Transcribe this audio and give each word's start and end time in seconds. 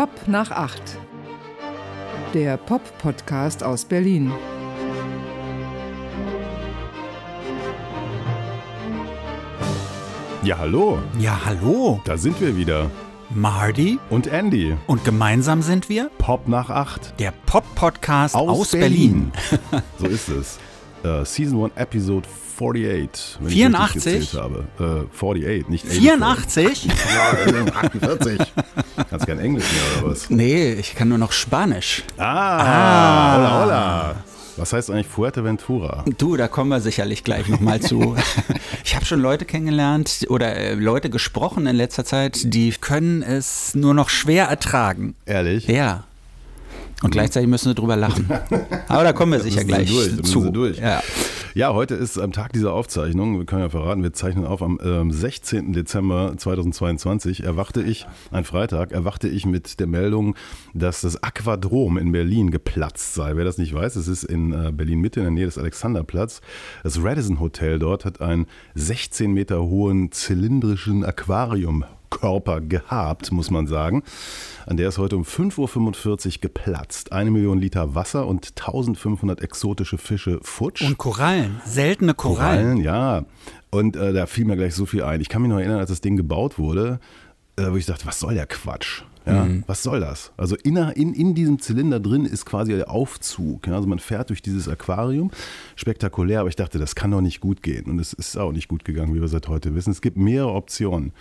Pop 0.00 0.28
nach 0.28 0.50
acht. 0.50 0.96
Der 2.32 2.56
Pop-Podcast 2.56 3.62
aus 3.62 3.84
Berlin. 3.84 4.32
Ja, 10.42 10.56
hallo. 10.56 11.00
Ja, 11.18 11.38
hallo. 11.44 12.00
Da 12.06 12.16
sind 12.16 12.40
wir 12.40 12.56
wieder. 12.56 12.90
Marty. 13.28 13.98
Und 14.08 14.26
Andy. 14.26 14.74
Und 14.86 15.04
gemeinsam 15.04 15.60
sind 15.60 15.90
wir 15.90 16.10
Pop 16.16 16.48
nach 16.48 16.70
acht. 16.70 17.20
der 17.20 17.34
Pop-Podcast 17.44 18.34
aus, 18.34 18.70
Berlin. 18.70 19.32
so 19.98 20.06
ist 20.06 20.30
es. 20.30 20.58
Äh, 21.04 21.24
Season 21.24 21.64
1, 21.64 21.72
Episode 21.76 22.28
48. 22.56 23.38
Wenn 23.40 23.50
84? 23.50 24.14
Ich 24.20 24.34
habe. 24.34 24.64
Äh, 24.78 25.06
48, 25.16 25.68
nicht 25.68 25.86
84? 25.86 26.88
84. 26.92 26.92
Ja, 27.14 27.72
48. 27.74 28.52
Kannst 29.08 29.26
kein 29.26 29.38
Englisch 29.38 29.64
mehr 29.72 30.02
oder 30.02 30.12
was? 30.12 30.28
nee, 30.28 30.74
ich 30.74 30.94
kann 30.94 31.08
nur 31.08 31.18
noch 31.18 31.32
Spanisch. 31.32 32.02
Ah, 32.18 33.36
hola, 33.36 33.62
hola. 33.62 34.14
Was 34.56 34.74
heißt 34.74 34.90
eigentlich 34.90 35.06
Fuerteventura? 35.06 36.04
Du, 36.18 36.36
da 36.36 36.48
kommen 36.48 36.68
wir 36.68 36.80
sicherlich 36.80 37.24
gleich 37.24 37.48
nochmal 37.48 37.80
zu. 37.80 38.16
Ich 38.82 38.96
habe 38.96 39.04
schon 39.04 39.20
Leute 39.20 39.44
kennengelernt 39.44 40.26
oder 40.30 40.56
äh, 40.56 40.74
Leute 40.74 41.10
gesprochen 41.10 41.66
in 41.66 41.76
letzter 41.76 42.04
Zeit, 42.04 42.40
die 42.52 42.72
können 42.72 43.22
es 43.22 43.74
nur 43.74 43.94
noch 43.94 44.08
schwer 44.08 44.46
ertragen. 44.46 45.14
Ehrlich? 45.26 45.68
Ja. 45.68 46.04
Und 47.02 47.10
gleichzeitig 47.10 47.48
müssen 47.48 47.70
sie 47.70 47.74
drüber 47.74 47.96
lachen. 47.96 48.28
Aber 48.88 49.04
da 49.04 49.12
kommen 49.12 49.32
wir 49.32 49.40
sicher 49.40 49.64
gleich 49.64 49.90
durch, 49.90 50.22
zu. 50.22 50.50
durch. 50.50 50.78
Ja. 50.78 51.02
Ja, 51.54 51.74
heute 51.74 51.96
ist 51.96 52.16
am 52.16 52.30
Tag 52.30 52.52
dieser 52.52 52.72
Aufzeichnung, 52.72 53.38
wir 53.38 53.44
können 53.44 53.62
ja 53.62 53.68
verraten, 53.68 54.04
wir 54.04 54.12
zeichnen 54.12 54.44
auf 54.44 54.62
am 54.62 54.78
ähm, 54.84 55.10
16. 55.10 55.72
Dezember 55.72 56.34
2022, 56.36 57.42
erwachte 57.42 57.82
ich, 57.82 58.06
ein 58.30 58.44
Freitag, 58.44 58.92
erwachte 58.92 59.26
ich 59.26 59.46
mit 59.46 59.80
der 59.80 59.88
Meldung, 59.88 60.36
dass 60.74 61.00
das 61.00 61.20
Aquadrom 61.24 61.98
in 61.98 62.12
Berlin 62.12 62.52
geplatzt 62.52 63.14
sei. 63.14 63.34
Wer 63.34 63.44
das 63.44 63.58
nicht 63.58 63.74
weiß, 63.74 63.96
es 63.96 64.06
ist 64.06 64.22
in 64.22 64.52
äh, 64.52 64.70
Berlin-Mitte 64.70 65.20
in 65.20 65.24
der 65.24 65.32
Nähe 65.32 65.46
des 65.46 65.58
Alexanderplatz. 65.58 66.40
Das 66.84 67.02
Radisson 67.02 67.40
Hotel 67.40 67.80
dort 67.80 68.04
hat 68.04 68.20
einen 68.20 68.46
16 68.76 69.32
Meter 69.32 69.60
hohen 69.60 70.12
zylindrischen 70.12 71.02
Aquariumkörper 72.10 72.60
gehabt, 72.60 73.32
muss 73.32 73.50
man 73.50 73.66
sagen. 73.66 74.02
An 74.66 74.76
der 74.76 74.88
ist 74.88 74.98
heute 74.98 75.16
um 75.16 75.22
5.45 75.22 76.26
Uhr 76.26 76.40
geplatzt. 76.40 77.12
Eine 77.12 77.30
Million 77.30 77.58
Liter 77.58 77.94
Wasser 77.94 78.26
und 78.26 78.52
1500 78.56 79.40
exotische 79.40 79.98
Fische 79.98 80.40
futsch. 80.42 80.82
Und 80.82 80.98
Korallen, 80.98 81.60
seltene 81.64 82.14
Korallen. 82.14 82.82
Korallen, 82.82 82.84
ja. 82.84 83.24
Und 83.70 83.96
äh, 83.96 84.12
da 84.12 84.26
fiel 84.26 84.44
mir 84.44 84.56
gleich 84.56 84.74
so 84.74 84.86
viel 84.86 85.02
ein. 85.02 85.20
Ich 85.20 85.28
kann 85.28 85.42
mich 85.42 85.50
noch 85.50 85.58
erinnern, 85.58 85.78
als 85.78 85.90
das 85.90 86.00
Ding 86.00 86.16
gebaut 86.16 86.58
wurde, 86.58 87.00
äh, 87.56 87.70
wo 87.70 87.76
ich 87.76 87.86
dachte, 87.86 88.06
was 88.06 88.18
soll 88.18 88.34
der 88.34 88.46
Quatsch? 88.46 89.02
Ja, 89.26 89.46
Was 89.66 89.82
soll 89.82 90.00
das? 90.00 90.32
Also 90.36 90.56
in, 90.56 90.76
in, 90.76 91.12
in 91.12 91.34
diesem 91.34 91.58
Zylinder 91.60 92.00
drin 92.00 92.24
ist 92.24 92.46
quasi 92.46 92.72
der 92.72 92.90
Aufzug. 92.90 93.66
Ja? 93.66 93.74
Also 93.76 93.86
man 93.86 93.98
fährt 93.98 94.30
durch 94.30 94.40
dieses 94.40 94.66
Aquarium. 94.66 95.30
Spektakulär, 95.76 96.40
aber 96.40 96.48
ich 96.48 96.56
dachte, 96.56 96.78
das 96.78 96.94
kann 96.94 97.10
doch 97.10 97.20
nicht 97.20 97.40
gut 97.40 97.62
gehen. 97.62 97.86
Und 97.86 97.98
es 97.98 98.12
ist 98.12 98.36
auch 98.38 98.52
nicht 98.52 98.68
gut 98.68 98.84
gegangen, 98.84 99.14
wie 99.14 99.20
wir 99.20 99.28
seit 99.28 99.48
heute 99.48 99.74
wissen. 99.74 99.90
Es 99.90 100.00
gibt 100.00 100.16
mehrere 100.16 100.52
Optionen. 100.52 101.12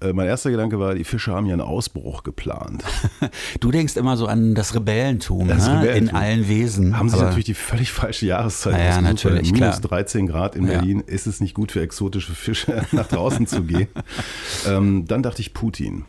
Äh, 0.00 0.12
mein 0.12 0.26
erster 0.28 0.50
Gedanke 0.50 0.78
war, 0.78 0.94
die 0.94 1.02
Fische 1.04 1.32
haben 1.32 1.46
ja 1.46 1.52
einen 1.54 1.60
Ausbruch 1.62 2.22
geplant. 2.22 2.84
Du 3.60 3.70
denkst 3.72 3.96
immer 3.96 4.16
so 4.16 4.26
an 4.26 4.54
das 4.54 4.74
Rebellentum, 4.74 5.48
Das 5.48 5.66
ne? 5.66 5.80
Rebellentum. 5.82 6.08
in 6.10 6.14
allen 6.14 6.48
Wesen. 6.48 6.96
Haben 6.98 7.08
sich 7.08 7.18
Aber- 7.18 7.26
natürlich 7.28 7.46
die 7.46 7.54
völlig 7.54 7.90
falsche 7.90 8.26
Jahreszeit 8.26 8.74
Ja, 8.74 8.84
ja, 8.84 9.00
natürlich, 9.00 9.50
Minus 9.52 9.78
klar. 9.80 9.90
13 9.90 10.26
Grad 10.28 10.54
in 10.54 10.66
Ja. 10.66 10.74
Berlin 10.78 11.00
ist 11.04 11.26
es 11.26 11.40
nicht 11.40 11.54
gut 11.54 11.72
für 11.72 11.80
exotische 11.82 12.32
Fische 12.34 12.86
nach 12.92 13.08
draußen 13.08 13.46
zu 13.46 13.62
gehen. 13.64 13.88
Ähm, 14.66 15.04
dann 15.06 15.22
dachte 15.22 15.40
ich 15.40 15.54
Putin. 15.54 16.04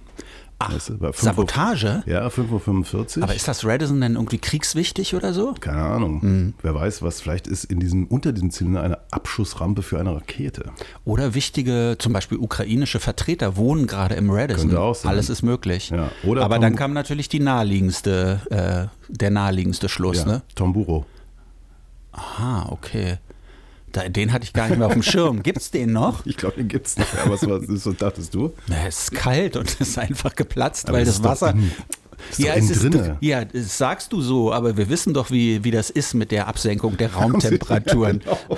Ach, 0.61 0.73
Weißt 0.73 0.89
du, 0.89 0.93
fünf 0.97 1.03
Uhr- 1.03 1.13
Sabotage? 1.13 2.03
Ja, 2.05 2.27
5.45 2.27 3.17
Uhr. 3.19 3.23
Aber 3.23 3.33
ist 3.33 3.47
das 3.47 3.63
Radisson 3.63 4.01
denn 4.01 4.15
irgendwie 4.15 4.39
kriegswichtig 4.39 5.15
oder 5.15 5.33
so? 5.33 5.53
Keine 5.57 5.81
Ahnung. 5.81 6.19
Mhm. 6.21 6.53
Wer 6.61 6.75
weiß, 6.75 7.01
was 7.01 7.21
vielleicht 7.21 7.47
ist 7.47 7.63
in 7.63 7.79
diesem, 7.79 8.07
unter 8.07 8.33
diesem 8.33 8.51
Zylinder 8.51 8.83
eine 8.83 8.97
Abschussrampe 9.11 9.81
für 9.83 9.99
eine 10.01 10.13
Rakete. 10.13 10.65
Oder 11.05 11.33
wichtige, 11.33 11.95
zum 11.97 12.11
Beispiel 12.11 12.37
ukrainische 12.37 12.99
Vertreter 12.99 13.55
wohnen 13.55 13.87
gerade 13.87 14.15
im 14.15 14.29
Radisson. 14.29 14.67
Könnte 14.67 14.81
auch 14.81 14.95
sein. 14.95 15.09
Alles 15.11 15.29
ist 15.29 15.43
möglich. 15.43 15.91
Ja, 15.91 16.11
oder 16.25 16.43
Aber 16.43 16.55
Tom- 16.55 16.61
dann 16.63 16.75
kam 16.75 16.91
natürlich 16.91 17.29
die 17.29 17.39
naheliegendste, 17.39 18.41
äh, 18.49 19.13
der 19.13 19.29
naheliegendste 19.31 19.87
Schluss, 19.87 20.17
Ja, 20.19 20.25
ne? 20.25 20.41
Tomburo. 20.55 21.05
Ah, 22.11 22.65
okay. 22.69 23.17
Den 24.09 24.33
hatte 24.33 24.43
ich 24.45 24.53
gar 24.53 24.67
nicht 24.67 24.77
mehr 24.77 24.87
auf 24.87 24.93
dem 24.93 25.03
Schirm. 25.03 25.43
Gibt's 25.43 25.71
den 25.71 25.91
noch? 25.93 26.25
Ich 26.25 26.37
glaube, 26.37 26.55
den 26.57 26.67
gibt 26.67 26.87
es 26.87 26.97
nicht 26.97 27.13
mehr. 27.13 27.23
Aber 27.23 27.33
was, 27.33 27.47
was 27.47 27.85
was 27.85 27.95
dachtest 27.97 28.33
du? 28.33 28.53
Na, 28.67 28.87
es 28.87 29.03
ist 29.03 29.11
kalt 29.13 29.55
und 29.55 29.69
es 29.69 29.79
ist 29.81 29.97
einfach 29.97 30.35
geplatzt, 30.35 30.87
Aber 30.89 30.97
weil 30.97 31.07
es 31.07 31.21
das 31.21 31.41
Wasser. 31.41 31.55
ist 31.55 31.99
ja, 32.37 32.53
es 32.53 32.69
ist, 32.69 32.85
ja, 33.21 33.45
das 33.45 33.77
sagst 33.77 34.11
du 34.13 34.21
so, 34.21 34.53
aber 34.53 34.77
wir 34.77 34.89
wissen 34.89 35.13
doch, 35.13 35.31
wie, 35.31 35.63
wie 35.63 35.71
das 35.71 35.89
ist 35.89 36.13
mit 36.13 36.31
der 36.31 36.47
Absenkung 36.47 36.97
der 36.97 37.13
Raumtemperaturen. 37.13 38.21
Genau. 38.29 38.57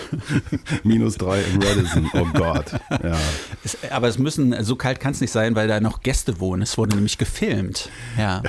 Minus 0.83 1.17
drei 1.17 1.41
im 1.41 1.61
Radisson. 1.61 2.09
Oh 2.13 2.25
Gott. 2.33 2.71
Ja. 2.89 3.17
Es, 3.63 3.77
aber 3.91 4.07
es 4.07 4.17
müssen, 4.17 4.63
so 4.63 4.75
kalt 4.75 4.99
kann 4.99 5.11
es 5.11 5.21
nicht 5.21 5.31
sein, 5.31 5.55
weil 5.55 5.67
da 5.67 5.79
noch 5.79 6.01
Gäste 6.01 6.39
wohnen. 6.39 6.63
Es 6.63 6.77
wurde 6.77 6.95
nämlich 6.95 7.17
gefilmt. 7.17 7.89
Ja. 8.17 8.41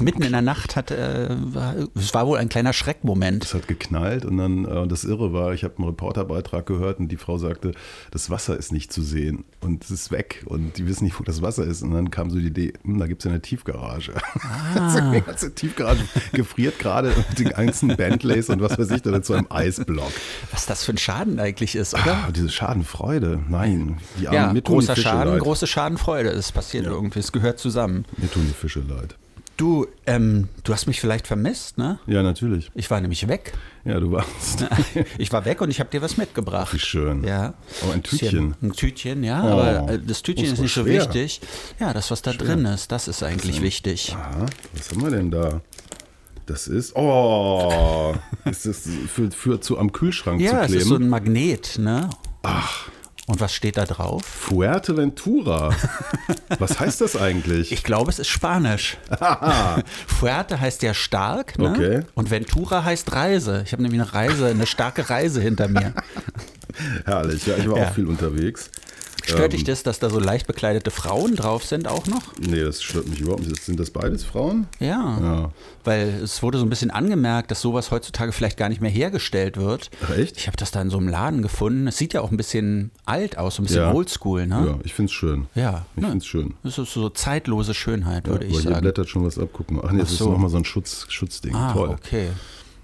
Mitten 0.00 0.22
in 0.22 0.32
der 0.32 0.42
Nacht 0.42 0.76
hat, 0.76 0.90
äh, 0.90 1.28
war, 1.30 1.74
es 1.94 2.14
war 2.14 2.26
wohl 2.26 2.38
ein 2.38 2.48
kleiner 2.48 2.72
Schreckmoment. 2.72 3.44
Es 3.44 3.54
hat 3.54 3.68
geknallt 3.68 4.24
und 4.24 4.38
dann, 4.38 4.64
äh, 4.64 4.86
das 4.86 5.04
Irre 5.04 5.32
war, 5.32 5.52
ich 5.52 5.64
habe 5.64 5.78
einen 5.78 5.86
Reporterbeitrag 5.86 6.66
gehört 6.66 7.00
und 7.00 7.08
die 7.08 7.16
Frau 7.16 7.38
sagte, 7.38 7.72
das 8.10 8.30
Wasser 8.30 8.56
ist 8.56 8.72
nicht 8.72 8.92
zu 8.92 9.02
sehen 9.02 9.44
und 9.60 9.84
es 9.84 9.90
ist 9.90 10.10
weg 10.10 10.44
und 10.46 10.78
die 10.78 10.86
wissen 10.86 11.04
nicht, 11.04 11.18
wo 11.18 11.24
das 11.24 11.42
Wasser 11.42 11.64
ist. 11.64 11.82
Und 11.82 11.92
dann 11.92 12.10
kam 12.10 12.30
so 12.30 12.38
die 12.38 12.46
Idee, 12.46 12.72
hm, 12.84 12.98
da 12.98 13.06
gibt 13.06 13.22
es 13.22 13.24
ja 13.24 13.30
eine 13.30 13.42
Tiefgarage. 13.42 14.12
Also 14.74 15.00
die 15.12 15.20
ganze 15.20 15.54
Tiefgarage 15.54 16.02
gefriert 16.32 16.78
gerade 16.78 17.12
mit 17.28 17.38
den 17.38 17.48
ganzen 17.50 17.96
Bentleys 17.96 18.48
und 18.48 18.60
was 18.60 18.78
weiß 18.78 18.90
ich, 18.90 19.02
da 19.02 19.22
zu 19.22 19.34
einem 19.34 19.46
Eisblock. 19.50 20.12
Was 20.50 20.66
das 20.66 20.84
für 20.84 20.92
ein 20.92 20.98
Schaden 20.98 21.38
eigentlich 21.38 21.74
ist, 21.74 21.94
oder? 21.94 22.24
Ah, 22.26 22.30
diese 22.30 22.48
Schadenfreude, 22.48 23.40
nein, 23.48 23.98
die 24.18 24.28
armen, 24.28 24.56
ja, 24.56 24.60
großer 24.62 24.96
Schaden, 24.96 25.34
leid. 25.34 25.42
große 25.42 25.66
Schadenfreude. 25.66 26.30
Es 26.30 26.52
passiert 26.52 26.86
irgendwie, 26.86 27.20
es 27.20 27.32
gehört 27.32 27.58
zusammen. 27.58 28.04
Mir 28.16 28.30
tun 28.30 28.44
die 28.46 28.54
Fische 28.54 28.80
leid. 28.80 29.16
Du, 29.62 29.86
ähm, 30.08 30.48
du 30.64 30.72
hast 30.72 30.88
mich 30.88 31.00
vielleicht 31.00 31.28
vermisst, 31.28 31.78
ne? 31.78 32.00
Ja, 32.08 32.24
natürlich. 32.24 32.72
Ich 32.74 32.90
war 32.90 33.00
nämlich 33.00 33.28
weg. 33.28 33.52
Ja, 33.84 34.00
du 34.00 34.10
warst. 34.10 34.64
Ich 35.18 35.32
war 35.32 35.44
weg 35.44 35.60
und 35.60 35.70
ich 35.70 35.78
habe 35.78 35.88
dir 35.88 36.02
was 36.02 36.16
mitgebracht. 36.16 36.74
Wie 36.74 36.80
schön. 36.80 37.22
Ja. 37.22 37.54
Oh, 37.86 37.92
ein 37.92 38.02
Tütchen. 38.02 38.56
Ein 38.60 38.72
Tütchen, 38.72 39.22
ja, 39.22 39.40
Oh. 39.44 39.52
aber 39.60 39.88
äh, 39.92 39.98
das 40.04 40.22
Tütchen 40.24 40.46
Oh, 40.46 40.48
ist 40.48 40.52
ist 40.54 40.62
nicht 40.62 40.74
so 40.74 40.82
schwer. 40.82 41.02
wichtig. 41.02 41.40
Ja, 41.78 41.92
das, 41.92 42.10
was 42.10 42.22
da 42.22 42.32
drin 42.32 42.64
ist, 42.64 42.90
das 42.90 43.06
ist 43.06 43.22
eigentlich 43.22 43.62
wichtig. 43.62 44.16
Aha, 44.18 44.46
was 44.74 44.90
haben 44.90 45.00
wir 45.04 45.10
denn 45.10 45.30
da? 45.30 45.60
Das 46.46 46.66
ist. 46.66 46.96
Oh! 46.96 48.16
ist 48.50 48.66
das 48.66 48.82
für, 49.06 49.30
für 49.30 49.60
zu 49.60 49.78
am 49.78 49.92
Kühlschrank 49.92 50.40
Ja, 50.40 50.62
zu 50.62 50.66
kleben? 50.66 50.74
ist 50.80 50.88
so 50.88 50.96
ein 50.96 51.08
Magnet, 51.08 51.78
ne? 51.78 52.10
Ach. 52.42 52.88
Und 53.28 53.40
was 53.40 53.54
steht 53.54 53.76
da 53.76 53.84
drauf? 53.84 54.22
Fuerteventura. 54.24 55.70
was 56.58 56.80
heißt 56.80 57.00
das 57.00 57.16
eigentlich? 57.16 57.70
Ich 57.70 57.84
glaube, 57.84 58.10
es 58.10 58.18
ist 58.18 58.28
Spanisch. 58.28 58.96
Fuerte 60.08 60.60
heißt 60.60 60.82
ja 60.82 60.92
stark, 60.92 61.56
ne? 61.58 61.70
Okay. 61.70 62.00
Und 62.14 62.30
Ventura 62.30 62.84
heißt 62.84 63.12
Reise. 63.12 63.62
Ich 63.64 63.72
habe 63.72 63.82
nämlich 63.82 64.00
eine 64.00 64.12
Reise, 64.12 64.48
eine 64.48 64.66
starke 64.66 65.08
Reise 65.08 65.40
hinter 65.40 65.68
mir. 65.68 65.94
Herrlich, 67.04 67.46
ja, 67.46 67.56
ich 67.56 67.68
war 67.70 67.78
Ja. 67.78 67.88
auch 67.88 67.94
viel 67.94 68.06
unterwegs. 68.08 68.70
Stört 69.24 69.52
dich 69.52 69.64
das, 69.64 69.82
dass 69.82 69.98
da 69.98 70.10
so 70.10 70.18
leicht 70.18 70.46
bekleidete 70.46 70.90
Frauen 70.90 71.36
drauf 71.36 71.64
sind 71.64 71.88
auch 71.88 72.06
noch? 72.06 72.22
Nee, 72.40 72.62
das 72.62 72.82
stört 72.82 73.08
mich 73.08 73.20
überhaupt 73.20 73.46
nicht. 73.46 73.62
Sind 73.62 73.78
das 73.80 73.90
beides 73.90 74.24
Frauen? 74.24 74.66
Ja. 74.80 75.18
Ja. 75.20 75.50
Weil 75.84 76.08
es 76.22 76.42
wurde 76.42 76.58
so 76.58 76.64
ein 76.66 76.70
bisschen 76.70 76.90
angemerkt, 76.90 77.50
dass 77.50 77.60
sowas 77.60 77.90
heutzutage 77.90 78.32
vielleicht 78.32 78.56
gar 78.56 78.68
nicht 78.68 78.80
mehr 78.80 78.90
hergestellt 78.90 79.56
wird. 79.56 79.90
Ach, 80.04 80.16
echt? 80.16 80.36
Ich 80.36 80.46
habe 80.46 80.56
das 80.56 80.70
da 80.70 80.80
in 80.82 80.90
so 80.90 80.98
einem 80.98 81.08
Laden 81.08 81.42
gefunden. 81.42 81.86
Es 81.86 81.98
sieht 81.98 82.12
ja 82.14 82.20
auch 82.20 82.30
ein 82.30 82.36
bisschen 82.36 82.90
alt 83.04 83.38
aus, 83.38 83.56
so 83.56 83.62
ein 83.62 83.66
bisschen 83.66 83.82
Ja. 83.82 83.92
oldschool, 83.92 84.46
ne? 84.46 84.64
Ja, 84.66 84.78
ich 84.84 84.94
finde 84.94 85.06
es 85.10 85.12
schön. 85.12 85.46
Ja. 85.54 85.86
Ich 85.96 86.02
ne? 86.02 86.08
finde 86.08 86.18
es 86.18 86.26
schön. 86.26 86.54
Das 86.62 86.78
ist 86.78 86.92
so 86.92 87.08
zeitlose 87.08 87.74
Schönheit, 87.74 88.26
würde 88.26 88.44
Aber 88.46 88.54
ich 88.54 88.60
hier 88.60 88.70
sagen. 88.70 88.80
blättert 88.82 89.08
schon 89.08 89.24
was 89.24 89.38
ab. 89.38 89.48
Guck 89.52 89.70
mal. 89.70 89.82
Ach 89.86 89.92
nee, 89.92 89.98
das 90.00 90.08
Ach 90.08 90.12
ist 90.12 90.18
so. 90.18 90.30
nochmal 90.30 90.50
so 90.50 90.56
ein 90.58 90.64
Schutz, 90.64 91.06
Schutzding. 91.08 91.54
Ah, 91.54 91.72
Toll. 91.72 91.88
okay. 91.90 92.28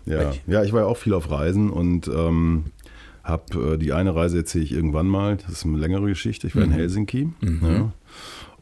Ja. 0.07 0.33
ja, 0.47 0.63
ich 0.65 0.73
war 0.73 0.81
ja 0.81 0.87
auch 0.87 0.97
viel 0.97 1.13
auf 1.13 1.31
Reisen 1.31 1.69
und 1.69 2.09
ähm, 2.09 2.65
habe 3.29 3.75
äh, 3.75 3.79
die 3.79 3.93
eine 3.93 4.15
Reise 4.15 4.39
erzähle 4.39 4.65
ich 4.65 4.73
irgendwann 4.73 5.07
mal. 5.07 5.37
Das 5.37 5.51
ist 5.53 5.65
eine 5.67 5.77
längere 5.79 6.07
Geschichte. 6.07 6.47
Ich 6.47 6.57
war 6.57 6.65
Mhm. 6.65 6.73
in 6.73 6.79
Helsinki. 6.79 7.29
Ja. 7.63 7.93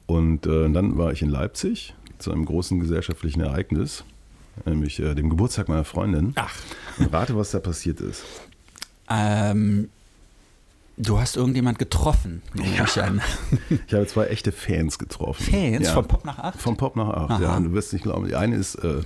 Und 0.06 0.46
äh, 0.46 0.68
dann 0.70 0.98
war 0.98 1.12
ich 1.12 1.22
in 1.22 1.30
Leipzig 1.30 1.94
zu 2.18 2.32
einem 2.32 2.44
großen 2.44 2.78
gesellschaftlichen 2.80 3.40
Ereignis, 3.40 4.04
nämlich 4.64 5.00
äh, 5.00 5.14
dem 5.14 5.30
Geburtstag 5.30 5.68
meiner 5.68 5.84
Freundin. 5.84 6.32
Ach. 6.36 6.54
Und 6.98 7.12
rate, 7.12 7.36
was 7.36 7.50
da 7.50 7.58
passiert 7.60 8.00
ist. 8.00 8.24
Ähm, 9.10 9.88
du 10.96 11.18
hast 11.20 11.36
irgendjemand 11.36 11.78
getroffen, 11.78 12.42
nehme 12.54 12.84
ich 12.86 13.02
an. 13.02 13.20
Ich 13.86 13.94
habe 13.94 14.06
zwei 14.06 14.26
echte 14.28 14.50
Fans 14.52 14.98
getroffen. 14.98 15.44
Fans 15.44 15.86
ja. 15.86 15.92
von 15.92 16.06
Pop 16.08 16.24
nach 16.24 16.38
8? 16.38 16.60
Vom 16.60 16.76
Pop 16.76 16.96
nach 16.96 17.08
acht, 17.08 17.30
Aha. 17.32 17.42
ja. 17.42 17.56
Und 17.56 17.64
du 17.64 17.72
wirst 17.72 17.92
nicht 17.92 18.02
glauben, 18.02 18.26
die 18.26 18.34
eine 18.34 18.56
ist 18.56 18.76
äh, 18.76 19.00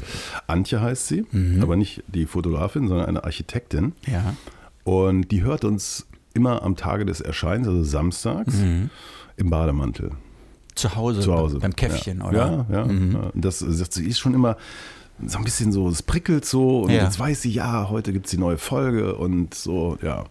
Antje 0.47 0.81
heißt 0.81 1.09
sie, 1.09 1.25
Mhm. 1.33 1.63
aber 1.63 1.77
nicht 1.77 2.03
die 2.09 2.27
Fotografin, 2.27 2.89
sondern 2.89 3.07
eine 3.09 3.25
Architektin. 3.25 3.93
Ja. 4.07 4.35
Und 4.85 5.29
die 5.31 5.43
hört 5.43 5.65
uns 5.65 6.07
immer 6.35 6.63
am 6.63 6.77
Tage 6.77 7.05
des 7.05 7.21
Erscheinens, 7.21 7.69
also 7.69 7.83
samstags, 7.83 8.55
Mhm. 8.55 8.91
im 9.37 9.51
Bademantel. 9.51 10.13
Zu 10.75 10.95
Hause, 10.97 11.21
zu 11.21 11.35
Hause. 11.35 11.59
beim 11.59 11.75
Käffchen, 11.75 12.19
ja. 12.21 12.29
oder? 12.29 12.67
Ja, 12.71 12.77
ja. 12.79 12.85
Mhm. 12.87 13.13
ja. 13.13 13.31
Das, 13.35 13.59
das 13.59 13.97
ist 13.97 14.19
schon 14.19 14.35
immer 14.35 14.57
so 15.27 15.37
ein 15.39 15.45
bisschen 15.45 15.73
so, 15.73 15.89
es 15.89 16.03
prickelt 16.03 16.45
so 16.47 16.83
und 16.83 16.91
Ja. 16.91 17.05
jetzt 17.05 17.19
weiß 17.19 17.43
sie, 17.43 17.51
ja, 17.51 17.91
heute 17.91 18.13
gibt 18.13 18.27
es 18.27 18.31
die 18.31 18.39
neue 18.39 18.57
Folge 18.59 19.17
und 19.17 19.53
so, 19.55 19.99
ja. 20.03 20.25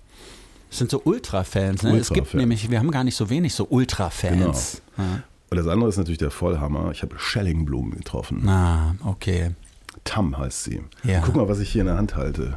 Das 0.70 0.78
sind 0.80 0.90
so 0.92 1.02
Ultra-Fans. 1.04 1.84
Ne? 1.84 1.98
es 1.98 2.10
gibt 2.10 2.34
nämlich, 2.34 2.70
wir 2.72 2.80
haben 2.80 2.92
gar 2.92 3.04
nicht 3.04 3.16
so 3.16 3.30
wenig 3.30 3.54
so 3.54 3.68
Ultra-Fans. 3.70 4.82
Ja. 4.98 5.04
Und 5.52 5.58
das 5.58 5.68
andere 5.68 5.90
ist 5.90 5.98
natürlich 5.98 6.20
der 6.20 6.30
Vollhammer. 6.32 6.92
Ich 6.92 7.02
habe 7.02 7.18
Schellingblumen 7.18 7.96
getroffen. 7.98 8.48
Ah, 8.48 8.94
okay. 9.04 9.52
Tam 10.04 10.38
heißt 10.38 10.64
sie. 10.66 10.82
Ja. 11.04 11.22
Guck 11.26 11.36
mal, 11.36 11.48
was 11.50 11.60
ich 11.60 11.72
hier 11.72 11.82
in 11.82 11.88
der 11.88 11.98
Hand 11.98 12.16
halte. 12.16 12.56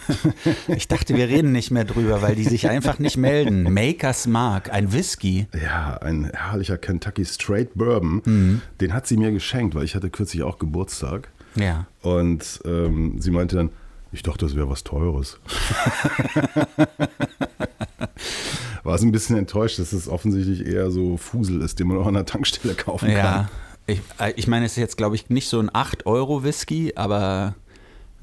Ich 0.68 0.88
dachte, 0.88 1.16
wir 1.16 1.28
reden 1.28 1.52
nicht 1.52 1.70
mehr 1.70 1.84
drüber, 1.84 2.22
weil 2.22 2.34
die 2.34 2.44
sich 2.44 2.68
einfach 2.68 2.98
nicht 2.98 3.16
melden. 3.16 3.62
Makers 3.72 4.26
Mark, 4.26 4.72
ein 4.72 4.92
Whisky. 4.92 5.46
Ja, 5.62 5.96
ein 5.98 6.30
herrlicher 6.32 6.78
Kentucky 6.78 7.24
Straight 7.24 7.74
Bourbon. 7.74 8.22
Mhm. 8.24 8.62
Den 8.80 8.94
hat 8.94 9.06
sie 9.06 9.16
mir 9.16 9.30
geschenkt, 9.32 9.74
weil 9.74 9.84
ich 9.84 9.94
hatte 9.94 10.10
kürzlich 10.10 10.42
auch 10.42 10.58
Geburtstag. 10.58 11.28
Ja. 11.54 11.86
Und 12.00 12.60
ähm, 12.64 13.20
sie 13.20 13.30
meinte 13.30 13.56
dann, 13.56 13.70
ich 14.12 14.22
dachte, 14.22 14.44
das 14.44 14.54
wäre 14.54 14.68
was 14.68 14.84
Teures. 14.84 15.38
War 18.84 18.98
so 18.98 19.06
ein 19.06 19.12
bisschen 19.12 19.36
enttäuscht, 19.36 19.78
dass 19.78 19.92
es 19.92 20.08
offensichtlich 20.08 20.66
eher 20.66 20.90
so 20.90 21.16
Fusel 21.16 21.62
ist, 21.62 21.78
den 21.78 21.86
man 21.86 21.98
auch 21.98 22.06
an 22.06 22.14
der 22.14 22.26
Tankstelle 22.26 22.74
kaufen 22.74 23.08
kann. 23.08 23.16
Ja. 23.16 23.48
Ich, 23.86 24.00
äh, 24.18 24.32
ich 24.36 24.46
meine, 24.48 24.66
es 24.66 24.72
ist 24.72 24.78
jetzt, 24.78 24.96
glaube 24.96 25.14
ich, 25.16 25.30
nicht 25.30 25.48
so 25.48 25.58
ein 25.60 25.70
8-Euro-Whisky, 25.70 26.92
aber 26.96 27.54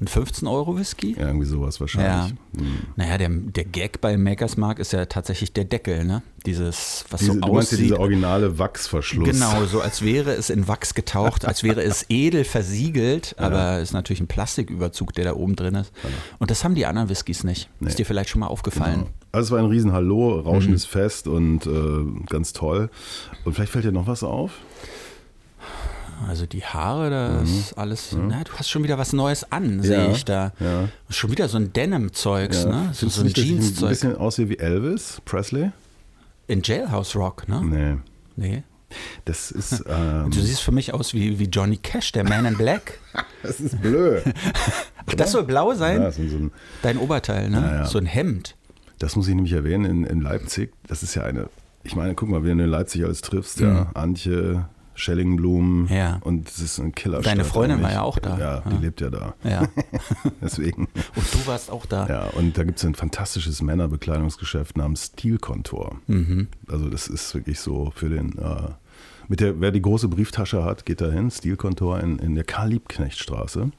ein 0.00 0.06
15-Euro-Whisky? 0.06 1.16
Ja, 1.18 1.26
irgendwie 1.26 1.46
sowas 1.46 1.80
wahrscheinlich. 1.80 2.32
Hm. 2.56 2.66
Naja, 2.96 3.18
der, 3.18 3.28
der 3.28 3.64
Gag 3.64 4.00
bei 4.00 4.16
Makers 4.16 4.56
Mark 4.56 4.78
ist 4.78 4.92
ja 4.92 5.04
tatsächlich 5.06 5.52
der 5.52 5.64
Deckel, 5.64 6.04
ne? 6.04 6.22
Dieses, 6.46 7.04
was 7.10 7.20
Diese, 7.20 7.32
so 7.34 7.38
du 7.40 7.52
meinst 7.52 7.72
ja 7.72 7.76
aussieht. 7.76 7.78
dieser 7.90 8.00
originale 8.00 8.58
Wachsverschluss. 8.58 9.28
Genau, 9.28 9.66
so 9.66 9.82
als 9.82 10.02
wäre 10.02 10.32
es 10.32 10.48
in 10.48 10.66
Wachs 10.68 10.94
getaucht, 10.94 11.44
als 11.44 11.62
wäre 11.62 11.82
es 11.82 12.06
edel 12.08 12.44
versiegelt, 12.44 13.34
aber 13.38 13.80
ist 13.80 13.92
natürlich 13.92 14.20
ein 14.20 14.26
Plastiküberzug, 14.26 15.12
der 15.12 15.24
da 15.26 15.34
oben 15.34 15.54
drin 15.54 15.74
ist. 15.74 15.92
Und 16.38 16.50
das 16.50 16.64
haben 16.64 16.74
die 16.74 16.86
anderen 16.86 17.10
Whiskys 17.10 17.44
nicht. 17.44 17.68
Ist 17.80 17.98
dir 17.98 18.06
vielleicht 18.06 18.30
schon 18.30 18.40
mal 18.40 18.46
aufgefallen? 18.46 19.06
Also 19.32 19.46
es 19.48 19.50
war 19.52 19.58
ein 19.58 19.70
Riesenhallo, 19.70 20.38
Mhm. 20.38 20.46
rauschendes 20.46 20.86
Fest 20.86 21.28
und 21.28 21.66
äh, 21.66 22.26
ganz 22.30 22.52
toll. 22.54 22.88
Und 23.44 23.52
vielleicht 23.54 23.72
fällt 23.72 23.84
dir 23.84 23.92
noch 23.92 24.06
was 24.06 24.22
auf? 24.24 24.52
Also 26.28 26.46
die 26.46 26.62
Haare, 26.64 27.10
da 27.10 27.40
ist 27.42 27.72
alles. 27.78 28.14
Na, 28.16 28.44
du 28.44 28.52
hast 28.54 28.68
schon 28.68 28.82
wieder 28.82 28.98
was 28.98 29.12
Neues 29.12 29.50
an, 29.50 29.82
sehe 29.82 29.98
Mhm. 29.98 30.04
Ja, 30.06 30.12
ich 30.12 30.24
da. 30.24 30.52
ja. 30.60 30.88
Schon 31.08 31.30
wieder 31.30 31.48
so 31.48 31.56
ein 31.56 31.72
Denim-Zeugs, 31.72 32.64
ne? 32.66 32.90
So, 32.92 33.08
so 33.08 33.22
ein 33.22 33.28
ich 33.28 33.36
ein 33.38 33.42
Jeans-Zeug. 33.44 33.88
bisschen 33.90 34.16
aussehe 34.16 34.48
wie 34.48 34.58
Elvis 34.58 35.20
Presley? 35.24 35.70
In 36.46 36.62
Jailhouse 36.62 37.16
Rock, 37.16 37.48
ne? 37.48 37.62
Nee. 37.64 37.96
Nee. 38.36 38.62
Das 39.24 39.50
ist, 39.50 39.84
ähm, 39.88 40.30
Du 40.30 40.40
siehst 40.40 40.62
für 40.62 40.72
mich 40.72 40.92
aus 40.92 41.14
wie, 41.14 41.38
wie 41.38 41.44
Johnny 41.44 41.76
Cash, 41.76 42.12
der 42.12 42.24
Man 42.28 42.44
in 42.44 42.56
Black. 42.56 42.98
das 43.42 43.60
ist 43.60 43.80
blöd. 43.80 44.22
Ach, 45.06 45.14
das 45.14 45.32
soll 45.32 45.44
blau 45.44 45.74
sein? 45.74 46.02
Ja, 46.02 46.10
so, 46.10 46.20
ein, 46.22 46.50
Dein 46.82 46.98
Oberteil, 46.98 47.48
ne? 47.50 47.60
Ja, 47.60 47.74
ja. 47.76 47.86
So 47.86 47.98
ein 47.98 48.06
Hemd. 48.06 48.56
das 48.98 49.16
muss 49.16 49.28
ich 49.28 49.34
nämlich 49.34 49.52
erwähnen, 49.52 49.84
in, 49.84 50.04
in 50.04 50.20
Leipzig, 50.20 50.72
das 50.86 51.02
ist 51.02 51.14
ja 51.14 51.22
eine, 51.22 51.48
ich 51.84 51.96
meine, 51.96 52.14
guck 52.14 52.28
mal, 52.28 52.44
wenn 52.44 52.58
du 52.58 52.64
in 52.64 52.70
Leipzig 52.70 53.04
alles 53.04 53.22
triffst, 53.22 53.60
ja, 53.60 53.90
Antje, 53.94 54.68
Schellingblum 55.00 55.82
Mhm. 55.82 55.88
Ja. 55.88 56.18
und 56.22 56.48
es 56.48 56.60
ist 56.60 56.78
ein 56.78 56.92
Killer. 56.94 57.20
Deine 57.22 57.44
Freundin 57.44 57.82
war 57.82 57.90
ja 57.92 58.02
auch 58.02 58.18
da. 58.18 58.38
Ja, 58.38 58.60
die 58.60 58.74
Ja. 58.74 58.80
lebt 58.80 59.00
ja 59.00 59.10
da. 59.10 59.34
Ja. 59.42 59.62
Deswegen. 60.40 60.82
Und 61.16 61.34
du 61.34 61.46
warst 61.46 61.70
auch 61.70 61.86
da. 61.86 62.06
Ja, 62.06 62.24
und 62.38 62.56
da 62.56 62.64
gibt 62.64 62.78
es 62.78 62.84
ein 62.84 62.94
fantastisches 62.94 63.62
Männerbekleidungsgeschäft 63.62 64.76
namens 64.76 65.06
Stilkontor. 65.06 65.96
Mhm. 66.06 66.48
Also 66.68 66.88
das 66.88 67.08
ist 67.08 67.34
wirklich 67.34 67.58
so 67.60 67.92
für 67.94 68.08
den, 68.08 68.38
äh, 68.38 68.68
mit 69.28 69.40
der, 69.40 69.60
wer 69.60 69.70
die 69.70 69.80
große 69.82 70.08
Brieftasche 70.08 70.64
hat, 70.64 70.84
geht 70.86 71.00
da 71.00 71.10
hin, 71.10 71.30
Stilkontor 71.30 72.00
in, 72.00 72.18
in 72.18 72.34
der 72.34 72.42
Karl-Liebknecht-Straße. 72.44 73.70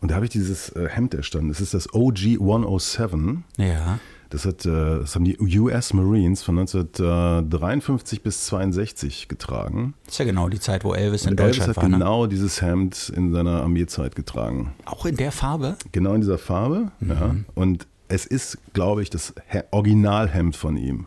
Und 0.00 0.10
da 0.10 0.14
habe 0.14 0.24
ich 0.26 0.30
dieses 0.30 0.68
äh, 0.70 0.88
Hemd 0.88 1.12
erstanden. 1.14 1.48
Das 1.48 1.60
ist 1.60 1.74
das 1.74 1.92
OG 1.92 2.38
107. 2.40 3.44
Ja. 3.58 3.98
Das, 4.30 4.44
hat, 4.44 4.66
äh, 4.66 4.98
das 5.00 5.14
haben 5.14 5.24
die 5.24 5.38
US 5.58 5.92
Marines 5.92 6.42
von 6.42 6.58
1953 6.58 8.22
bis 8.22 8.46
62 8.46 9.28
getragen. 9.28 9.94
Das 10.04 10.14
ist 10.14 10.18
ja 10.18 10.24
genau 10.24 10.48
die 10.48 10.58
Zeit, 10.58 10.84
wo 10.84 10.94
Elvis 10.94 11.24
in 11.24 11.32
Und 11.32 11.40
Elvis 11.40 11.58
Deutschland 11.58 11.76
hat 11.76 11.82
war. 11.82 11.88
Ne? 11.88 11.98
genau 11.98 12.26
dieses 12.26 12.60
Hemd 12.60 13.12
in 13.14 13.32
seiner 13.32 13.62
Armeezeit 13.62 14.16
getragen. 14.16 14.74
Auch 14.84 15.06
in 15.06 15.16
der 15.16 15.30
Farbe? 15.32 15.76
Genau 15.92 16.14
in 16.14 16.20
dieser 16.20 16.38
Farbe. 16.38 16.90
Ja. 17.00 17.36
Und 17.54 17.86
es 18.08 18.26
ist, 18.26 18.58
glaube 18.72 19.02
ich, 19.02 19.10
das 19.10 19.34
He 19.48 19.60
Originalhemd 19.70 20.56
von 20.56 20.76
ihm. 20.76 21.06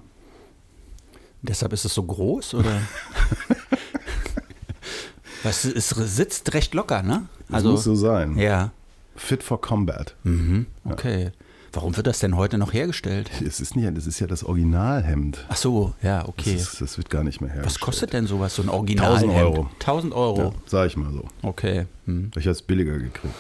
Deshalb 1.42 1.74
ist 1.74 1.86
es 1.86 1.94
so 1.94 2.04
groß, 2.04 2.56
oder? 2.56 2.81
Was, 5.44 5.63
es 5.63 5.89
sitzt 5.89 6.54
recht 6.54 6.74
locker, 6.74 7.01
ne? 7.01 7.27
Das 7.50 7.63
muss 7.63 7.86
so 7.86 7.95
sein. 7.95 8.38
Ja. 8.38 8.71
Fit 9.16 9.42
for 9.42 9.62
Combat. 9.62 10.16
Mhm. 10.24 10.66
Okay. 10.83 11.31
Warum 11.74 11.95
wird 11.95 12.07
das 12.07 12.19
denn 12.19 12.36
heute 12.36 12.57
noch 12.57 12.74
hergestellt? 12.74 13.30
Es 13.45 13.60
ist 13.60 13.75
nicht, 13.75 13.95
das 13.95 14.07
ist 14.07 14.19
ja 14.19 14.27
das 14.27 14.44
Originalhemd. 14.44 15.45
Ach 15.50 15.56
so, 15.56 15.94
ja, 16.01 16.27
okay. 16.27 16.54
Das, 16.54 16.74
ist, 16.74 16.81
das 16.81 16.98
wird 16.98 17.10
gar 17.10 17.24
nicht 17.24 17.42
mehr 17.42 17.50
hergestellt. 17.50 17.75
Was 17.75 17.80
kostet 17.80 18.13
denn 18.13 18.25
sowas, 18.25 18.56
so 18.56 18.63
ein 18.63 18.69
Original? 18.69 19.12
1000 19.13 19.33
Euro. 19.33 19.69
1000 19.80 20.13
Euro. 20.13 20.42
Ja, 20.42 20.51
sag 20.66 20.88
ich 20.88 20.98
mal 20.98 21.12
so. 21.12 21.25
Okay. 21.42 21.86
Hm. 22.06 22.31
Ich 22.36 22.45
habe 22.45 22.51
es 22.51 22.62
billiger 22.62 22.98
gekriegt. 22.98 23.33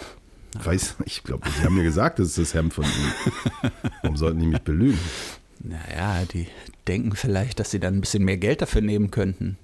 Weiß, 0.63 0.95
ich 1.05 1.23
glaube, 1.23 1.47
sie 1.49 1.63
haben 1.63 1.75
mir 1.75 1.83
gesagt, 1.83 2.19
das 2.19 2.29
ist 2.29 2.37
das 2.37 2.53
Hemd 2.53 2.73
von 2.73 2.83
ihm. 2.83 3.71
Warum 4.01 4.17
sollten 4.17 4.39
die 4.39 4.47
mich 4.47 4.61
belügen? 4.61 4.99
Naja, 5.59 6.23
die 6.31 6.47
denken 6.87 7.15
vielleicht, 7.15 7.59
dass 7.59 7.71
sie 7.71 7.79
dann 7.79 7.95
ein 7.95 8.01
bisschen 8.01 8.23
mehr 8.23 8.37
Geld 8.37 8.61
dafür 8.61 8.81
nehmen 8.81 9.11
könnten. 9.11 9.57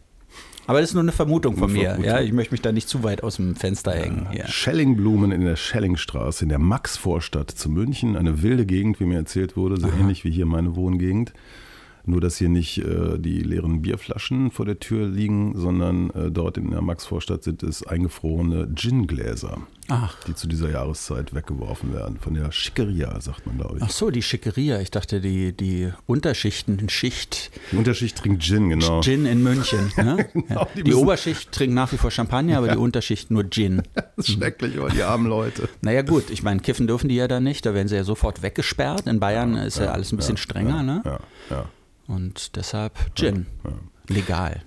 Aber 0.68 0.82
das 0.82 0.90
ist 0.90 0.94
nur 0.94 1.04
eine 1.04 1.12
Vermutung 1.12 1.58
von 1.58 1.70
Eine 1.70 1.80
mir. 1.80 1.90
Vermutung. 1.92 2.12
Ja, 2.12 2.22
ich 2.22 2.34
möchte 2.34 2.54
mich 2.54 2.62
da 2.62 2.72
nicht 2.72 2.90
zu 2.90 3.04
weit 3.04 3.24
aus 3.24 3.36
dem 3.36 3.56
Fenster 3.56 3.92
hängen. 3.92 4.28
Ja. 4.34 4.48
Schellingblumen 4.48 5.32
in 5.32 5.42
der 5.42 5.56
Schellingstraße, 5.56 6.44
in 6.44 6.50
der 6.50 6.60
Maxvorstadt 6.60 7.52
zu 7.52 7.70
München. 7.70 8.16
Eine 8.16 8.42
wilde 8.42 8.66
Gegend, 8.66 9.00
wie 9.00 9.06
mir 9.06 9.18
erzählt 9.18 9.56
wurde, 9.56 9.80
so 9.80 9.88
ähnlich 9.88 10.24
wie 10.24 10.32
hier 10.32 10.46
meine 10.46 10.76
Wohngegend. 10.76 11.34
Nur, 12.08 12.22
dass 12.22 12.38
hier 12.38 12.50
nicht 12.50 12.78
äh, 12.78 13.18
die 13.18 13.40
leeren 13.40 13.82
Bierflaschen 13.82 14.52
vor 14.52 14.66
der 14.66 14.80
Tür 14.80 15.08
liegen, 15.08 15.58
sondern 15.58 16.10
äh, 16.12 16.32
dort 16.32 16.58
in 16.58 16.72
der 16.72 16.82
Maxvorstadt 16.82 17.44
sind 17.44 17.64
es 17.64 17.86
eingefrorene 17.86 18.68
Gingläser, 18.68 19.60
die 20.28 20.36
zu 20.36 20.48
dieser 20.48 20.70
Jahreszeit 20.70 21.34
weggeworfen 21.34 21.94
werden. 21.94 22.20
Von 22.20 22.36
der 22.36 22.52
Schickeria, 22.52 23.20
sagt 23.22 23.46
man, 23.46 23.58
glaube 23.58 23.78
ich. 23.78 23.84
Ach 23.84 23.90
so, 23.90 24.12
die 24.12 24.22
Schickeria. 24.22 24.80
Ich 24.82 24.92
dachte, 24.92 25.20
die, 25.20 25.54
die 25.54 25.92
Unterschichten, 26.06 26.90
Schicht, 26.90 27.52
Die 27.72 27.78
Unterschicht 27.78 28.18
trinkt 28.18 28.44
Gin, 28.44 28.70
genau. 28.70 29.02
Gin 29.02 29.26
in 29.26 29.42
München. 29.42 29.92
Ne? 29.98 30.28
ja. 30.50 30.68
die 30.76 30.84
Die, 30.84 30.94
Oberschicht 30.94 31.52
trinkt 31.52 31.74
nach 31.76 31.92
wie 31.92 31.98
vor 31.98 32.12
Champagner, 32.12 32.58
aber 32.58 32.70
die 32.70 32.78
Unterschicht 32.78 33.32
nur 33.32 33.50
Gin. 33.50 33.82
Das 34.18 34.30
ist 34.30 34.38
schrecklich, 34.38 34.78
aber 34.78 34.90
die 34.90 35.04
armen 35.04 35.28
Leute. 35.28 35.68
Naja 35.82 36.02
gut, 36.02 36.30
ich 36.30 36.42
meine, 36.42 36.62
kiffen 36.62 36.88
dürfen 36.88 37.10
die 37.10 37.16
ja 37.16 37.28
dann 37.28 37.44
nicht, 37.44 37.66
da 37.66 37.74
werden 37.74 37.90
sie 37.90 37.96
ja 37.96 38.06
sofort 38.06 38.42
weggesperrt. 38.42 39.08
In 39.08 39.20
Bayern 39.20 39.56
ist 39.56 39.78
ja, 39.78 39.88
alles 39.92 40.14
ein 40.14 40.18
bisschen 40.18 40.38
strenger, 40.38 40.82
ne? 40.82 41.02
Ja, 41.04 41.20
ja. 41.50 41.66
Und 42.08 42.56
deshalb 42.56 42.94
Gin. 43.16 43.46
Legal. 44.08 44.64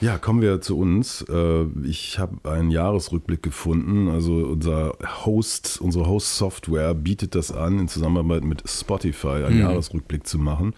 Ja, 0.00 0.18
kommen 0.18 0.42
wir 0.42 0.60
zu 0.60 0.78
uns. 0.78 1.22
Äh, 1.28 1.64
Ich 1.84 2.18
habe 2.18 2.50
einen 2.50 2.70
Jahresrückblick 2.70 3.42
gefunden. 3.42 4.08
Also 4.08 4.34
unser 4.34 4.94
Host, 5.24 5.80
unsere 5.80 6.06
Host-Software 6.06 6.92
bietet 6.94 7.34
das 7.36 7.52
an, 7.52 7.78
in 7.78 7.88
Zusammenarbeit 7.88 8.42
mit 8.44 8.68
Spotify 8.68 9.44
einen 9.46 9.60
Jahresrückblick 9.60 10.26
zu 10.26 10.38
machen. 10.38 10.74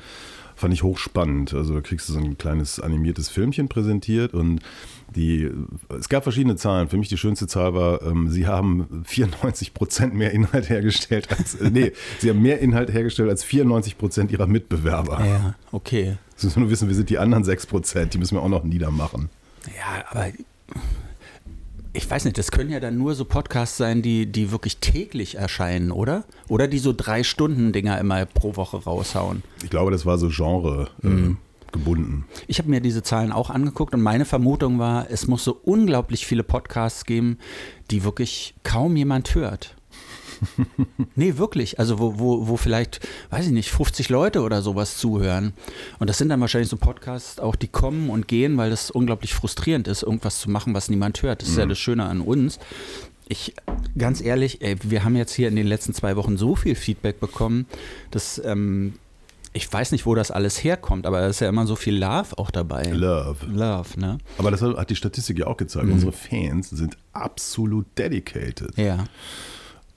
Fand 0.56 0.72
ich 0.72 0.82
hochspannend. 0.82 1.52
Also 1.54 1.74
da 1.74 1.80
kriegst 1.80 2.08
du 2.08 2.12
so 2.12 2.18
ein 2.18 2.38
kleines 2.38 2.80
animiertes 2.80 3.28
Filmchen 3.28 3.68
präsentiert 3.68 4.34
und 4.34 4.60
die, 5.14 5.50
es 5.98 6.08
gab 6.08 6.22
verschiedene 6.22 6.56
Zahlen. 6.56 6.88
Für 6.88 6.96
mich 6.96 7.08
die 7.08 7.16
schönste 7.16 7.46
Zahl 7.46 7.74
war, 7.74 8.02
ähm, 8.02 8.30
sie 8.30 8.46
haben 8.46 9.04
94 9.04 9.74
Prozent 9.74 10.14
mehr 10.14 10.32
Inhalt 10.32 10.68
hergestellt 10.68 11.28
als, 11.30 11.54
äh, 11.56 11.70
nee, 11.70 11.92
sie 12.18 12.30
haben 12.30 12.42
mehr 12.42 12.60
Inhalt 12.60 12.92
hergestellt 12.92 13.30
als 13.30 13.44
94 13.44 13.98
Prozent 13.98 14.32
ihrer 14.32 14.46
Mitbewerber. 14.46 15.24
Ja, 15.24 15.54
okay. 15.72 16.16
Sie 16.36 16.46
müssen 16.46 16.60
nur 16.60 16.70
wissen, 16.70 16.88
wir 16.88 16.96
sind 16.96 17.10
die 17.10 17.18
anderen 17.18 17.44
6 17.44 17.66
Prozent, 17.66 18.14
die 18.14 18.18
müssen 18.18 18.36
wir 18.36 18.42
auch 18.42 18.48
noch 18.48 18.64
niedermachen. 18.64 19.28
Ja, 19.66 20.04
aber 20.10 20.32
ich 21.94 22.10
weiß 22.10 22.24
nicht, 22.24 22.36
das 22.36 22.50
können 22.50 22.70
ja 22.70 22.80
dann 22.80 22.98
nur 22.98 23.14
so 23.14 23.24
Podcasts 23.24 23.76
sein, 23.76 24.02
die, 24.02 24.26
die 24.26 24.50
wirklich 24.50 24.78
täglich 24.78 25.36
erscheinen, 25.36 25.92
oder? 25.92 26.24
Oder 26.48 26.66
die 26.66 26.78
so 26.78 26.92
drei 26.92 27.22
Stunden 27.22 27.72
Dinger 27.72 27.98
immer 27.98 28.26
pro 28.26 28.56
Woche 28.56 28.78
raushauen. 28.78 29.42
Ich 29.62 29.70
glaube, 29.70 29.92
das 29.92 30.04
war 30.04 30.18
so 30.18 30.28
Genre 30.28 30.88
äh, 31.02 31.34
gebunden. 31.72 32.24
Ich 32.48 32.58
habe 32.58 32.68
mir 32.68 32.80
diese 32.80 33.02
Zahlen 33.02 33.30
auch 33.30 33.48
angeguckt 33.48 33.94
und 33.94 34.02
meine 34.02 34.24
Vermutung 34.24 34.78
war, 34.78 35.10
es 35.10 35.28
muss 35.28 35.44
so 35.44 35.58
unglaublich 35.64 36.26
viele 36.26 36.42
Podcasts 36.42 37.04
geben, 37.04 37.38
die 37.92 38.02
wirklich 38.02 38.54
kaum 38.64 38.96
jemand 38.96 39.34
hört. 39.36 39.76
nee, 41.16 41.36
wirklich. 41.36 41.78
Also 41.78 41.98
wo, 41.98 42.18
wo, 42.18 42.48
wo 42.48 42.56
vielleicht, 42.56 43.06
weiß 43.30 43.46
ich 43.46 43.52
nicht, 43.52 43.70
50 43.70 44.08
Leute 44.08 44.42
oder 44.42 44.62
sowas 44.62 44.96
zuhören. 44.98 45.52
Und 45.98 46.08
das 46.10 46.18
sind 46.18 46.28
dann 46.28 46.40
wahrscheinlich 46.40 46.68
so 46.70 46.76
Podcasts 46.76 47.38
auch, 47.38 47.56
die 47.56 47.68
kommen 47.68 48.10
und 48.10 48.28
gehen, 48.28 48.56
weil 48.56 48.70
das 48.70 48.90
unglaublich 48.90 49.34
frustrierend 49.34 49.88
ist, 49.88 50.02
irgendwas 50.02 50.40
zu 50.40 50.50
machen, 50.50 50.74
was 50.74 50.88
niemand 50.88 51.22
hört. 51.22 51.42
Das 51.42 51.48
ist 51.48 51.58
ja 51.58 51.66
das 51.66 51.78
Schöne 51.78 52.04
an 52.04 52.20
uns. 52.20 52.58
Ich, 53.26 53.54
ganz 53.96 54.20
ehrlich, 54.20 54.60
ey, 54.60 54.76
wir 54.82 55.02
haben 55.02 55.16
jetzt 55.16 55.32
hier 55.32 55.48
in 55.48 55.56
den 55.56 55.66
letzten 55.66 55.94
zwei 55.94 56.14
Wochen 56.16 56.36
so 56.36 56.56
viel 56.56 56.74
Feedback 56.74 57.20
bekommen, 57.20 57.66
dass 58.10 58.40
ähm, 58.44 58.94
Ich 59.54 59.72
weiß 59.72 59.92
nicht, 59.92 60.04
wo 60.04 60.14
das 60.14 60.30
alles 60.30 60.62
herkommt, 60.62 61.06
aber 61.06 61.20
da 61.20 61.28
ist 61.28 61.40
ja 61.40 61.48
immer 61.48 61.66
so 61.66 61.76
viel 61.76 61.96
Love 61.96 62.36
auch 62.36 62.50
dabei. 62.50 62.82
Love. 62.90 63.46
Love, 63.46 63.98
ne? 63.98 64.18
Aber 64.36 64.50
das 64.50 64.60
hat 64.60 64.90
die 64.90 64.96
Statistik 64.96 65.38
ja 65.38 65.46
auch 65.46 65.56
gezeigt. 65.56 65.86
Unsere 65.88 66.12
Fans 66.12 66.70
sind 66.70 66.98
absolut 67.12 67.86
dedicated. 67.96 68.76
Ja. 68.76 69.04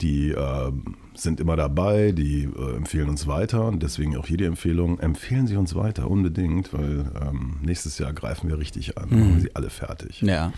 Die 0.00 0.30
ähm, 0.30 0.94
sind 1.14 1.40
immer 1.40 1.56
dabei, 1.56 2.12
die 2.12 2.44
äh, 2.44 2.76
empfehlen 2.76 3.08
uns 3.08 3.26
weiter 3.26 3.64
und 3.66 3.82
deswegen 3.82 4.16
auch 4.16 4.26
hier 4.26 4.36
die 4.36 4.44
Empfehlung, 4.44 5.00
empfehlen 5.00 5.48
Sie 5.48 5.56
uns 5.56 5.74
weiter 5.74 6.08
unbedingt, 6.08 6.72
weil 6.72 7.10
ähm, 7.20 7.56
nächstes 7.62 7.98
Jahr 7.98 8.12
greifen 8.12 8.48
wir 8.48 8.58
richtig 8.58 8.96
an, 8.96 9.08
machen 9.10 9.34
wir 9.34 9.40
sie 9.40 9.56
alle 9.56 9.70
fertig. 9.70 10.22
Ja. 10.22 10.52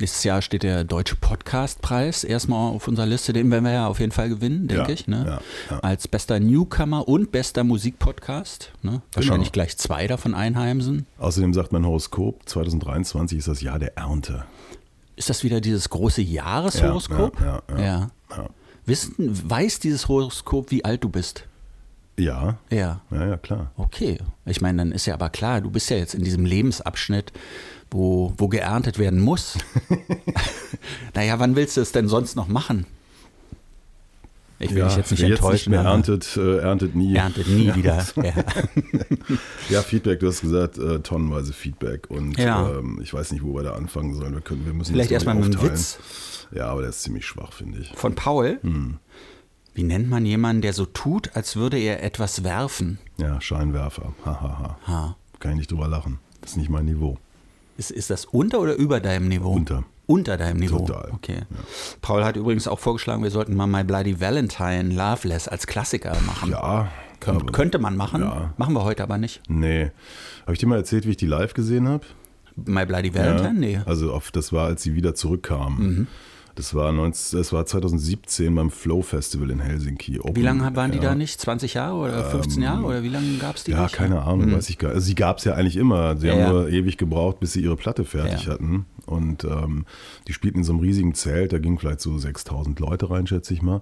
Nächstes 0.00 0.24
Jahr 0.24 0.40
steht 0.40 0.62
der 0.62 0.84
Deutsche 0.84 1.16
Podcastpreis 1.16 2.24
erstmal 2.24 2.72
auf 2.72 2.88
unserer 2.88 3.04
Liste. 3.04 3.34
Den 3.34 3.50
werden 3.50 3.64
wir 3.64 3.72
ja 3.72 3.86
auf 3.88 4.00
jeden 4.00 4.12
Fall 4.12 4.30
gewinnen, 4.30 4.68
denke 4.68 4.84
Ja, 4.84 4.88
ich. 4.88 5.06
Ne? 5.06 5.24
ja, 5.26 5.40
ja. 5.70 5.80
Als 5.80 6.08
bester 6.08 6.40
Newcomer 6.40 7.06
und 7.06 7.30
bester 7.30 7.64
Musikpodcast. 7.64 8.72
Ne? 8.82 9.02
Wahrscheinlich 9.12 9.48
Genau. 9.48 9.64
gleich 9.64 9.76
zwei 9.76 10.06
davon 10.06 10.34
einheimsen. 10.34 11.04
Außerdem 11.18 11.52
sagt 11.52 11.72
mein 11.72 11.84
Horoskop, 11.84 12.48
2023 12.48 13.36
ist 13.38 13.48
das 13.48 13.60
Jahr 13.60 13.78
der 13.78 13.98
Ernte. 13.98 14.44
Ist 15.16 15.28
das 15.28 15.44
wieder 15.44 15.60
dieses 15.60 15.90
große 15.90 16.22
Jahreshoroskop? 16.22 17.38
Ja, 17.40 17.62
ja, 17.68 17.78
ja. 17.78 18.10
ja. 18.30 18.48
Wissen, 18.88 19.50
weiß 19.50 19.78
dieses 19.80 20.08
Horoskop, 20.08 20.70
wie 20.70 20.84
alt 20.84 21.04
du 21.04 21.08
bist? 21.08 21.44
Ja, 22.18 22.58
Ja. 22.70 23.00
ja, 23.10 23.26
ja, 23.26 23.36
klar. 23.36 23.70
Okay. 23.76 24.18
Ich 24.44 24.60
meine, 24.60 24.78
dann 24.78 24.92
ist 24.92 25.06
ja 25.06 25.14
aber 25.14 25.30
klar, 25.30 25.60
du 25.60 25.70
bist 25.70 25.88
ja 25.90 25.96
jetzt 25.96 26.14
in 26.14 26.24
diesem 26.24 26.44
Lebensabschnitt, 26.44 27.32
wo, 27.90 28.32
wo 28.36 28.48
geerntet 28.48 28.98
werden 28.98 29.20
muss. 29.20 29.56
naja, 31.14 31.38
wann 31.38 31.54
willst 31.54 31.76
du 31.76 31.80
es 31.80 31.92
denn 31.92 32.08
sonst 32.08 32.34
noch 32.34 32.48
machen? 32.48 32.86
Ich 34.60 34.70
will 34.70 34.78
ja, 34.78 34.88
dich 34.88 34.96
jetzt 34.96 35.10
nicht 35.12 35.22
enttäuschen. 35.22 35.72
Jetzt 35.72 35.82
nicht 35.82 35.86
erntet, 35.86 36.36
äh, 36.36 36.58
erntet 36.58 36.94
nie. 36.96 37.14
erntet 37.14 37.46
nie 37.48 37.66
Ja, 37.66 37.76
wieder. 37.76 38.06
Ja. 38.16 38.32
Ja, 39.68 39.82
Feedback, 39.82 40.20
du 40.20 40.26
hast 40.28 40.40
gesagt, 40.40 40.78
äh, 40.78 40.98
tonnenweise 41.00 41.52
Feedback. 41.52 42.10
Und 42.10 42.36
ähm, 42.38 42.98
ich 43.02 43.12
weiß 43.14 43.32
nicht, 43.32 43.44
wo 43.44 43.54
wir 43.54 43.62
da 43.62 43.74
anfangen 43.74 44.14
sollen. 44.14 44.34
Wir, 44.34 44.40
können, 44.40 44.66
wir 44.66 44.72
müssen 44.74 44.92
Vielleicht 44.94 45.12
erstmal 45.12 45.36
mit 45.36 45.56
einem. 45.56 45.62
Witz 45.70 45.98
Ja, 46.52 46.66
aber 46.68 46.80
der 46.80 46.90
ist 46.90 47.02
ziemlich 47.02 47.24
schwach, 47.26 47.52
finde 47.52 47.78
ich. 47.80 47.92
von 47.94 48.14
Paul. 48.14 48.58
Hm. 48.62 48.98
Wie 49.74 49.84
nennt 49.84 50.08
man 50.10 50.26
jemanden, 50.26 50.62
der 50.62 50.72
so 50.72 50.86
tut, 50.86 51.30
als 51.36 51.54
würde 51.54 51.78
er 51.78 52.02
etwas 52.02 52.42
werfen? 52.42 52.98
Ja, 53.18 53.40
Scheinwerfer. 53.40 54.12
Hahaha. 54.24 54.76
Ha. 54.88 55.16
Kann 55.38 55.52
ich 55.52 55.58
nicht 55.58 55.70
drüber 55.70 55.86
lachen. 55.86 56.18
Das 56.40 56.52
ist 56.52 56.56
nicht 56.56 56.68
mein 56.70 56.84
Niveau. 56.86 57.16
Ist, 57.76 57.92
ist 57.92 58.10
das 58.10 58.24
unter 58.24 58.58
oder 58.60 58.74
über 58.74 58.98
deinem 58.98 59.28
Niveau? 59.28 59.52
Unter. 59.52 59.84
Unter 60.10 60.38
deinem 60.38 60.56
Niveau. 60.56 60.86
Total. 60.86 61.10
Okay. 61.12 61.42
Paul 62.00 62.24
hat 62.24 62.36
übrigens 62.36 62.66
auch 62.66 62.78
vorgeschlagen, 62.78 63.22
wir 63.22 63.30
sollten 63.30 63.54
mal 63.54 63.66
My 63.66 63.84
Bloody 63.84 64.18
Valentine 64.18 64.94
Loveless 64.94 65.48
als 65.48 65.66
Klassiker 65.66 66.16
machen. 66.26 66.50
Ja, 66.50 66.88
Kön 67.20 67.52
könnte 67.52 67.78
man 67.78 67.94
machen. 67.94 68.22
Ja. 68.22 68.54
Machen 68.56 68.72
wir 68.72 68.84
heute 68.84 69.02
aber 69.02 69.18
nicht. 69.18 69.42
Nee. 69.48 69.90
Habe 70.42 70.54
ich 70.54 70.58
dir 70.58 70.66
mal 70.66 70.76
erzählt, 70.76 71.04
wie 71.04 71.10
ich 71.10 71.18
die 71.18 71.26
live 71.26 71.52
gesehen 71.52 71.86
habe? 71.86 72.06
My 72.56 72.86
Bloody 72.86 73.14
Valentine? 73.14 73.52
Nee. 73.52 73.80
Also 73.84 74.14
auf, 74.14 74.30
das 74.30 74.50
war, 74.50 74.64
als 74.64 74.82
sie 74.82 74.94
wieder 74.94 75.14
zurückkamen. 75.14 76.08
Das, 76.58 76.74
war 76.74 76.90
19, 76.90 77.38
das 77.38 77.52
war 77.52 77.64
2017 77.66 78.52
beim 78.52 78.72
Flow 78.72 79.00
Festival 79.00 79.48
in 79.52 79.60
Helsinki. 79.60 80.18
Wie 80.34 80.42
lange 80.42 80.74
waren 80.74 80.90
die 80.90 80.96
ja. 80.98 81.04
Ähm, 81.04 81.08
da 81.10 81.14
nicht? 81.14 81.40
20 81.40 81.74
Jahre 81.74 81.94
oder 81.96 82.24
15 82.24 82.60
Jahre? 82.60 82.82
Oder 82.82 83.04
wie 83.04 83.08
lange 83.10 83.36
gab 83.38 83.54
es 83.54 83.62
die 83.62 83.70
Ja, 83.70 83.84
nicht? 83.84 83.94
keine 83.94 84.22
Ahnung, 84.22 84.52
weiß 84.52 84.68
ich 84.68 84.76
gar 84.76 84.88
nicht. 84.88 84.96
Also 84.96 85.06
sie 85.06 85.14
gab 85.14 85.38
es 85.38 85.44
ja 85.44 85.54
eigentlich 85.54 85.76
immer. 85.76 86.16
Sie 86.16 86.26
Ja, 86.26 86.34
haben 86.34 86.50
nur 86.52 86.68
ewig 86.68 86.96
gebraucht, 86.96 87.38
bis 87.38 87.52
sie 87.52 87.60
ihre 87.60 87.76
Platte 87.76 88.04
fertig 88.04 88.48
hatten. 88.48 88.86
Und 89.06 89.44
ähm, 89.44 89.86
die 90.26 90.32
spielten 90.32 90.58
in 90.58 90.64
so 90.64 90.72
einem 90.72 90.80
riesigen 90.80 91.14
Zelt, 91.14 91.52
da 91.52 91.58
gingen 91.60 91.78
vielleicht 91.78 92.00
so 92.00 92.18
6000 92.18 92.80
Leute 92.80 93.08
rein, 93.08 93.28
schätze 93.28 93.54
ich 93.54 93.62
mal. 93.62 93.80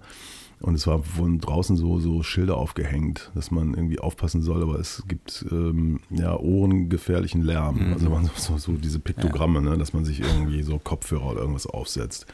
Und 0.61 0.75
es 0.75 0.87
war 0.87 1.03
von 1.03 1.39
draußen 1.39 1.77
so, 1.77 1.99
so 2.01 2.23
Schilder 2.23 2.57
aufgehängt, 2.57 3.31
dass 3.35 3.51
man 3.51 3.75
irgendwie 3.75 3.99
aufpassen 3.99 4.41
soll, 4.43 4.63
aber 4.63 4.79
es 4.79 5.03
gibt 5.07 5.45
ähm, 5.51 6.01
ja 6.11 6.35
ohrengefährlichen 6.37 7.43
Lärm. 7.43 7.89
Mhm. 7.89 7.93
Also 7.93 8.09
man 8.09 8.31
so, 8.37 8.57
so 8.57 8.73
diese 8.73 8.99
Piktogramme, 8.99 9.61
ne, 9.61 9.77
dass 9.77 9.93
man 9.93 10.05
sich 10.05 10.21
irgendwie 10.21 10.63
so 10.63 10.79
Kopfhörer 10.79 11.33
oder 11.33 11.41
irgendwas 11.41 11.67
aufsetzt. 11.67 12.27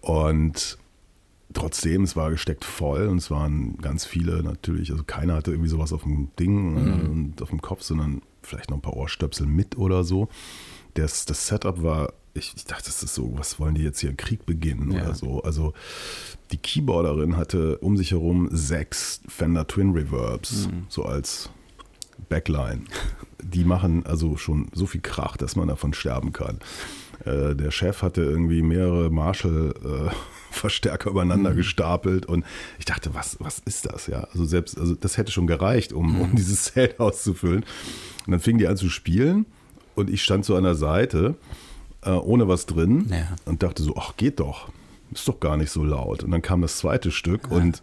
Und 0.00 0.78
trotzdem, 1.52 2.02
es 2.02 2.16
war 2.16 2.30
gesteckt 2.30 2.64
voll 2.64 3.08
und 3.08 3.18
es 3.18 3.30
waren 3.30 3.76
ganz 3.78 4.04
viele 4.04 4.42
natürlich, 4.42 4.90
also 4.90 5.04
keiner 5.04 5.34
hatte 5.34 5.50
irgendwie 5.50 5.70
sowas 5.70 5.92
auf 5.92 6.02
dem 6.02 6.28
Ding 6.38 6.76
äh, 6.76 7.08
und 7.08 7.42
auf 7.42 7.50
dem 7.50 7.60
Kopf, 7.60 7.82
sondern 7.82 8.22
vielleicht 8.42 8.70
noch 8.70 8.78
ein 8.78 8.82
paar 8.82 8.96
Ohrstöpsel 8.96 9.46
mit 9.46 9.76
oder 9.76 10.04
so. 10.04 10.28
Das, 10.94 11.24
das 11.24 11.46
Setup 11.46 11.82
war, 11.82 12.12
ich, 12.34 12.52
ich 12.56 12.64
dachte, 12.64 12.84
das 12.86 13.02
ist 13.02 13.14
so, 13.14 13.32
was 13.36 13.58
wollen 13.60 13.74
die 13.76 13.82
jetzt 13.82 14.00
hier, 14.00 14.14
Krieg 14.14 14.44
beginnen 14.44 14.90
Ja. 14.92 15.02
oder 15.04 15.14
so. 15.14 15.42
Also 15.42 15.72
die 16.50 16.58
Keyboarderin 16.58 17.36
hatte 17.36 17.78
um 17.78 17.96
sich 17.96 18.10
herum 18.10 18.48
sechs 18.52 19.20
Fender 19.28 19.66
Twin 19.66 19.92
Reverbs, 19.92 20.68
so 20.88 21.04
als 21.04 21.48
Backline. 22.28 22.82
Die 23.42 23.64
machen 23.64 24.04
also 24.06 24.36
schon 24.36 24.68
so 24.72 24.86
viel 24.86 25.00
Krach, 25.00 25.36
dass 25.36 25.56
man 25.56 25.68
davon 25.68 25.94
sterben 25.94 26.32
kann. 26.32 26.58
Äh, 27.24 27.54
der 27.54 27.70
Chef 27.70 28.02
hatte 28.02 28.22
irgendwie 28.22 28.62
mehrere 28.62 29.10
Marshall-Verstärker 29.10 31.10
übereinander 31.10 31.54
gestapelt 31.54 32.26
und 32.26 32.44
ich 32.78 32.84
dachte, 32.84 33.14
was, 33.14 33.36
was 33.40 33.60
ist 33.60 33.86
das? 33.86 34.06
Ja, 34.06 34.24
also 34.32 34.44
selbst, 34.44 34.78
also 34.78 34.94
das 34.94 35.16
hätte 35.16 35.32
schon 35.32 35.46
gereicht, 35.46 35.92
um, 35.92 36.20
um 36.20 36.34
dieses 36.34 36.64
Zelt 36.64 37.00
auszufüllen. 37.00 37.64
Und 38.26 38.30
dann 38.32 38.40
fingen 38.40 38.58
die 38.58 38.66
an 38.66 38.76
zu 38.76 38.88
spielen 38.88 39.46
und 39.94 40.10
ich 40.10 40.22
stand 40.22 40.44
so 40.44 40.56
an 40.56 40.64
der 40.64 40.74
Seite, 40.74 41.34
äh, 42.04 42.10
ohne 42.10 42.48
was 42.48 42.66
drin 42.66 43.06
Ja. 43.10 43.28
und 43.44 43.62
dachte 43.62 43.82
so, 43.82 43.94
ach, 43.96 44.16
geht 44.16 44.40
doch. 44.40 44.68
Ist 45.12 45.28
doch 45.28 45.38
gar 45.40 45.56
nicht 45.56 45.70
so 45.70 45.84
laut. 45.84 46.22
Und 46.24 46.30
dann 46.32 46.42
kam 46.42 46.60
das 46.62 46.78
zweite 46.78 47.10
Stück 47.10 47.50
und 47.50 47.82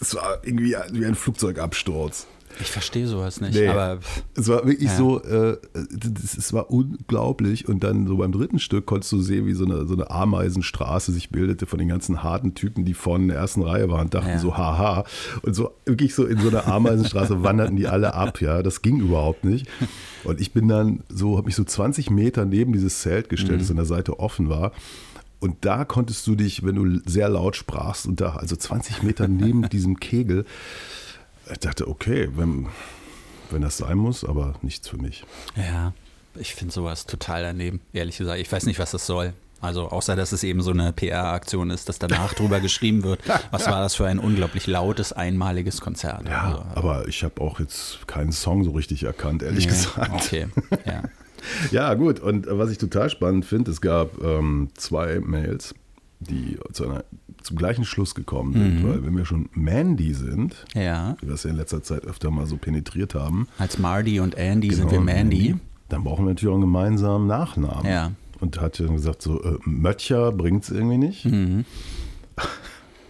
es 0.00 0.14
war 0.14 0.38
irgendwie 0.44 0.76
wie 0.92 1.04
ein 1.06 1.14
Flugzeugabsturz. 1.14 2.26
Ich 2.60 2.70
verstehe 2.70 3.06
sowas 3.06 3.40
nicht. 3.40 3.54
Nee. 3.54 3.68
Aber 3.68 3.98
pff, 4.00 4.22
Es 4.34 4.48
war 4.48 4.66
wirklich 4.66 4.90
Ja. 4.90 4.96
so, 4.96 5.22
äh, 5.22 5.56
das, 5.74 6.36
es 6.36 6.52
war 6.52 6.70
unglaublich. 6.70 7.68
Und 7.68 7.82
dann 7.82 8.06
so 8.06 8.16
beim 8.18 8.32
dritten 8.32 8.58
Stück 8.58 8.86
konntest 8.86 9.10
du 9.12 9.20
sehen, 9.20 9.46
wie 9.46 9.54
so 9.54 9.64
eine, 9.64 9.86
so 9.86 9.94
eine 9.94 10.10
Ameisenstraße 10.10 11.12
sich 11.12 11.30
bildete 11.30 11.66
von 11.66 11.78
den 11.78 11.88
ganzen 11.88 12.22
harten 12.22 12.54
Typen, 12.54 12.84
die 12.84 12.94
vorne 12.94 13.24
in 13.24 13.28
der 13.28 13.38
ersten 13.38 13.62
Reihe 13.62 13.88
waren 13.90 14.02
und 14.02 14.14
dachten 14.14 14.28
Ja. 14.30 14.38
so, 14.38 14.56
haha. 14.56 15.04
Und 15.42 15.54
so 15.54 15.70
wirklich 15.86 16.14
so 16.14 16.24
in 16.26 16.38
so 16.38 16.48
einer 16.48 16.66
Ameisenstraße 16.68 17.42
wanderten 17.42 17.76
die 17.76 17.88
alle 17.88 18.14
ab, 18.14 18.40
ja. 18.40 18.62
Das 18.62 18.82
ging 18.82 19.00
überhaupt 19.00 19.44
nicht. 19.44 19.66
Und 20.24 20.40
ich 20.40 20.52
bin 20.52 20.68
dann 20.68 21.02
so, 21.08 21.36
habe 21.36 21.46
mich 21.46 21.56
so 21.56 21.64
20 21.64 22.10
Meter 22.10 22.44
neben 22.44 22.72
dieses 22.72 23.00
Zelt 23.00 23.28
gestellt, 23.28 23.56
Mhm. 23.56 23.58
das 23.60 23.70
an 23.70 23.76
der 23.76 23.86
Seite 23.86 24.20
offen 24.20 24.48
war. 24.48 24.72
Und 25.40 25.56
da 25.64 25.84
konntest 25.84 26.24
du 26.28 26.36
dich, 26.36 26.64
wenn 26.64 26.76
du 26.76 27.00
sehr 27.04 27.28
laut 27.28 27.56
sprachst 27.56 28.06
und 28.06 28.20
da, 28.20 28.36
also 28.36 28.54
20 28.54 29.02
Meter 29.02 29.26
neben 29.26 29.62
diesem 29.70 29.98
Kegel, 29.98 30.44
ich 31.52 31.58
dachte, 31.58 31.88
okay, 31.88 32.28
wenn, 32.34 32.66
wenn 33.50 33.62
das 33.62 33.78
sein 33.78 33.98
muss, 33.98 34.24
aber 34.24 34.54
nichts 34.62 34.88
für 34.88 34.98
mich. 34.98 35.24
ja, 35.56 35.92
ich 36.34 36.54
finde 36.54 36.72
sowas 36.72 37.06
total 37.06 37.42
daneben, 37.42 37.80
ehrlich 37.92 38.16
gesagt. 38.18 38.40
Ich 38.40 38.50
weiß 38.50 38.64
nicht, 38.66 38.78
was 38.78 38.92
das 38.92 39.06
soll. 39.06 39.34
Also 39.60 39.90
außer, 39.90 40.16
dass 40.16 40.32
es 40.32 40.42
eben 40.42 40.60
so 40.60 40.72
eine 40.72 40.92
PR-Aktion 40.92 41.70
ist, 41.70 41.88
dass 41.88 42.00
danach 42.00 42.34
drüber 42.34 42.58
geschrieben 42.58 43.04
wird, 43.04 43.20
was 43.52 43.66
war 43.68 43.80
das 43.80 43.94
für 43.94 44.06
ein 44.06 44.18
unglaublich 44.18 44.66
lautes, 44.66 45.12
einmaliges 45.12 45.80
Konzert. 45.80 46.28
Ja, 46.28 46.42
Also, 46.42 46.64
aber 46.74 47.06
ich 47.06 47.22
habe 47.22 47.40
auch 47.40 47.60
jetzt 47.60 48.08
keinen 48.08 48.32
Song 48.32 48.64
so 48.64 48.72
richtig 48.72 49.04
erkannt, 49.04 49.42
ehrlich 49.42 49.66
nee, 49.66 49.70
gesagt. 49.72 50.10
Okay, 50.12 50.46
ja. 50.84 51.02
Ja, 51.72 51.94
gut. 51.94 52.20
Und 52.20 52.46
äh, 52.46 52.56
was 52.56 52.70
ich 52.70 52.78
total 52.78 53.10
spannend 53.10 53.44
finde, 53.44 53.72
es 53.72 53.80
gab 53.80 54.22
ähm, 54.22 54.70
zwei 54.74 55.18
Mails, 55.18 55.74
die 56.20 56.56
zu 56.72 56.84
einer, 56.88 57.04
zum 57.42 57.56
gleichen 57.56 57.84
Schluss 57.84 58.14
gekommen 58.14 58.52
sind, 58.52 58.86
weil 58.88 59.04
wenn 59.04 59.16
wir 59.16 59.24
schon 59.24 59.48
Mandy 59.52 60.14
sind, 60.14 60.64
Ja, 60.74 61.16
wie 61.20 61.26
wir 61.28 61.34
es 61.34 61.42
ja 61.44 61.50
in 61.50 61.56
letzter 61.56 61.82
Zeit 61.82 62.04
öfter 62.04 62.30
mal 62.30 62.46
so 62.46 62.56
penetriert 62.56 63.14
haben, 63.14 63.48
als 63.58 63.78
Marty 63.78 64.20
und 64.20 64.34
Andy 64.36 64.70
sind 64.70 64.88
genau, 64.88 64.92
wir 64.92 65.00
Mandy. 65.14 65.56
dann 65.88 66.04
brauchen 66.04 66.24
wir 66.24 66.30
natürlich 66.30 66.50
auch 66.50 66.56
einen 66.56 66.62
gemeinsamen 66.62 67.26
Nachnamen. 67.26 67.86
Ja. 67.90 68.12
Und 68.40 68.60
hat 68.60 68.80
dann 68.80 68.94
gesagt, 68.96 69.22
so, 69.22 69.42
äh, 69.42 69.56
Möttcher 69.64 70.32
bringt 70.32 70.64
es 70.64 70.70
irgendwie 70.70 70.98
nicht. 70.98 71.24
Mhm. 71.26 71.64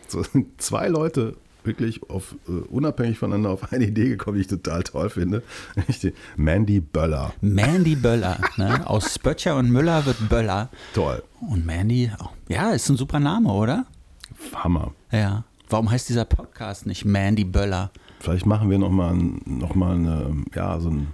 So 0.08 0.22
sind 0.22 0.60
zwei 0.60 0.88
Leute 0.88 1.36
wirklich 1.64 2.02
auf, 2.10 2.34
äh, 2.46 2.52
unabhängig 2.68 3.18
voneinander 3.18 3.48
auf 3.50 3.72
eine 3.72 3.84
Idee 3.86 4.08
gekommen, 4.10 4.34
die 4.36 4.42
ich 4.42 4.46
total 4.48 4.82
toll 4.82 5.08
finde. 5.08 5.42
Mandy 6.36 6.80
Böller. 6.80 7.32
Mandy 7.40 7.96
Böller. 7.96 8.38
Ne? 8.58 8.86
Aus 8.86 9.14
Spöttcher 9.14 9.56
und 9.56 9.70
Müller 9.70 10.04
wird 10.04 10.28
Böller. 10.28 10.68
Toll. 10.94 11.22
Und 11.40 11.64
Mandy, 11.64 12.10
oh, 12.22 12.28
ja, 12.48 12.70
ist 12.72 12.88
ein 12.90 12.96
super 12.96 13.20
Name, 13.20 13.50
oder? 13.50 13.86
Hammer. 14.54 14.92
Ja. 15.10 15.44
Warum 15.68 15.90
heißt 15.90 16.08
dieser 16.08 16.24
Podcast 16.24 16.86
nicht 16.86 17.04
Mandy 17.04 17.44
Böller? 17.44 17.90
Vielleicht 18.20 18.46
machen 18.46 18.70
wir 18.70 18.78
nochmal 18.78 19.14
noch 19.16 19.74
mal 19.74 19.94
eine, 19.94 20.44
ja, 20.54 20.78
so 20.78 20.90
ein, 20.90 21.08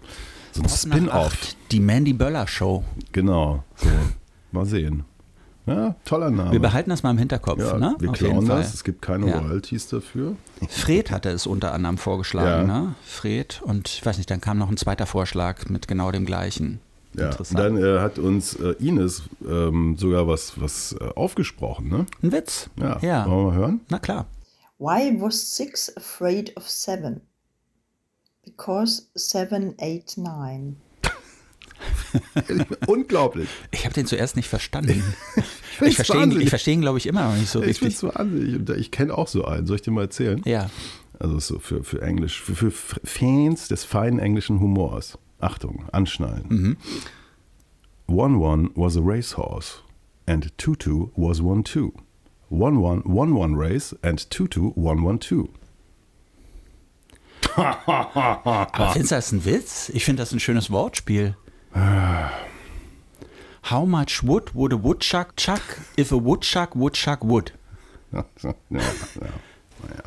so 0.53 0.63
ein 0.63 0.69
Spin-off. 0.69 1.55
Die 1.71 1.81
Mandy 1.81 2.13
Böller 2.13 2.47
Show. 2.47 2.85
Genau. 3.13 3.63
So. 3.77 3.89
Mal 4.53 4.67
sehen. 4.67 5.05
Ja, 5.67 5.95
toller 6.07 6.31
Name. 6.31 6.53
Wir 6.53 6.61
behalten 6.61 6.89
das 6.89 7.03
mal 7.03 7.11
im 7.11 7.19
Hinterkopf. 7.19 7.59
ja, 7.61 7.77
ne? 7.77 7.95
wir 7.99 8.11
klauen 8.13 8.47
das. 8.47 8.73
Es 8.73 8.85
gibt 8.85 9.03
keine 9.03 9.29
Ja. 9.29 9.39
Royalties 9.39 9.89
dafür. 9.89 10.35
Fred 10.69 11.11
hatte 11.11 11.29
es 11.29 11.47
unter 11.47 11.75
anderem 11.75 11.99
vorgeschlagen, 11.99 12.69
Ja. 12.69 12.81
ne? 12.81 12.95
Fred. 13.05 13.61
Und 13.63 13.89
ich 13.89 14.05
weiß 14.05 14.17
nicht, 14.17 14.31
dann 14.31 14.41
kam 14.41 14.57
noch 14.59 14.71
ein 14.71 14.79
zweiter 14.79 15.05
Vorschlag 15.05 15.69
mit 15.69 15.87
genau 15.87 16.11
dem 16.11 16.25
gleichen. 16.25 16.81
Ja. 17.19 17.27
Und 17.27 17.33
Interessant. 17.33 17.61
dann 17.61 17.77
äh, 17.77 18.01
hat 18.01 18.19
uns 18.19 18.55
äh, 18.55 18.75
Ines 18.79 19.23
ähm, 19.47 19.97
sogar 19.99 20.27
was, 20.27 20.61
was 20.61 20.97
äh, 21.01 21.05
aufgesprochen. 21.15 21.89
Ne? 21.89 22.07
ein 22.23 22.33
Witz. 22.33 22.71
Ja. 22.77 22.99
ja. 23.01 23.27
Wollen 23.27 23.39
wir 23.39 23.51
mal 23.51 23.57
hören? 23.57 23.81
Na 23.89 23.99
klar. 23.99 24.27
Why 24.79 25.21
was 25.21 25.57
six 25.57 25.95
afraid 25.97 26.57
of 26.57 26.69
seven? 26.69 27.21
Because 28.45 29.09
789. 29.15 30.77
Unglaublich. 32.87 33.49
Ich 33.71 33.85
habe 33.85 33.95
den 33.95 34.07
zuerst 34.07 34.37
nicht 34.37 34.49
verstanden. 34.49 35.03
ich 35.81 35.97
verstehe 35.97 36.23
ihn, 36.23 36.41
ich 36.41 36.49
verstehe 36.49 36.75
ihn, 36.75 36.81
glaube 36.81 36.99
ich, 36.99 37.07
immer 37.07 37.29
noch 37.29 37.37
nicht 37.37 37.51
so 37.51 37.63
Ich 37.63 37.79
finde 37.79 37.95
es 37.95 38.03
richtig. 38.03 38.19
wahnsinnig. 38.19 38.55
Und 38.57 38.71
ich 38.71 38.91
kenne 38.91 39.17
auch 39.17 39.29
so 39.29 39.45
einen. 39.45 39.67
Soll 39.67 39.77
ich 39.77 39.83
dir 39.83 39.91
mal 39.91 40.03
erzählen? 40.03 40.43
Ja. 40.45 40.71
Also 41.19 41.39
so 41.41 41.59
für, 41.59 41.83
für 41.83 42.01
Englisch, 42.03 42.41
für, 42.41 42.71
für 42.71 43.01
Fans 43.05 43.69
des 43.69 43.85
feinen 43.85 44.19
englischen 44.19 44.61
Humors. 44.61 45.19
Achtung, 45.41 45.85
anschnallen. 45.93 46.77
One 48.07 48.39
one 48.41 48.71
was 48.75 48.97
a 48.97 49.03
racehorse 49.03 49.83
and 50.27 50.51
two 50.59 50.75
two 50.75 51.11
was 51.17 51.41
one 51.41 51.63
two. 51.63 51.93
One 52.49 52.81
one 52.81 53.03
one 53.05 53.35
one 53.35 53.55
race 53.57 53.95
and 54.03 54.19
two 54.31 54.49
two 54.49 54.73
one 54.75 55.03
one 55.03 55.19
two. 55.19 55.49
Aber 57.57 58.93
findest 58.93 59.11
du 59.11 59.15
das 59.17 59.33
ein 59.33 59.45
Witz? 59.45 59.91
Ich 59.91 60.05
finde 60.05 60.23
das 60.23 60.33
ein 60.33 60.41
schönes 60.41 60.71
Wortspiel. 60.71 61.37
How 63.71 63.85
much 63.87 64.23
wood 64.25 64.55
would 64.55 64.73
a 64.73 64.83
woodchuck 64.83 65.37
chuck 65.37 65.61
if 65.97 66.11
a 66.13 66.17
woodchuck 66.17 66.75
woodchuck 66.75 67.23
would? 67.25 67.53
Ja, 68.13 68.25
ja, 68.71 68.81
ja. 68.81 70.03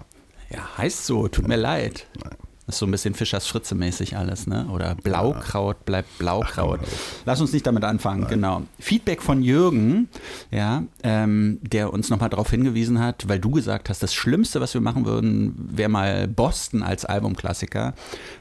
Ja, 0.50 0.78
heißt 0.78 1.06
so, 1.06 1.28
tut 1.28 1.48
mir 1.48 1.56
leid. 1.56 2.08
Das 2.20 2.32
ist 2.68 2.78
so 2.78 2.86
ein 2.86 2.92
bisschen 2.92 3.14
Fischers 3.14 3.48
Fritze 3.48 3.76
mäßig 3.76 4.18
alles, 4.18 4.48
ne? 4.48 4.68
Oder 4.72 4.96
Blaukraut 4.96 5.86
bleibt 5.86 6.18
Blaukraut. 6.18 6.80
Lass 7.26 7.42
uns 7.42 7.52
nicht 7.54 7.66
damit 7.66 7.84
anfangen, 7.84 8.28
genau. 8.28 8.64
Feedback 8.80 9.22
von 9.22 9.42
Jürgen, 9.42 10.10
ja, 10.52 10.84
ähm, 11.04 11.60
der 11.62 11.92
uns 11.92 12.10
nochmal 12.10 12.30
darauf 12.30 12.50
hingewiesen 12.50 13.00
hat, 13.00 13.28
weil 13.28 13.40
du 13.40 13.52
gesagt 13.52 13.90
hast, 13.90 14.04
das 14.04 14.14
Schlimmste, 14.14 14.62
was 14.62 14.74
wir 14.74 14.82
machen 14.82 15.06
würden, 15.06 15.54
wäre 15.58 15.90
mal 15.90 16.28
Boston 16.28 16.84
als 16.84 17.06
Albumklassiker. 17.06 17.94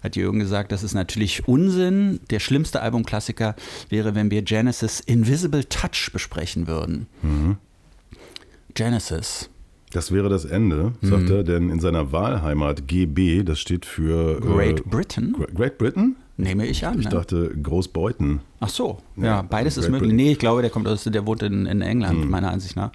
Hat 0.02 0.16
Jürgen 0.16 0.38
gesagt, 0.38 0.72
das 0.72 0.82
ist 0.82 0.94
natürlich 0.94 1.48
Unsinn. 1.48 2.20
Der 2.30 2.40
schlimmste 2.40 2.82
Albumklassiker 2.82 3.56
wäre, 3.88 4.14
wenn 4.14 4.30
wir 4.30 4.42
Genesis 4.42 5.00
Invisible 5.00 5.64
Touch 5.64 6.10
besprechen 6.12 6.66
würden. 6.66 7.06
Genesis. 8.74 9.50
Das 9.92 10.12
wäre 10.12 10.28
das 10.28 10.44
Ende, 10.44 10.92
sagt 11.02 11.30
er, 11.30 11.42
denn 11.42 11.68
in 11.68 11.80
seiner 11.80 12.12
Wahlheimat 12.12 12.86
GB, 12.86 13.42
das 13.42 13.58
steht 13.58 13.84
für 13.84 14.36
äh, 14.36 14.40
Great 14.40 14.84
Britain? 14.84 15.34
Gre- 15.36 15.52
Great 15.52 15.78
Britain? 15.78 16.14
Nehme 16.36 16.64
ich 16.66 16.86
an. 16.86 16.98
Ich 17.00 17.06
ne? 17.06 17.10
dachte 17.10 17.50
Großbeuten. 17.60 18.40
Ach 18.60 18.68
so, 18.68 18.98
ja, 19.16 19.24
Ja, 19.24 19.42
beides 19.42 19.76
ist 19.76 19.84
Great 19.84 19.92
möglich. 19.92 20.10
Britain. 20.10 20.16
Nee, 20.26 20.32
ich 20.32 20.38
glaube, 20.38 20.62
der 20.62 20.70
kommt 20.70 20.86
aus, 20.86 21.04
der 21.04 21.26
wohnt 21.26 21.42
in, 21.42 21.66
in 21.66 21.82
England, 21.82 22.22
Hm. 22.22 22.30
meiner 22.30 22.50
Ansicht 22.52 22.76
nach. 22.76 22.92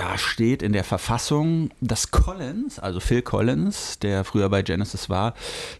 Da 0.00 0.16
steht 0.16 0.62
in 0.62 0.72
der 0.72 0.82
Verfassung, 0.82 1.68
dass 1.82 2.10
Collins, 2.10 2.78
also 2.78 3.00
Phil 3.00 3.20
Collins, 3.20 3.98
der 3.98 4.24
früher 4.24 4.48
bei 4.48 4.62
Genesis 4.62 5.10
war, 5.10 5.34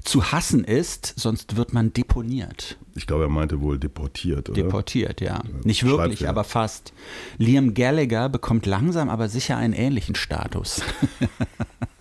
zu 0.05 0.31
hassen 0.31 0.62
ist, 0.62 1.15
sonst 1.17 1.57
wird 1.57 1.73
man 1.73 1.95
deponiert. 1.95 2.77
Ich 2.95 3.07
glaube, 3.07 3.25
er 3.25 3.29
meinte 3.31 3.62
wohl 3.62 3.79
deportiert, 3.79 4.50
oder? 4.50 4.62
Deportiert, 4.62 5.23
ja. 5.23 5.41
Nicht 5.65 5.87
wirklich, 5.87 6.29
aber 6.29 6.45
fast. 6.45 6.93
Liam 7.39 7.73
Gallagher 7.73 8.29
bekommt 8.29 8.67
langsam 8.67 9.09
aber 9.09 9.31
sicher 9.31 9.57
einen 9.57 9.73
ähnlichen 9.73 10.15
Status. 10.15 10.83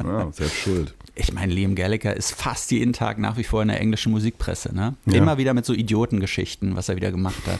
Ja, 0.02 0.32
selbst 0.32 0.56
schuld. 0.56 0.96
Ich 1.20 1.34
meine, 1.34 1.54
Liam 1.54 1.76
Gallagher 1.76 2.16
ist 2.16 2.32
fast 2.32 2.72
jeden 2.72 2.94
Tag 2.94 3.18
nach 3.18 3.36
wie 3.36 3.44
vor 3.44 3.62
in 3.62 3.68
der 3.68 3.82
englischen 3.82 4.14
Musikpresse. 4.14 4.74
Ne? 4.74 4.96
Ja. 5.06 5.16
Immer 5.16 5.38
wieder 5.38 5.54
mit 5.54 5.66
so 5.66 5.74
Idiotengeschichten, 5.74 6.78
was 6.78 6.88
er 6.88 6.96
wieder 6.96 7.12
gemacht 7.12 7.46
hat. 7.46 7.60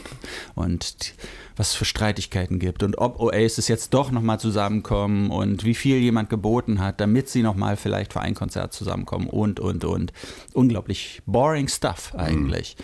Und 0.54 1.14
was 1.56 1.68
es 1.68 1.74
für 1.74 1.84
Streitigkeiten 1.84 2.58
gibt. 2.58 2.82
Und 2.82 2.96
ob 2.96 3.20
Oasis 3.20 3.68
jetzt 3.68 3.92
doch 3.92 4.10
nochmal 4.10 4.40
zusammenkommen 4.40 5.30
und 5.30 5.64
wie 5.64 5.74
viel 5.74 5.98
jemand 5.98 6.30
geboten 6.30 6.80
hat, 6.80 7.02
damit 7.02 7.28
sie 7.28 7.42
nochmal 7.42 7.76
vielleicht 7.76 8.14
für 8.14 8.20
ein 8.20 8.34
Konzert 8.34 8.72
zusammenkommen 8.72 9.26
und, 9.26 9.60
und, 9.60 9.84
und. 9.84 10.14
Unglaublich 10.54 11.20
boring 11.26 11.68
stuff 11.68 12.14
eigentlich. 12.16 12.76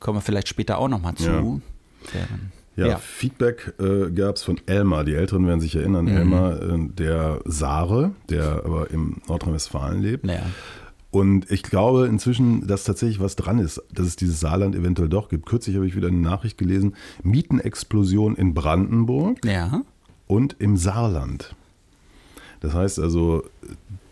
Kommen 0.00 0.18
wir 0.18 0.22
vielleicht 0.22 0.48
später 0.48 0.78
auch 0.78 0.88
nochmal 0.88 1.14
zu. 1.14 1.30
Mhm. 1.30 1.62
Ja. 2.12 2.26
Ja, 2.76 2.86
Ja. 2.88 2.96
Feedback 2.98 3.74
äh, 3.78 4.10
gab 4.10 4.36
es 4.36 4.42
von 4.42 4.60
Elmar. 4.66 5.04
Die 5.04 5.14
Älteren 5.14 5.46
werden 5.46 5.60
sich 5.60 5.76
erinnern. 5.76 6.08
Elmar, 6.08 6.60
äh, 6.60 6.78
der 6.88 7.40
Sare, 7.44 8.12
der 8.30 8.62
aber 8.64 8.90
im 8.90 9.18
Nordrhein-Westfalen 9.28 10.02
lebt. 10.02 10.24
Naja. 10.24 10.42
Und 11.12 11.48
ich 11.52 11.62
glaube 11.62 12.06
inzwischen, 12.08 12.66
dass 12.66 12.82
tatsächlich 12.82 13.20
was 13.20 13.36
dran 13.36 13.60
ist, 13.60 13.80
dass 13.92 14.04
es 14.06 14.16
dieses 14.16 14.40
Saarland 14.40 14.74
eventuell 14.74 15.08
doch 15.08 15.28
gibt. 15.28 15.46
Kürzlich 15.46 15.76
habe 15.76 15.86
ich 15.86 15.94
wieder 15.94 16.08
eine 16.08 16.16
Nachricht 16.16 16.58
gelesen: 16.58 16.96
Mietenexplosion 17.22 18.34
in 18.34 18.52
Brandenburg 18.54 19.44
Ja. 19.44 19.82
und 20.26 20.56
im 20.58 20.76
Saarland. 20.76 21.54
Das 22.58 22.74
heißt 22.74 22.98
also, 22.98 23.44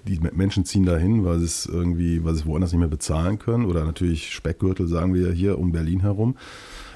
die 0.07 0.21
Menschen 0.33 0.65
ziehen 0.65 0.85
dahin, 0.85 1.25
weil 1.25 1.39
sie 1.41 1.45
es 1.47 1.67
irgendwie, 1.67 2.23
weil 2.25 2.35
sie 2.35 2.41
es 2.43 2.47
woanders 2.47 2.73
nicht 2.73 2.79
mehr 2.81 2.89
bezahlen 2.89 3.39
können. 3.39 3.65
Oder 3.65 3.85
natürlich 3.85 4.33
Speckgürtel, 4.33 4.87
sagen 4.87 5.15
wir 5.15 5.29
ja 5.29 5.33
hier 5.33 5.59
um 5.59 5.73
Berlin 5.73 6.01
herum. 6.01 6.37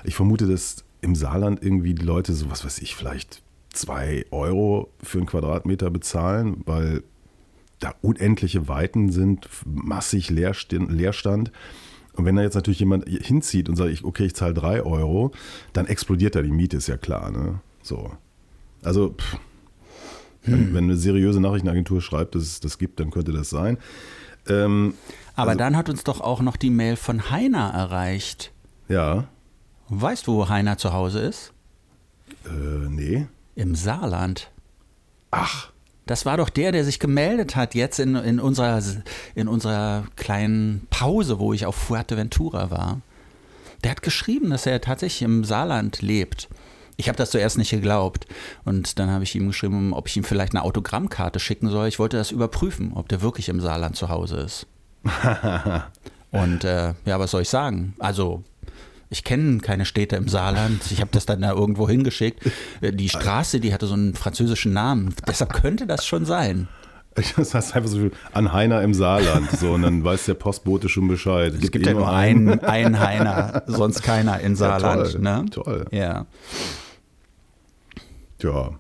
Ich 0.05 0.15
vermute, 0.15 0.47
dass 0.47 0.85
im 1.01 1.15
Saarland 1.15 1.63
irgendwie 1.63 1.95
die 1.95 2.05
Leute 2.05 2.33
so, 2.33 2.51
was 2.51 2.65
weiß 2.65 2.79
ich, 2.79 2.95
vielleicht 2.95 3.43
zwei 3.73 4.25
Euro 4.31 4.91
für 5.03 5.19
einen 5.19 5.27
Quadratmeter 5.27 5.91
bezahlen, 5.91 6.63
weil 6.65 7.03
da 7.79 7.95
unendliche 8.01 8.69
Weiten 8.69 9.11
sind, 9.11 9.49
massig 9.67 10.31
Leerstand. 10.31 11.53
Und 12.15 12.25
wenn 12.25 12.37
da 12.37 12.43
jetzt 12.43 12.55
natürlich 12.55 12.81
jemand 12.81 13.07
hinzieht 13.07 13.69
und 13.69 13.77
sagt, 13.77 13.91
ich, 13.91 14.03
okay, 14.05 14.25
ich 14.25 14.35
zahle 14.35 14.55
drei 14.55 14.83
Euro, 14.83 15.33
dann 15.75 15.87
explodiert 15.87 16.35
da 16.35 16.41
die 16.43 16.51
Miete, 16.51 16.79
ist 16.79 16.87
ja 16.87 16.97
klar. 16.97 17.31
Ne? 17.31 17.61
So. 17.83 18.11
Also, 18.83 19.11
pff, 19.11 19.37
wenn, 20.45 20.73
wenn 20.73 20.85
eine 20.85 20.97
seriöse 20.97 21.41
Nachrichtenagentur 21.41 22.01
schreibt, 22.01 22.35
dass 22.35 22.45
es 22.45 22.61
das 22.61 22.79
gibt, 22.79 23.01
dann 23.01 23.11
könnte 23.11 23.33
das 23.33 23.51
sein. 23.51 23.77
Ähm, 24.49 24.95
Aber 25.35 25.51
Also- 25.51 25.59
dann 25.59 25.77
hat 25.77 25.91
uns 25.91 26.05
doch 26.05 26.23
auch 26.23 26.41
noch 26.41 26.57
die 26.57 26.71
Mail 26.71 26.97
von 26.97 27.31
Heiner 27.31 27.69
erreicht. 27.75 28.53
ja, 28.89 29.29
Weißt 29.89 30.27
du, 30.27 30.35
wo 30.35 30.49
Heiner 30.49 30.79
zu 30.79 30.93
Hause 30.93 31.21
ist? 31.21 31.53
äh, 32.47 32.89
nee. 32.89 33.27
Im 33.55 33.75
Saarland. 33.75 34.51
Ach, 35.31 35.71
Das 36.07 36.25
war 36.25 36.37
doch 36.37 36.51
der, 36.51 36.73
der 36.73 36.85
sich 36.85 37.01
gemeldet 37.01 37.57
hat 37.57 37.75
jetzt 37.75 37.99
in, 37.99 38.15
in, 38.17 38.39
unserer, 38.39 38.81
in 39.35 39.49
unserer 39.49 40.05
kleinen 40.17 40.87
Pause, 40.91 41.39
wo 41.39 41.53
ich 41.53 41.67
auf 41.67 41.75
Fuerteventura 41.75 42.71
war. 42.71 43.01
Der 43.83 43.91
hat 43.91 44.03
geschrieben, 44.03 44.51
dass 44.51 44.67
er 44.67 44.81
tatsächlich 44.81 45.23
im 45.23 45.45
Saarland 45.45 46.03
lebt. 46.03 46.49
Ich 46.97 47.09
habe 47.09 47.19
das 47.19 47.31
zuerst 47.31 47.59
nicht 47.59 47.71
geglaubt. 47.71 48.27
Und 48.65 48.99
dann 48.99 49.11
habe 49.11 49.25
ich 49.25 49.35
ihm 49.35 49.49
geschrieben, 49.49 49.93
ob 49.93 50.09
ich 50.09 50.17
ihm 50.17 50.25
vielleicht 50.25 50.55
eine 50.55 50.63
Autogrammkarte 50.63 51.41
schicken 51.41 51.69
soll. 51.71 51.89
Ich 51.89 51.99
wollte 51.99 52.17
das 52.17 52.31
überprüfen, 52.31 52.93
ob 52.95 53.09
der 53.09 53.21
wirklich 53.21 53.49
im 53.49 53.61
Saarland 53.61 53.97
zu 53.97 54.09
Hause 54.09 54.37
ist. 54.39 54.67
Und 56.31 56.65
äh, 56.65 56.95
ja, 57.05 57.19
was 57.19 57.31
soll 57.31 57.43
ich 57.43 57.49
sagen? 57.49 57.95
Also, 57.99 58.43
ich 59.11 59.25
kenne 59.25 59.59
keine 59.59 59.85
Städte 59.85 60.17
im 60.17 60.29
Saarland. 60.29 60.91
Ich 60.91 61.01
habe 61.01 61.11
das 61.13 61.27
dann 61.27 61.41
da 61.43 61.53
irgendwo 61.53 61.89
hingeschickt. 61.89 62.41
Äh, 62.81 62.93
Die 62.93 63.09
Straße, 63.09 63.61
die 63.61 63.73
hatte 63.73 63.87
so 63.87 63.95
einen 63.95 64.15
französischen 64.15 64.73
Namen. 64.73 65.15
Deshalb 65.29 65.53
könnte 65.53 65.87
das 65.87 66.05
schon 66.07 66.25
sein. 66.25 66.69
das 67.37 67.55
heißt 67.55 67.75
einfach 67.77 67.89
so 67.91 67.99
viel 67.99 68.13
an 68.33 68.53
Heiner 68.53 68.83
im 68.83 68.95
Saarland. 68.95 69.51
So, 69.53 69.73
und 69.73 69.83
dann 69.83 70.03
weiß 70.05 70.27
der 70.27 70.35
Postbote 70.35 70.89
schon 70.89 71.09
Bescheid. 71.09 71.55
Es 71.55 71.71
gibt 71.71 71.87
ja 71.87 71.93
nur 71.93 72.11
einen, 72.13 72.61
einen 72.61 72.99
Heiner, 72.99 73.63
sonst 73.67 74.03
keiner 74.03 74.41
in 74.41 74.57
Saarland. 74.57 75.13
toll, 75.13 75.21
ne? 75.21 75.45
toll. 75.51 75.87
Ja. 75.93 76.27
Ja, 78.43 78.71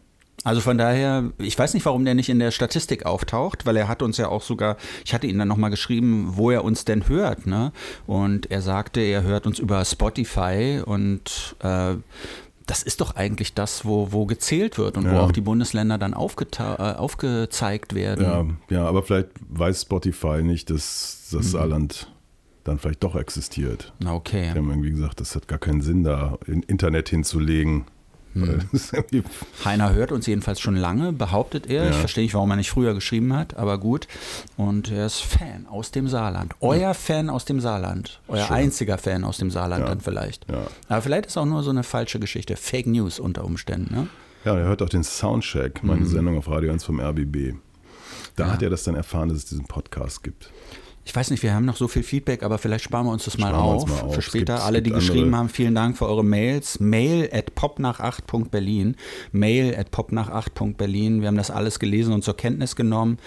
Also 0.47 0.61
von 0.61 0.79
daher, 0.79 1.25
ich 1.39 1.59
weiß 1.59 1.75
nicht, 1.75 1.85
warum 1.87 2.05
der 2.05 2.15
nicht 2.15 2.29
in 2.29 2.39
der 2.39 2.53
Statistik 2.53 3.05
auftaucht, 3.05 3.67
weil 3.67 3.77
er 3.77 3.89
hat 3.89 4.01
uns 4.01 4.17
ja 4.17 4.29
auch 4.29 4.43
sogar, 4.43 4.77
ich 5.05 5.13
hatte 5.13 5.27
ihn 5.27 5.39
dann 5.41 5.49
nochmal 5.49 5.71
geschrieben, 5.71 6.35
wo 6.37 6.53
er 6.53 6.63
uns 6.63 6.85
denn 6.85 7.09
hört, 7.09 7.49
ne? 7.49 7.73
Und 8.07 8.49
er 8.49 8.63
sagte, 8.63 9.01
er 9.01 9.25
hört 9.25 9.49
uns 9.49 9.59
über 9.59 9.85
Spotify 9.85 10.81
und 10.87 11.57
äh, 11.65 11.97
das 12.65 12.85
ist 12.85 13.01
doch 13.01 13.17
eigentlich 13.17 13.55
das, 13.55 13.85
wo, 13.85 14.13
wo 14.13 14.25
gezählt 14.27 14.79
wird 14.79 14.97
und 14.97 15.07
wo 15.11 15.15
Ja. 15.15 15.21
auch 15.23 15.33
die 15.33 15.41
Bundesländer 15.41 15.99
dann 15.99 16.13
äh, 16.13 16.17
aufgezeigt 16.17 17.95
werden. 17.97 18.25
ja, 18.25 18.45
ja, 18.71 18.87
aber 18.87 19.03
vielleicht 19.03 19.31
weiß 19.49 19.83
Spotify 19.83 20.43
nicht, 20.45 20.71
dass 20.71 21.29
das 21.33 21.51
Saarland 21.51 22.09
dann 22.63 22.79
vielleicht 22.79 23.03
doch 23.03 23.17
existiert. 23.17 23.93
Na 23.99 24.15
okay. 24.15 24.51
Die 24.53 24.59
haben 24.59 24.71
irgendwie 24.71 24.91
gesagt, 24.91 25.21
das 25.21 25.35
hat 25.35 25.49
gar 25.49 25.59
keinen 25.59 25.81
Sinn, 25.81 26.05
da 26.05 26.39
in 26.47 26.63
Internet 26.63 27.09
hinzulegen. 27.09 27.85
Irgendwie 28.45 29.23
Heiner 29.65 29.93
hört 29.95 30.13
uns 30.13 30.27
jedenfalls 30.27 30.61
schon 30.61 30.77
lange, 30.77 31.13
behauptet 31.13 31.67
er. 31.69 31.85
Ja. 31.85 31.91
Ich 31.91 31.97
verstehe 31.97 32.25
nicht, 32.25 32.35
warum 32.35 32.51
er 32.51 32.57
nicht 32.57 32.71
früher 32.71 32.95
geschrieben 32.95 33.35
hat, 33.35 33.57
aber 33.57 33.79
gut. 33.79 34.07
Und 34.57 34.91
er 34.91 35.07
ist 35.07 35.21
Fan 35.21 35.67
aus 35.69 35.91
dem 35.91 36.09
Saarland. 36.09 36.55
Euer 36.61 36.95
Fan 36.95 37.31
aus 37.31 37.45
dem 37.45 37.61
Saarland. 37.61 38.21
Euer 38.29 38.45
Schön. 38.47 38.57
einziger 38.57 38.99
Fan 38.99 39.25
aus 39.25 39.39
dem 39.39 39.51
Saarland 39.51 39.83
Ja. 39.85 39.89
dann 39.89 40.01
vielleicht. 40.01 40.49
Ja. 40.51 40.67
Aber 40.89 41.03
vielleicht 41.03 41.27
ist 41.27 41.37
auch 41.37 41.47
nur 41.47 41.63
so 41.63 41.71
eine 41.71 41.83
falsche 41.83 42.21
Geschichte. 42.21 42.57
Fake 42.57 42.87
News 42.87 43.19
unter 43.19 43.45
Umständen. 43.45 43.95
Ne? 43.95 44.07
Ja, 44.45 44.57
er 44.57 44.67
hört 44.67 44.83
auch 44.83 44.89
den 44.89 45.03
Soundcheck, 45.05 45.83
meine 45.83 46.07
Sendung 46.07 46.39
auf 46.39 46.49
Radio 46.49 46.71
1 46.73 46.85
vom 46.85 47.01
RBB. 47.01 47.55
Da 48.37 48.47
Mhm. 48.47 48.51
Hat 48.53 48.63
er 48.63 48.71
das 48.71 48.85
dann 48.85 48.95
erfahren, 48.95 49.29
dass 49.29 49.39
es 49.39 49.45
diesen 49.47 49.65
Podcast 49.67 50.23
gibt. 50.23 50.51
Ich 51.09 51.15
weiß 51.15 51.31
nicht, 51.31 51.43
wir 51.45 51.55
haben 51.55 51.65
noch 51.65 51.77
so 51.77 51.87
viel 51.87 52.03
Feedback, 52.03 52.43
aber 52.43 52.59
vielleicht 52.59 52.85
sparen 52.85 53.07
wir 53.07 53.13
uns 53.13 53.25
das 53.25 53.39
mal, 53.39 53.51
Sparen 53.51 53.75
uns 53.75 53.83
auf, 53.85 53.89
mal 53.89 54.01
auf. 54.09 54.15
für 54.17 54.23
später. 54.23 54.65
Alle, 54.65 54.83
die 54.83 54.91
geschrieben 54.91 55.27
andere- 55.27 55.39
haben, 55.39 55.49
vielen 55.49 55.75
Dank 55.75 55.97
für 55.97 56.07
eure 56.07 56.25
Mails. 56.25 56.81
Mail 56.81 57.31
at 57.33 57.53
popnach8.berlin. 57.55 58.97
Mail 59.33 59.75
at 59.79 59.91
popnach8.berlin. 59.91 61.21
Wir 61.21 61.29
haben 61.29 61.37
das 61.37 61.51
alles 61.53 61.79
gelesen 61.79 62.13
und 62.13 62.25
zur 62.25 62.37
Kenntnis 62.37 62.75
genommen. 62.77 63.19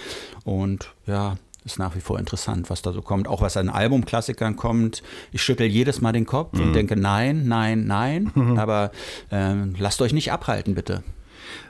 Und 0.43 0.93
ja, 1.07 1.37
ist 1.65 1.79
nach 1.79 1.95
wie 1.95 2.01
vor 2.01 2.19
interessant, 2.19 2.69
was 2.69 2.81
da 2.81 2.91
so 2.91 3.01
kommt. 3.01 3.27
Auch 3.27 3.41
was 3.41 3.55
an 3.57 3.69
Albumklassikern 3.69 4.55
kommt. 4.55 5.01
Ich 5.31 5.41
schüttel 5.41 5.67
jedes 5.67 6.01
Mal 6.01 6.11
den 6.11 6.25
Kopf 6.25 6.53
Mhm. 6.57 6.61
und 6.63 6.73
denke, 6.73 6.95
nein, 6.97 7.47
nein, 7.47 7.85
nein. 7.85 8.31
Aber 8.57 8.91
ähm, 9.31 9.75
lasst 9.79 10.01
euch 10.01 10.13
nicht 10.13 10.31
abhalten, 10.31 10.75
bitte. 10.75 11.03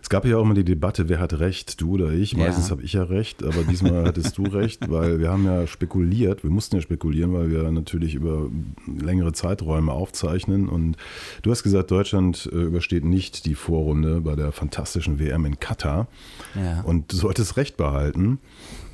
Es 0.02 0.10
gab 0.10 0.26
ja 0.26 0.38
auch 0.38 0.44
immer 0.44 0.54
die 0.54 0.64
Debatte, 0.64 1.10
wer 1.10 1.20
hat 1.20 1.40
recht, 1.40 1.82
du 1.82 1.94
oder 1.94 2.12
ich. 2.12 2.34
Ja. 2.34 2.40
Meistens 2.40 2.72
habe 2.72 2.84
ich 2.84 2.94
ja 2.94 3.04
recht, 3.04 3.44
aber 3.44 3.64
diesmal 3.64 4.06
hattest 4.06 4.38
du 4.38 4.44
recht, 4.44 4.90
weil 4.90 5.20
wir 5.20 5.30
haben 5.30 5.46
ja 5.46 5.68
spekuliert, 5.68 6.44
wir 6.44 6.50
mussten 6.50 6.76
ja 6.76 6.82
spekulieren, 6.82 7.34
weil 7.34 7.52
wir 7.52 7.72
natürlich 7.72 8.16
über 8.16 8.50
längere 8.88 9.34
Zeiträume 9.34 9.92
aufzeichnen. 9.92 10.68
Und 10.68 10.98
du 11.42 11.52
hast 11.52 11.64
gesagt, 11.64 11.92
Deutschland 11.92 12.50
äh, 12.52 12.56
übersteht 12.56 13.06
nicht 13.06 13.46
die 13.46 13.56
Vorrunde 13.56 14.22
bei 14.22 14.36
der 14.36 14.52
fantastischen 14.52 15.20
WM 15.20 15.46
in 15.46 15.60
Katar. 15.60 16.08
Ja. 16.56 16.82
Und 16.82 17.12
du 17.12 17.18
solltest 17.18 17.58
recht 17.58 17.78
behalten. 17.78 18.40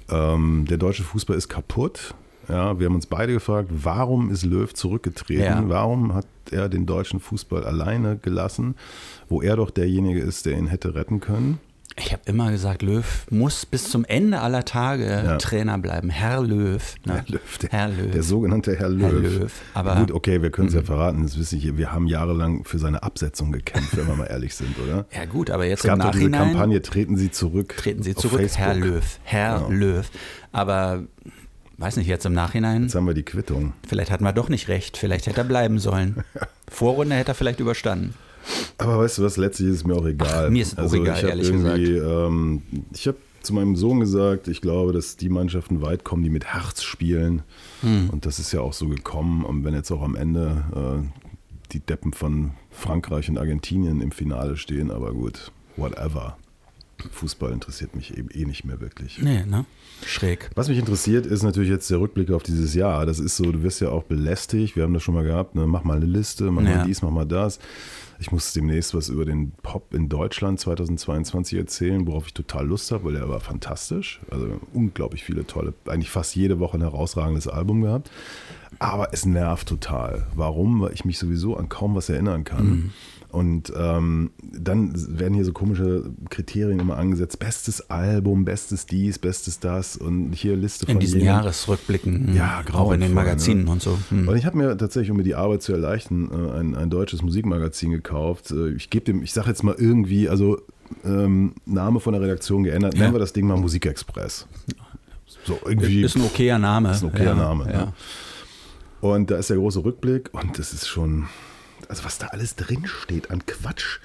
Ähm, 0.09 0.65
der 0.69 0.77
deutsche 0.77 1.03
Fußball 1.03 1.37
ist 1.37 1.49
kaputt. 1.49 2.15
Ja, 2.49 2.79
wir 2.79 2.85
haben 2.87 2.95
uns 2.95 3.07
beide 3.07 3.33
gefragt, 3.33 3.69
warum 3.71 4.29
ist 4.31 4.43
Löw 4.45 4.73
zurückgetreten? 4.73 5.43
Ja. 5.43 5.63
Warum 5.69 6.13
hat 6.13 6.27
er 6.51 6.69
den 6.69 6.85
deutschen 6.85 7.19
Fußball 7.19 7.63
alleine 7.63 8.17
gelassen, 8.17 8.75
wo 9.29 9.41
er 9.41 9.55
doch 9.55 9.71
derjenige 9.71 10.19
ist, 10.21 10.45
der 10.45 10.57
ihn 10.57 10.67
hätte 10.67 10.95
retten 10.95 11.19
können? 11.19 11.59
Ich 11.97 12.11
habe 12.11 12.23
immer 12.25 12.51
gesagt, 12.51 12.81
Löw 12.81 13.25
muss 13.29 13.65
bis 13.65 13.89
zum 13.89 14.03
Ende 14.03 14.41
aller 14.41 14.65
Tage 14.65 15.05
Ja. 15.05 15.37
Trainer 15.37 15.77
bleiben. 15.77 16.09
Herr 16.09 16.41
Löw. 16.43 16.83
Ne? 17.05 17.13
Herr 17.13 17.23
Löw, 17.29 17.57
der, 17.59 17.69
Herr 17.69 17.87
Löw. 17.87 18.11
der 18.11 18.21
sogenannte 18.23 18.75
Herr 18.75 18.89
Löw. 18.89 19.01
Herr 19.13 19.19
Löw, 19.21 19.61
aber- 19.73 19.95
Gut, 19.95 20.11
okay, 20.11 20.41
wir 20.41 20.49
können 20.51 20.67
es 20.67 20.73
ja 20.73 20.81
verraten, 20.81 21.23
das 21.23 21.39
wissen 21.39 21.57
ich. 21.57 21.77
Wir 21.77 21.93
haben 21.93 22.07
jahrelang 22.07 22.65
für 22.65 22.79
seine 22.79 23.01
Absetzung 23.01 23.53
gekämpft, 23.53 23.95
wenn 23.95 24.07
wir 24.07 24.15
mal 24.15 24.25
ehrlich 24.25 24.55
sind, 24.55 24.75
oder? 24.77 25.05
ja 25.15 25.23
gut, 25.23 25.49
aber 25.49 25.65
jetzt 25.65 25.79
Es 25.79 25.85
gab 25.85 25.95
im 25.95 26.01
doch 26.01 26.11
diese 26.11 26.29
Nachhinein 26.29 26.51
Kampagne, 26.51 26.81
treten 26.81 27.15
Sie 27.15 27.31
zurück. 27.31 27.75
treten 27.77 28.03
Sie 28.03 28.13
zurück. 28.13 28.41
Herr 28.55 28.73
Löw. 28.75 29.19
Herr 29.23 29.61
Ja. 29.61 29.67
Löw. 29.69 30.05
Aber 30.51 31.03
weiß 31.77 31.97
nicht, 31.97 32.07
jetzt 32.07 32.25
im 32.25 32.33
Nachhinein, 32.33 32.83
Jetzt 32.83 32.95
haben 32.95 33.05
wir 33.07 33.13
die 33.13 33.23
Quittung. 33.23 33.73
vielleicht 33.87 34.11
hatten 34.11 34.23
wir 34.23 34.33
doch 34.33 34.49
nicht 34.49 34.67
recht. 34.67 34.97
Vielleicht 34.97 35.27
hätte 35.27 35.41
er 35.41 35.43
bleiben 35.43 35.79
sollen. 35.79 36.23
Vorrunde 36.69 37.15
hätte 37.15 37.31
er 37.31 37.35
vielleicht 37.35 37.59
überstanden. 37.59 38.13
Aber 38.77 38.99
weißt 38.99 39.17
du 39.17 39.23
was, 39.23 39.37
letztlich 39.37 39.69
ist 39.69 39.75
es 39.77 39.83
mir 39.85 39.95
auch 39.95 40.05
egal. 40.05 40.45
Ach, 40.47 40.51
mir 40.51 40.61
ist 40.61 40.73
es 40.73 40.77
auch 40.77 40.83
also 40.83 40.97
egal, 40.97 41.17
ich 41.17 41.23
hab 41.23 41.29
ehrlich 41.29 41.47
irgendwie, 41.49 41.95
Ähm, 41.97 42.61
ich 42.93 43.07
habe 43.07 43.17
zu 43.41 43.53
meinem 43.53 43.75
Sohn 43.75 43.99
gesagt, 43.99 44.47
ich 44.47 44.61
glaube, 44.61 44.91
dass 44.93 45.17
die 45.17 45.29
Mannschaften 45.29 45.81
weit 45.81 46.03
kommen, 46.03 46.23
die 46.23 46.29
mit 46.29 46.45
Herz 46.45 46.83
spielen. 46.83 47.43
Hm. 47.81 48.09
Und 48.09 48.25
das 48.25 48.39
ist 48.39 48.51
ja 48.51 48.61
auch 48.61 48.73
so 48.73 48.87
gekommen. 48.87 49.43
Und 49.43 49.63
wenn 49.63 49.73
jetzt 49.73 49.91
auch 49.91 50.01
am 50.01 50.15
Ende 50.15 50.63
äh, 50.75 51.71
die 51.71 51.79
Deppen 51.79 52.13
von 52.13 52.51
Frankreich 52.71 53.29
und 53.29 53.37
Argentinien 53.37 54.01
im 54.01 54.11
Finale 54.11 54.57
stehen, 54.57 54.91
aber 54.91 55.13
gut, 55.13 55.51
whatever. 55.77 56.37
Fußball 57.11 57.51
interessiert 57.51 57.95
mich 57.95 58.17
eben 58.17 58.29
eh 58.31 58.45
nicht 58.45 58.63
mehr 58.65 58.79
wirklich. 58.81 59.19
Nee, 59.21 59.43
ne? 59.45 59.65
Schräg. 60.05 60.49
Was 60.55 60.67
mich 60.69 60.77
interessiert, 60.77 61.25
ist 61.25 61.43
natürlich 61.43 61.69
jetzt 61.69 61.89
der 61.89 61.99
Rückblick 61.99 62.31
auf 62.31 62.43
dieses 62.43 62.73
Jahr. 62.73 63.05
Das 63.05 63.19
ist 63.19 63.37
so, 63.37 63.51
du 63.51 63.63
wirst 63.63 63.81
ja 63.81 63.89
auch 63.89 64.03
belästigt. 64.03 64.75
Wir 64.75 64.83
haben 64.83 64.93
das 64.93 65.03
schon 65.03 65.13
mal 65.15 65.23
gehabt. 65.23 65.55
Ne? 65.55 65.67
Mach 65.67 65.83
mal 65.83 65.97
eine 65.97 66.05
Liste, 66.05 66.51
mach 66.51 66.63
Ja. 66.63 66.77
mal 66.77 66.85
dies, 66.85 67.01
mach 67.01 67.11
mal 67.11 67.25
das. 67.25 67.59
Ich 68.19 68.31
muss 68.31 68.53
demnächst 68.53 68.93
was 68.93 69.09
über 69.09 69.25
den 69.25 69.51
Pop 69.61 69.93
in 69.93 70.07
Deutschland 70.07 70.59
2022 70.59 71.57
erzählen, 71.59 72.07
worauf 72.07 72.27
ich 72.27 72.33
total 72.33 72.65
Lust 72.65 72.91
habe, 72.91 73.05
weil 73.05 73.13
der 73.13 73.27
war 73.27 73.41
fantastisch. 73.41 74.21
Also 74.31 74.59
unglaublich 74.73 75.23
viele 75.23 75.45
tolle, 75.45 75.73
eigentlich 75.87 76.09
fast 76.09 76.33
jede 76.35 76.59
Woche 76.59 76.77
ein 76.77 76.81
herausragendes 76.81 77.47
Album 77.49 77.81
gehabt. 77.81 78.09
Aber 78.79 79.13
es 79.13 79.25
nervt 79.25 79.67
total. 79.67 80.27
Warum? 80.35 80.81
Weil 80.81 80.93
ich 80.93 81.05
mich 81.05 81.17
sowieso 81.17 81.55
an 81.57 81.67
kaum 81.69 81.95
was 81.95 82.09
erinnern 82.09 82.43
kann. 82.45 82.65
Mhm. 82.69 82.91
Und 83.35 83.73
ähm, 83.75 84.31
dann 84.41 84.93
werden 85.19 85.33
hier 85.33 85.43
so 85.43 85.51
komische 85.51 86.09
Kriterien 86.29 86.79
immer 86.79 86.95
angesetzt. 86.95 87.37
Bestes 87.37 87.89
Album, 87.89 88.45
bestes 88.45 88.85
dies, 88.85 89.19
bestes 89.19 89.59
das 89.59 89.97
und 89.97 90.31
hier 90.31 90.55
Liste 90.55 90.85
von 90.85 90.93
In 90.95 90.99
diesen 91.01 91.19
jenem. 91.19 91.33
Jahresrückblicken. 91.33 92.33
Ja, 92.33 92.63
Auch 92.71 92.91
in 92.93 93.01
den 93.01 93.09
grauenvoll, 93.09 93.09
Magazinen 93.09 93.65
ne? 93.65 93.71
und 93.71 93.81
so. 93.81 93.97
Hm. 94.09 94.29
Und 94.29 94.37
ich 94.37 94.45
habe 94.45 94.57
mir 94.57 94.77
tatsächlich, 94.77 95.11
um 95.11 95.17
mir 95.17 95.23
die 95.23 95.35
Arbeit 95.35 95.63
zu 95.63 95.73
erleichtern, 95.73 96.29
äh, 96.31 96.59
ein, 96.59 96.75
ein 96.75 96.89
deutsches 96.89 97.21
Musikmagazin 97.23 97.91
gekauft. 97.91 98.51
Äh, 98.51 98.69
Ich 98.69 98.89
gebe 98.89 99.03
dem, 99.03 99.21
ich 99.21 99.33
sage 99.33 99.49
jetzt 99.49 99.63
mal 99.63 99.75
irgendwie, 99.77 100.29
also 100.29 100.61
ähm, 101.03 101.55
Name 101.65 101.99
von 101.99 102.13
der 102.13 102.21
Redaktion 102.21 102.63
geändert, 102.63 102.95
nennen 102.95 103.13
wir 103.13 103.19
das 103.19 103.33
Ding 103.33 103.47
mal 103.47 103.57
Musikexpress. 103.57 104.47
So 105.43 105.59
irgendwie. 105.65 106.03
Ist 106.03 106.15
ein 106.15 106.21
okayer 106.23 106.57
Name. 106.57 106.91
Ist 106.91 107.03
ein 107.03 107.09
okayer 107.09 107.25
ja, 107.25 107.35
Name, 107.35 107.65
Ja. 107.69 107.77
ne? 107.87 107.93
Und 109.01 109.29
da 109.29 109.35
ist 109.37 109.49
der 109.49 109.57
große 109.57 109.83
Rückblick 109.83 110.29
und 110.33 110.57
das 110.57 110.73
ist 110.73 110.87
schon, 110.87 111.25
also 111.89 112.03
was 112.03 112.17
da 112.17 112.27
alles 112.27 112.55
drin 112.55 112.85
steht 112.85 113.31
an 113.31 113.45
Quatsch. 113.45 113.99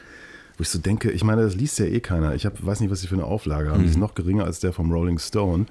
Wo 0.61 0.62
ich 0.62 0.69
so 0.69 0.79
denke, 0.79 1.11
ich 1.11 1.25
meine, 1.25 1.40
das 1.40 1.55
liest 1.55 1.79
ja 1.79 1.87
eh 1.87 2.01
keiner. 2.01 2.35
Ich 2.35 2.45
hab, 2.45 2.62
weiß 2.62 2.81
nicht, 2.81 2.90
was 2.90 3.01
sie 3.01 3.07
für 3.07 3.14
eine 3.14 3.25
Auflage 3.25 3.71
haben. 3.71 3.83
Die 3.83 3.88
ist 3.88 3.97
noch 3.97 4.14
geringer 4.14 4.45
als 4.45 4.61
der 4.61 4.75
vom 4.75 4.93
Rolling 4.93 5.19
Stone. 5.19 5.64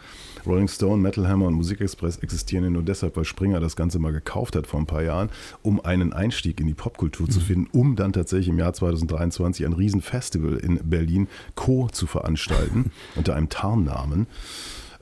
Rolling 0.47 0.67
Stone, 0.67 0.97
Metal 0.99 1.27
Hammer 1.27 1.45
und 1.45 1.53
Musikexpress 1.53 2.17
existieren 2.17 2.63
ja 2.63 2.69
nur 2.71 2.81
deshalb, 2.81 3.15
weil 3.15 3.23
Springer 3.23 3.59
das 3.59 3.75
Ganze 3.75 3.99
mal 3.99 4.11
gekauft 4.11 4.55
hat 4.55 4.65
vor 4.65 4.79
ein 4.79 4.87
paar 4.87 5.03
Jahren, 5.03 5.29
um 5.61 5.79
einen 5.79 6.11
Einstieg 6.11 6.59
in 6.59 6.65
die 6.65 6.73
Popkultur 6.73 7.29
zu 7.29 7.39
finden, 7.39 7.67
um 7.71 7.95
dann 7.95 8.13
tatsächlich 8.13 8.47
im 8.47 8.57
Jahr 8.57 8.73
2023 8.73 9.63
ein 9.63 9.73
Riesenfestival 9.73 10.57
in 10.57 10.79
Berlin 10.89 11.27
Co. 11.53 11.87
zu 11.91 12.07
veranstalten, 12.07 12.91
unter 13.15 13.35
einem 13.35 13.49
Tarnnamen. 13.49 14.25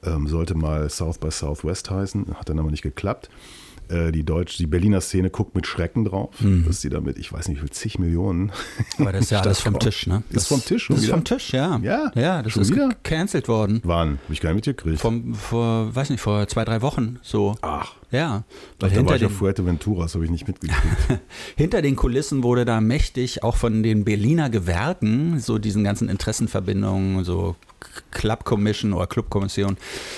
Ähm, 0.04 0.28
sollte 0.28 0.56
mal 0.56 0.89
South 0.89 1.17
by 1.17 1.32
Southwest 1.32 1.89
heißen, 1.89 2.36
hat 2.38 2.50
dann 2.50 2.60
aber 2.60 2.72
nicht 2.72 2.84
geklappt. 2.84 3.30
Äh, 3.89 4.12
die 4.12 4.23
Deutsch, 4.23 4.58
die 4.58 4.67
Berliner 4.67 5.02
Szene 5.02 5.30
guckt 5.30 5.56
mit 5.56 5.65
Schrecken 5.67 6.06
drauf, 6.06 6.36
dass 6.65 6.82
die 6.82 6.89
damit, 6.89 7.17
ich 7.17 7.32
weiß 7.32 7.47
nicht, 7.47 7.58
wie 7.58 7.62
viel, 7.62 7.69
zig 7.71 8.00
Millionen. 8.00 8.52
Aber 9.00 9.12
das 9.12 9.21
ist 9.23 9.32
ja 9.32 9.39
alles 9.41 9.62
vom 9.62 9.80
Tisch, 9.80 10.08
ne? 10.08 10.23
Ist 10.30 10.47
vom 10.47 10.63
Tisch 10.63 10.88
Das 10.89 11.00
ist 11.00 11.10
vom 11.10 11.23
Tisch, 11.23 11.54
ja. 11.54 11.80
Ja? 11.82 12.12
Ja, 12.15 12.41
das 12.41 12.54
Schon 12.54 12.62
ist 12.63 12.71
wieder? 12.73 12.89
gecancelt 12.89 13.47
worden. 13.47 13.82
Wann? 13.84 14.19
Hab 14.23 14.32
ich 14.32 14.41
gar 14.41 14.54
nicht 14.54 14.65
mitgekriegt. 14.67 15.00
Vom, 15.00 15.34
vor, 15.34 15.95
weiß 15.95 16.10
nicht, 16.10 16.21
vor 16.21 16.47
zwei, 16.47 16.65
drei 16.65 16.82
Wochen 16.82 17.19
so. 17.21 17.56
Ach, 17.62 17.93
Ja. 18.12 18.43
da 18.80 18.86
Weil 18.86 18.91
war 18.91 18.98
hinter 18.98 19.15
ich 19.17 19.26
auf 19.26 19.32
den, 19.32 19.38
Fuerteventura, 19.38 20.04
das 20.04 20.15
habe 20.15 20.24
ich 20.26 20.32
nicht 20.32 20.48
mitgekriegt. 20.48 20.82
hinter 21.56 21.82
den 21.82 21.96
Kulissen 21.96 22.43
wurde 22.43 22.63
da 22.63 22.80
mächtig 22.80 23.43
auch 23.43 23.58
von 23.58 23.84
den 23.84 24.06
Berliner 24.06 24.50
Gewerken, 24.50 25.39
so 25.39 25.58
diesen 25.58 25.84
ganzen 25.84 26.08
Interessenverbindungen, 26.08 27.24
so 27.26 27.56
Club 28.12 28.43
Commission 28.43 28.93
oder 28.93 29.08
Clubkommission 29.08 29.78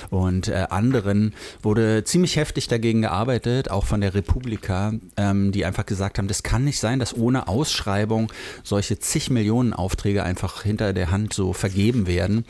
und 0.10 0.47
äh, 0.47 0.67
anderen, 0.69 1.34
wurde 1.62 2.04
ziemlich 2.04 2.36
heftig 2.36 2.67
dagegen 2.67 3.02
gearbeitet, 3.02 3.71
auch 3.71 3.86
von 3.86 4.02
der 4.02 4.13
Republika, 4.13 4.93
ähm, 5.17 5.52
die 5.52 5.65
einfach 5.65 5.86
gesagt 5.86 6.17
haben, 6.17 6.28
das 6.28 6.43
kann 6.43 6.63
nicht 6.63 6.80
sein, 6.80 6.99
dass 6.99 7.15
ohne 7.15 7.47
Ausschreibung 7.47 8.32
solche 8.63 8.99
zig 8.99 9.30
Millionen 9.30 9.73
Aufträge 9.73 10.23
einfach 10.23 10.63
hinter 10.63 10.93
der 10.93 11.12
Hand 11.12 11.34
so 11.34 11.54
vergeben 11.54 12.08
werden. 12.08 12.45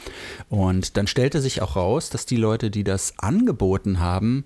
Und 0.49 0.97
dann 0.97 1.07
stellte 1.07 1.41
sich 1.41 1.61
auch 1.61 1.75
raus, 1.75 2.09
dass 2.09 2.25
die 2.25 2.37
Leute, 2.37 2.69
die 2.69 2.83
das 2.83 3.13
angeboten 3.17 3.99
haben, 3.99 4.45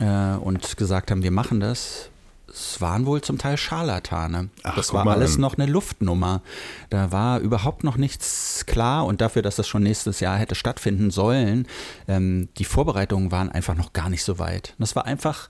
äh, 0.00 0.36
und 0.36 0.76
gesagt 0.76 1.10
haben, 1.10 1.22
wir 1.22 1.30
machen 1.30 1.60
das, 1.60 2.10
es 2.52 2.80
waren 2.80 3.06
wohl 3.06 3.20
zum 3.20 3.38
Teil 3.38 3.56
Scharlatane. 3.56 4.48
Ach, 4.64 4.74
das 4.74 4.92
war 4.92 5.06
alles 5.06 5.36
an. 5.36 5.42
noch 5.42 5.56
eine 5.56 5.70
Luftnummer. 5.70 6.42
Da 6.88 7.12
war 7.12 7.38
überhaupt 7.38 7.84
noch 7.84 7.96
nichts 7.96 8.66
klar 8.66 9.06
und 9.06 9.20
dafür, 9.20 9.42
dass 9.42 9.56
das 9.56 9.68
schon 9.68 9.82
nächstes 9.82 10.20
Jahr 10.20 10.36
hätte 10.36 10.54
stattfinden 10.54 11.10
sollen, 11.10 11.66
ähm, 12.08 12.48
die 12.58 12.64
Vorbereitungen 12.64 13.30
waren 13.30 13.50
einfach 13.50 13.76
noch 13.76 13.92
gar 13.92 14.10
nicht 14.10 14.24
so 14.24 14.38
weit. 14.38 14.74
Das 14.78 14.96
war 14.96 15.04
einfach, 15.04 15.48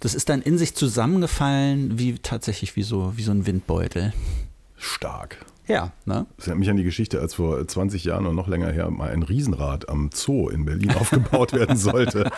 das 0.00 0.14
ist 0.14 0.28
dann 0.28 0.42
in 0.42 0.58
sich 0.58 0.74
zusammengefallen, 0.74 1.98
wie 1.98 2.18
tatsächlich 2.18 2.76
wie 2.76 2.84
so, 2.84 3.16
wie 3.16 3.22
so 3.22 3.32
ein 3.32 3.46
Windbeutel. 3.46 4.12
Stark. 4.76 5.38
Ja, 5.68 5.92
ne? 6.06 6.26
Das 6.36 6.46
erinnert 6.46 6.60
mich 6.60 6.70
an 6.70 6.76
die 6.78 6.84
Geschichte, 6.84 7.20
als 7.20 7.34
vor 7.34 7.66
20 7.66 8.04
Jahren 8.04 8.26
und 8.26 8.34
noch 8.34 8.48
länger 8.48 8.72
her 8.72 8.90
mal 8.90 9.10
ein 9.10 9.22
Riesenrad 9.22 9.88
am 9.88 10.08
Zoo 10.14 10.48
in 10.48 10.64
Berlin 10.64 10.92
aufgebaut 10.98 11.52
werden 11.52 11.76
sollte. 11.76 12.30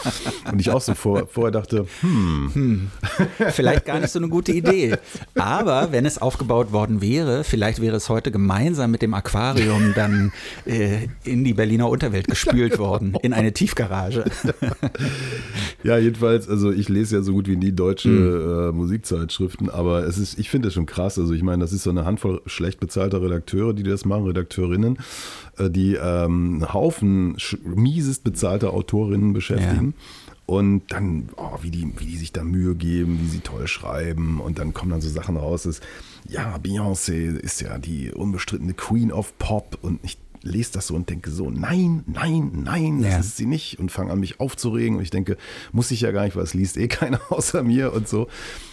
Und 0.51 0.61
ich 0.61 0.71
auch 0.71 0.81
so 0.81 0.95
vor, 0.95 1.29
vorher 1.29 1.53
dachte, 1.53 1.87
hm, 2.01 2.91
Vielleicht 3.51 3.85
gar 3.85 4.01
nicht 4.01 4.11
so 4.11 4.19
eine 4.19 4.29
gute 4.29 4.53
Idee. 4.53 4.97
Aber 5.37 5.93
wenn 5.93 6.07
es 6.07 6.19
aufgebaut 6.21 6.73
worden 6.73 7.01
wäre, 7.01 7.45
vielleicht 7.45 7.81
wäre 7.81 7.97
es 7.97 8.09
heute 8.09 8.31
gemeinsam 8.33 8.91
mit 8.91 9.03
dem 9.03 9.15
Aquarium 9.15 9.93
dann 9.95 10.33
äh, 10.67 11.07
in 11.25 11.45
die 11.45 11.55
Berliner 11.55 11.89
Unterwelt 11.89 12.27
gespült 12.29 12.79
worden, 12.79 13.15
in 13.23 13.33
eine 13.33 13.53
Tiefgarage. 13.53 14.25
Ja, 15.83 15.97
jedenfalls, 15.97 16.47
also 16.47 16.71
ich 16.71 16.91
lese 16.91 17.17
ja 17.17 17.23
so 17.23 17.33
gut 17.33 17.49
wie 17.49 17.57
nie 17.57 17.73
deutsche 17.73 18.11
Hm. 18.11 18.69
äh, 18.69 18.73
Musikzeitschriften, 18.73 19.71
aber 19.71 20.05
es 20.07 20.19
ist, 20.19 20.39
ich 20.39 20.51
finde 20.51 20.69
es 20.69 20.75
schon 20.75 20.85
krass. 20.85 21.19
Also 21.19 21.33
ich 21.33 21.43
meine, 21.43 21.63
das 21.63 21.73
ist 21.73 21.85
so 21.85 21.91
eine 21.91 22.05
Handvoll 22.05 22.43
schlecht 22.47 22.81
bezahlter 22.81 23.20
Redakteure, 23.21 23.73
die 23.75 23.83
das 23.83 24.05
machen, 24.05 24.25
Redakteurinnen, 24.25 24.99
äh, 25.59 25.71
die 25.71 25.95
ähm, 25.95 26.55
einen 26.63 26.73
Haufen 26.73 27.37
miesest 27.65 28.25
bezahlter 28.25 28.73
Autorinnen 28.73 29.33
beschäftigen. 29.33 29.95
Und 30.47 30.83
dann, 30.89 31.29
oh, 31.37 31.59
wie, 31.63 31.71
die, 31.71 31.93
wie 31.99 32.07
die 32.07 32.17
sich 32.17 32.33
da 32.33 32.43
Mühe 32.43 32.75
geben, 32.75 33.21
wie 33.23 33.29
sie 33.29 33.39
toll 33.39 33.69
schreiben. 33.69 34.41
Und 34.41 34.59
dann 34.59 34.75
kommen 34.75 34.91
dann 34.91 35.01
so 35.01 35.09
Sachen 35.09 35.37
raus, 35.37 35.63
dass, 35.63 35.81
ja, 36.29 36.57
Beyoncé 36.57 37.37
ist 37.37 37.61
ja 37.61 37.79
die 37.79 38.11
unbestrittene 38.11 38.75
Queen 38.75 39.13
of 39.13 39.39
Pop. 39.39 39.79
Und 39.81 40.01
ich 40.03 40.19
lese 40.43 40.73
das 40.73 40.89
so 40.89 40.97
und 40.97 41.09
denke 41.09 41.31
so, 41.31 41.51
nein, 41.51 42.03
nein, 42.09 42.63
nein, 42.65 43.01
das 43.03 43.13
Ja. 43.13 43.19
ist 43.21 43.37
sie 43.37 43.47
nicht. 43.47 43.79
Und 43.79 43.93
fange 43.93 44.11
an, 44.11 44.19
mich 44.19 44.41
aufzuregen. 44.41 44.97
Und 44.97 45.03
ich 45.05 45.11
denke, 45.11 45.37
muss 45.71 45.93
ich 45.93 46.01
ja 46.01 46.11
gar 46.11 46.25
nicht, 46.25 46.35
weil 46.35 46.43
es 46.43 46.55
liest 46.55 46.77
eh 46.79 46.89
keiner 46.89 47.21
außer 47.31 47.63
mir 47.63 47.93
und 47.93 48.09
so. 48.09 48.27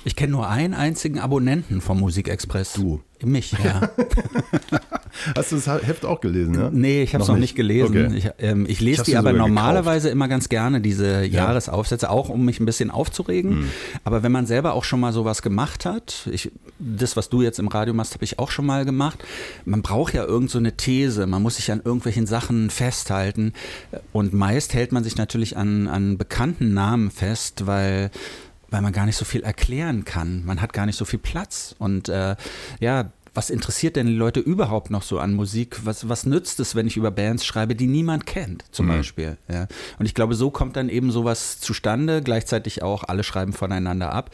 Ich 0.03 0.15
kenne 0.15 0.31
nur 0.31 0.49
einen 0.49 0.73
einzigen 0.73 1.19
Abonnenten 1.19 1.81
vom 1.81 1.99
Musikexpress. 1.99 2.73
Du. 2.73 3.01
Mich, 3.23 3.51
ja. 3.63 3.89
Hast 5.35 5.51
du 5.51 5.55
das 5.55 5.67
Heft 5.67 6.05
auch 6.05 6.21
gelesen? 6.21 6.53
Ja? 6.53 6.69
Nee, 6.71 7.01
ich 7.01 7.13
habe 7.13 7.23
es 7.23 7.27
noch, 7.27 7.37
nicht 7.37 7.55
gelesen. 7.55 8.07
Okay. 8.07 8.17
Ich, 8.17 8.29
ähm, 8.37 8.65
ich 8.67 8.79
lese 8.79 9.01
Ich 9.01 9.07
die 9.07 9.17
aber 9.17 9.33
normalerweise 9.33 10.09
immer 10.09 10.27
ganz 10.27 10.49
gerne, 10.49 10.81
diese 10.81 11.25
Jahresaufsätze, 11.25 12.09
auch 12.09 12.29
um 12.29 12.45
mich 12.45 12.59
ein 12.59 12.65
bisschen 12.65 12.91
aufzuregen. 12.91 13.51
Hm. 13.51 13.69
Aber 14.03 14.21
wenn 14.21 14.31
man 14.31 14.45
selber 14.45 14.73
auch 14.73 14.83
schon 14.83 14.99
mal 14.99 15.13
sowas 15.13 15.41
gemacht 15.41 15.85
hat, 15.85 16.29
ich, 16.31 16.51
das, 16.77 17.17
was 17.17 17.29
du 17.29 17.41
jetzt 17.41 17.57
im 17.57 17.67
Radio 17.67 17.93
machst, 17.93 18.13
habe 18.13 18.23
ich 18.23 18.37
auch 18.37 18.51
schon 18.51 18.65
mal 18.65 18.85
gemacht. 18.85 19.23
Man 19.65 19.81
braucht 19.81 20.13
ja 20.13 20.23
irgend 20.23 20.51
so 20.51 20.59
eine 20.59 20.77
These, 20.77 21.25
man 21.25 21.41
muss 21.41 21.55
sich 21.55 21.71
an 21.71 21.81
irgendwelchen 21.83 22.27
Sachen 22.27 22.69
festhalten. 22.69 23.53
Und 24.13 24.33
meist 24.33 24.73
hält 24.73 24.91
man 24.91 25.03
sich 25.03 25.17
natürlich 25.17 25.57
an, 25.57 25.87
an 25.87 26.17
bekannten 26.17 26.73
Namen 26.73 27.09
fest, 27.09 27.65
weil 27.65 28.11
weil 28.69 28.81
man 28.81 28.93
gar 28.93 29.05
nicht 29.05 29.17
so 29.17 29.25
viel 29.25 29.43
erklären 29.43 30.05
kann. 30.05 30.43
Man 30.45 30.61
hat 30.61 30.73
gar 30.73 30.85
nicht 30.85 30.97
so 30.97 31.05
viel 31.05 31.19
Platz. 31.19 31.75
Und 31.79 32.09
äh, 32.09 32.35
ja, 32.79 33.11
was 33.37 33.51
interessiert 33.51 33.95
denn 33.95 34.07
die 34.07 34.15
Leute 34.15 34.39
überhaupt 34.39 34.89
noch 34.89 35.03
so 35.03 35.19
an 35.19 35.35
Musik? 35.35 35.81
Was, 35.85 36.09
was 36.09 36.25
nützt 36.25 36.59
es, 36.59 36.73
wenn 36.73 36.87
ich 36.87 36.97
über 36.97 37.11
Bands 37.11 37.45
schreibe, 37.45 37.75
die 37.75 37.85
niemand 37.85 38.25
kennt, 38.25 38.65
zum 38.71 38.87
Beispiel? 38.87 39.37
Ja. 39.47 39.67
Und 39.99 40.07
ich 40.07 40.15
glaube, 40.15 40.33
so 40.33 40.49
kommt 40.49 40.75
dann 40.75 40.89
eben 40.89 41.11
sowas 41.11 41.59
zustande. 41.59 42.23
Gleichzeitig 42.23 42.81
auch, 42.81 43.03
alle 43.03 43.23
schreiben 43.23 43.53
voneinander 43.53 44.11
ab. 44.11 44.31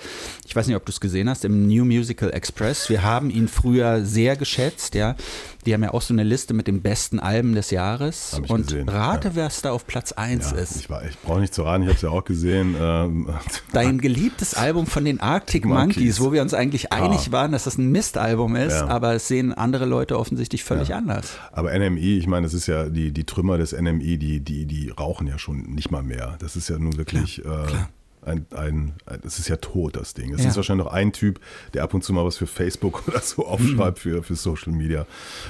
Ich 0.47 0.55
weiß 0.55 0.67
nicht, 0.67 0.77
ob 0.77 0.85
du 0.85 0.91
es 0.93 1.01
gesehen 1.01 1.29
hast, 1.29 1.43
im 1.43 1.67
New 1.67 1.83
Musical 1.83 2.31
Express. 2.31 2.87
Wir 2.87 3.03
haben 3.03 3.29
ihn 3.29 3.49
früher 3.49 4.05
sehr 4.05 4.37
geschätzt, 4.37 4.95
ja. 4.95 5.17
Die 5.65 5.73
haben 5.73 5.83
ja 5.83 5.93
auch 5.93 6.01
so 6.01 6.13
eine 6.13 6.23
Liste 6.23 6.53
mit 6.53 6.67
den 6.67 6.81
besten 6.81 7.19
Alben 7.19 7.53
des 7.55 7.71
Jahres. 7.71 8.33
Hab 8.33 8.45
ich 8.45 8.49
Und 8.49 8.67
gesehen, 8.67 8.89
rate, 8.89 9.29
ja. 9.29 9.35
wer 9.35 9.47
es 9.47 9.61
da 9.61 9.71
auf 9.71 9.87
Platz 9.87 10.11
1 10.11 10.51
Ja, 10.51 10.57
ist. 10.57 10.75
ich 10.77 10.89
war, 10.89 11.05
ich 11.05 11.17
brauche 11.19 11.39
nicht 11.39 11.53
zu 11.53 11.63
raten, 11.63 11.83
ich 11.83 11.87
habe 11.89 11.95
es 11.95 12.01
ja 12.01 12.09
auch 12.09 12.23
gesehen. 12.25 12.75
Ähm, 12.79 13.29
Dein 13.73 13.99
geliebtes 13.99 14.53
Album 14.55 14.85
von 14.87 15.05
den 15.05 15.19
Arctic 15.19 15.65
Monkeys. 15.65 15.95
Monkeys, 15.97 16.19
wo 16.21 16.31
wir 16.33 16.41
uns 16.41 16.53
eigentlich 16.53 16.91
einig 16.91 17.31
waren, 17.31 17.51
dass 17.51 17.63
das 17.63 17.77
ein 17.77 17.91
Mistalbum 17.91 18.55
ist, 18.55 18.73
Ja. 18.73 18.87
aber 18.87 19.13
es 19.13 19.27
sehen 19.27 19.53
andere 19.53 19.85
Leute 19.85 20.19
offensichtlich 20.19 20.63
völlig 20.63 20.93
anders. 20.93 21.37
Aber 21.51 21.77
NMI, 21.77 22.17
ich 22.17 22.27
meine, 22.27 22.45
das 22.45 22.53
ist 22.53 22.67
ja 22.67 22.89
die, 22.89 23.11
die 23.11 23.23
Trümmer 23.25 23.57
des 23.57 23.71
NMI, 23.71 24.17
die, 24.17 24.39
die, 24.41 24.65
die 24.65 24.89
rauchen 24.89 25.27
ja 25.27 25.37
schon 25.39 25.61
nicht 25.73 25.91
mal 25.91 26.03
mehr. 26.03 26.35
Das 26.39 26.55
ist 26.55 26.69
ja 26.69 26.77
nun 26.77 26.97
wirklich 26.97 27.43
äh, 27.45 27.47
ein, 27.47 27.87
ein, 28.25 28.45
ein, 28.55 28.93
das 29.23 29.39
ist 29.39 29.47
ja 29.47 29.57
tot, 29.57 29.95
das 29.95 30.13
Ding. 30.13 30.33
Es 30.33 30.43
Ja. 30.43 30.49
ist 30.49 30.55
wahrscheinlich 30.55 30.85
noch 30.85 30.93
ein 30.93 31.11
Typ, 31.13 31.39
der 31.73 31.83
ab 31.83 31.93
und 31.93 32.03
zu 32.03 32.13
mal 32.13 32.25
was 32.25 32.37
für 32.37 32.47
Facebook 32.47 33.03
oder 33.07 33.19
so 33.19 33.45
aufschreibt 33.45 33.99
für, 33.99 34.23
für 34.23 34.35
Social 34.35 34.71
Media. 34.73 35.05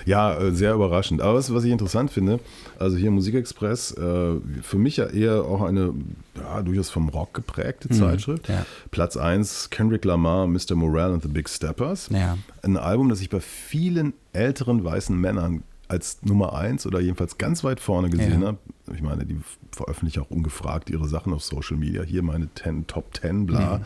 Ja, 0.06 0.38
äh, 0.38 0.52
sehr 0.52 0.74
überraschend. 0.74 1.22
Aber 1.22 1.36
was, 1.36 1.54
was 1.54 1.64
ich 1.64 1.72
interessant 1.72 2.12
finde, 2.12 2.40
also 2.80 2.98
hier 2.98 3.12
Musikexpress, 3.12 3.92
äh, 3.94 4.36
für 4.62 4.78
mich 4.78 4.98
ja 4.98 5.06
eher 5.08 5.44
auch 5.44 5.62
eine 5.62 5.94
ja, 6.36 6.62
durchaus 6.62 6.90
vom 6.90 7.10
Rock 7.10 7.34
geprägte 7.34 7.90
Zeitschrift. 7.90 8.50
ja. 8.50 8.66
Platz 8.92 9.18
1, 9.18 9.70
Kendrick 9.70 10.04
Lamar, 10.06 10.48
Mr. 10.48 10.76
Morale 10.76 11.14
and 11.14 11.22
the 11.24 11.30
Big 11.30 11.48
Steppers. 11.50 12.10
Ja. 12.12 12.38
Ein 12.64 12.78
Album, 12.78 13.10
das 13.10 13.22
ich 13.22 13.30
bei 13.30 13.40
vielen 13.40 14.14
älteren 14.34 14.84
weißen 14.84 15.16
Männern 15.16 15.64
als 15.88 16.18
Nummer 16.24 16.54
eins 16.56 16.88
oder 16.88 17.00
jedenfalls 17.00 17.38
ganz 17.38 17.64
weit 17.64 17.80
vorne 17.80 18.10
gesehen 18.10 18.42
Ja. 18.42 18.48
habe. 18.48 18.58
Ich 18.93 19.02
meine, 19.02 19.26
die 19.26 19.39
veröffentlichen 19.72 20.22
auch 20.24 20.30
ungefragt 20.30 20.89
ihre 20.89 21.08
Sachen 21.08 21.34
auf 21.34 21.43
Social 21.43 21.78
Media. 21.78 22.04
Hier 22.04 22.22
meine 22.24 22.50
10, 22.54 22.88
Top 22.88 23.15
10, 23.15 23.46
bla. 23.46 23.82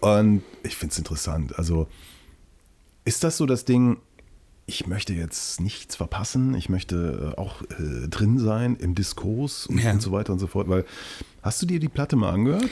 Und 0.00 0.42
ich 0.64 0.76
finde 0.76 0.92
es 0.92 0.98
interessant. 0.98 1.56
Also 1.58 1.86
ist 3.04 3.22
das 3.22 3.36
so 3.36 3.46
das 3.46 3.64
Ding, 3.64 3.98
ich 4.66 4.86
möchte 4.86 5.12
jetzt 5.12 5.60
nichts 5.60 5.96
verpassen, 5.96 6.54
ich 6.54 6.68
möchte 6.68 7.34
äh, 7.36 7.40
auch 7.40 7.62
äh, 7.62 8.08
drin 8.08 8.38
sein 8.38 8.76
im 8.76 8.94
Diskurs 8.94 9.66
und, 9.66 9.78
Ja. 9.78 9.92
und 9.92 10.02
so 10.02 10.12
weiter 10.12 10.32
und 10.32 10.38
so 10.38 10.46
fort. 10.46 10.68
Weil, 10.68 10.84
hast 11.42 11.60
du 11.62 11.66
dir 11.66 11.78
die 11.80 11.88
Platte 11.88 12.16
mal 12.16 12.30
angehört? 12.30 12.70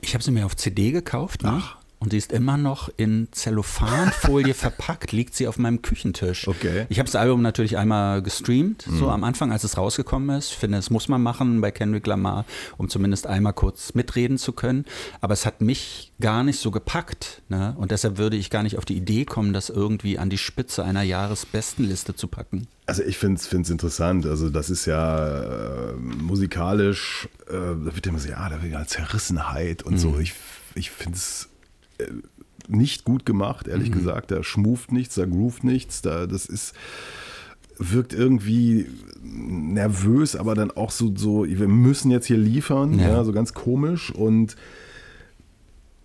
Ich 0.00 0.14
habe 0.14 0.22
sie 0.24 0.30
mir 0.30 0.46
auf 0.46 0.56
CD 0.56 0.90
gekauft 0.92 1.42
ne? 1.42 1.62
Und 2.02 2.10
sie 2.10 2.18
ist 2.18 2.32
immer 2.32 2.56
noch 2.56 2.90
in 2.96 3.28
Zellophanfolie 3.30 4.54
verpackt, 4.54 5.12
liegt 5.12 5.36
sie 5.36 5.46
auf 5.46 5.56
meinem 5.56 5.82
Küchentisch. 5.82 6.48
Okay. 6.48 6.86
Ich 6.88 6.98
habe 6.98 7.06
das 7.06 7.14
Album 7.14 7.42
natürlich 7.42 7.78
einmal 7.78 8.22
gestreamt, 8.22 8.84
so 8.90 9.08
am 9.08 9.22
Anfang, 9.22 9.52
als 9.52 9.62
es 9.62 9.76
rausgekommen 9.76 10.36
ist. 10.36 10.50
Ich 10.50 10.56
finde, 10.56 10.78
das 10.78 10.90
muss 10.90 11.06
man 11.06 11.22
machen 11.22 11.60
bei 11.60 11.70
Kendrick 11.70 12.08
Lamar, 12.08 12.44
um 12.76 12.88
zumindest 12.88 13.28
einmal 13.28 13.52
kurz 13.52 13.94
mitreden 13.94 14.36
zu 14.36 14.52
können. 14.52 14.84
Aber 15.20 15.32
es 15.32 15.46
hat 15.46 15.60
mich 15.60 16.10
gar 16.20 16.42
nicht 16.42 16.58
so 16.58 16.72
gepackt. 16.72 17.40
Ne? 17.48 17.76
Und 17.78 17.92
deshalb 17.92 18.18
würde 18.18 18.36
ich 18.36 18.50
gar 18.50 18.64
nicht 18.64 18.78
auf 18.78 18.84
die 18.84 18.96
Idee 18.96 19.24
kommen, 19.24 19.52
das 19.52 19.70
irgendwie 19.70 20.18
an 20.18 20.28
die 20.28 20.38
Spitze 20.38 20.84
einer 20.84 21.02
Jahresbestenliste 21.02 22.16
zu 22.16 22.26
packen. 22.26 22.66
Also 22.86 23.04
ich 23.04 23.16
finde 23.16 23.40
es 23.40 23.70
interessant. 23.70 24.26
Also 24.26 24.50
das 24.50 24.70
ist 24.70 24.86
ja 24.86 25.90
äh, 25.90 25.94
musikalisch, 25.94 27.28
äh, 27.46 27.52
da 27.52 27.94
wird 27.94 28.04
immer 28.08 28.18
so, 28.18 28.28
ja, 28.28 28.48
da 28.48 28.60
wird 28.60 28.72
ja 28.72 28.84
Zerrissenheit 28.84 29.84
und 29.84 29.98
so. 29.98 30.18
Ich, 30.18 30.34
ich 30.74 30.90
finde 30.90 31.16
es 31.16 31.48
nicht 32.68 33.04
gut 33.04 33.26
gemacht, 33.26 33.66
ehrlich 33.68 33.90
gesagt. 33.92 34.30
Da 34.30 34.42
schmuft 34.42 34.92
nichts, 34.92 35.16
da 35.16 35.24
groovt 35.26 35.64
nichts. 35.64 36.02
Da, 36.02 36.26
das 36.26 36.46
ist 36.46 36.74
wirkt 37.78 38.12
irgendwie 38.12 38.86
nervös, 39.22 40.36
aber 40.36 40.54
dann 40.54 40.70
auch 40.70 40.90
so, 40.90 41.12
so 41.16 41.44
wir 41.46 41.68
müssen 41.68 42.10
jetzt 42.10 42.26
hier 42.26 42.36
liefern, 42.36 42.98
Ja. 42.98 43.08
ja. 43.08 43.24
so 43.24 43.32
ganz 43.32 43.54
komisch. 43.54 44.10
Und 44.12 44.56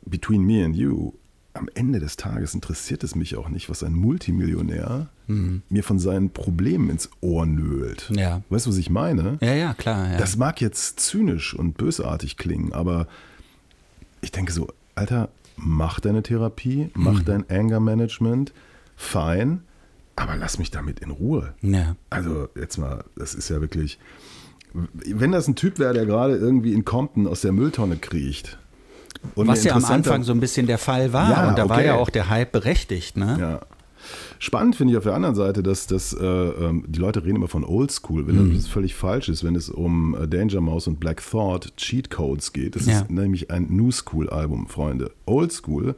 Between 0.05 0.43
Me 0.43 0.63
and 0.63 0.75
You, 0.75 1.13
am 1.53 1.67
Ende 1.73 1.99
des 1.99 2.17
Tages 2.17 2.53
interessiert 2.53 3.03
es 3.03 3.15
mich 3.15 3.35
auch 3.35 3.49
nicht, 3.49 3.69
was 3.69 3.83
ein 3.83 3.93
Multimillionär 3.93 5.07
mir 5.27 5.83
von 5.83 5.99
seinen 5.99 6.29
Problemen 6.29 6.89
ins 6.89 7.09
Ohr 7.19 7.45
nölt. 7.45 8.09
Ja. 8.15 8.43
Weißt 8.49 8.65
du, 8.65 8.69
was 8.69 8.77
ich 8.77 8.89
meine? 8.89 9.37
Ja, 9.41 9.53
ja, 9.53 9.73
klar. 9.73 10.11
Ja. 10.13 10.17
Das 10.17 10.37
mag 10.37 10.61
jetzt 10.61 11.01
zynisch 11.01 11.53
und 11.53 11.75
bösartig 11.77 12.37
klingen, 12.37 12.71
aber 12.71 13.07
ich 14.21 14.31
denke 14.31 14.53
so, 14.53 14.69
Alter, 14.95 15.27
mach 15.57 15.99
deine 15.99 16.23
Therapie, 16.23 16.89
mach 16.93 17.21
dein 17.23 17.49
Anger 17.49 17.79
Management, 17.79 18.53
fein, 18.95 19.61
aber 20.15 20.35
lass 20.35 20.57
mich 20.57 20.71
damit 20.71 20.99
in 20.99 21.11
Ruhe. 21.11 21.53
ja. 21.61 21.95
Also 22.09 22.47
jetzt 22.55 22.77
mal, 22.77 23.03
das 23.15 23.35
ist 23.35 23.49
ja 23.49 23.61
wirklich, 23.61 23.99
wenn 24.73 25.31
das 25.31 25.47
ein 25.47 25.55
Typ 25.55 25.79
wäre, 25.79 25.93
der 25.93 26.05
gerade 26.05 26.35
irgendwie 26.35 26.73
in 26.73 26.85
Compton 26.85 27.27
aus 27.27 27.41
der 27.41 27.51
Mülltonne 27.51 27.97
kriecht. 27.97 28.57
Und 29.35 29.47
Was 29.47 29.63
ja 29.63 29.75
am 29.75 29.85
Anfang 29.85 30.23
so 30.23 30.31
ein 30.31 30.39
bisschen 30.39 30.67
der 30.67 30.77
Fall 30.77 31.11
war. 31.11 31.31
Ja, 31.31 31.49
und 31.49 31.57
da 31.57 31.69
war 31.69 31.77
okay. 31.77 31.87
ja 31.87 31.95
auch 31.95 32.09
der 32.09 32.29
Hype 32.29 32.51
berechtigt. 32.51 33.17
Ne? 33.17 33.37
Ja. 33.39 33.59
Spannend 34.39 34.75
finde 34.75 34.93
ich 34.93 34.97
auf 34.97 35.03
der 35.03 35.15
anderen 35.15 35.35
Seite, 35.35 35.63
dass, 35.63 35.87
dass 35.87 36.13
äh, 36.13 36.23
ähm, 36.25 36.83
die 36.87 36.99
Leute 36.99 37.23
reden 37.23 37.37
immer 37.37 37.47
von 37.47 37.63
Oldschool, 37.63 38.27
wenn 38.27 38.53
das 38.53 38.67
völlig 38.67 38.93
falsch 38.95 39.29
ist, 39.29 39.43
wenn 39.43 39.55
es 39.55 39.69
um 39.69 40.15
äh, 40.15 40.27
Danger 40.27 40.61
Mouse 40.61 40.87
und 40.87 40.99
Black 40.99 41.23
Thought 41.27 41.75
Cheat 41.77 42.09
Codes 42.11 42.53
geht. 42.53 42.75
Das 42.75 42.85
Ja. 42.85 43.01
ist 43.01 43.09
nämlich 43.09 43.49
ein 43.51 43.67
New 43.69 43.91
School 43.91 44.29
Album, 44.29 44.67
Freunde. 44.67 45.11
Oldschool 45.25 45.95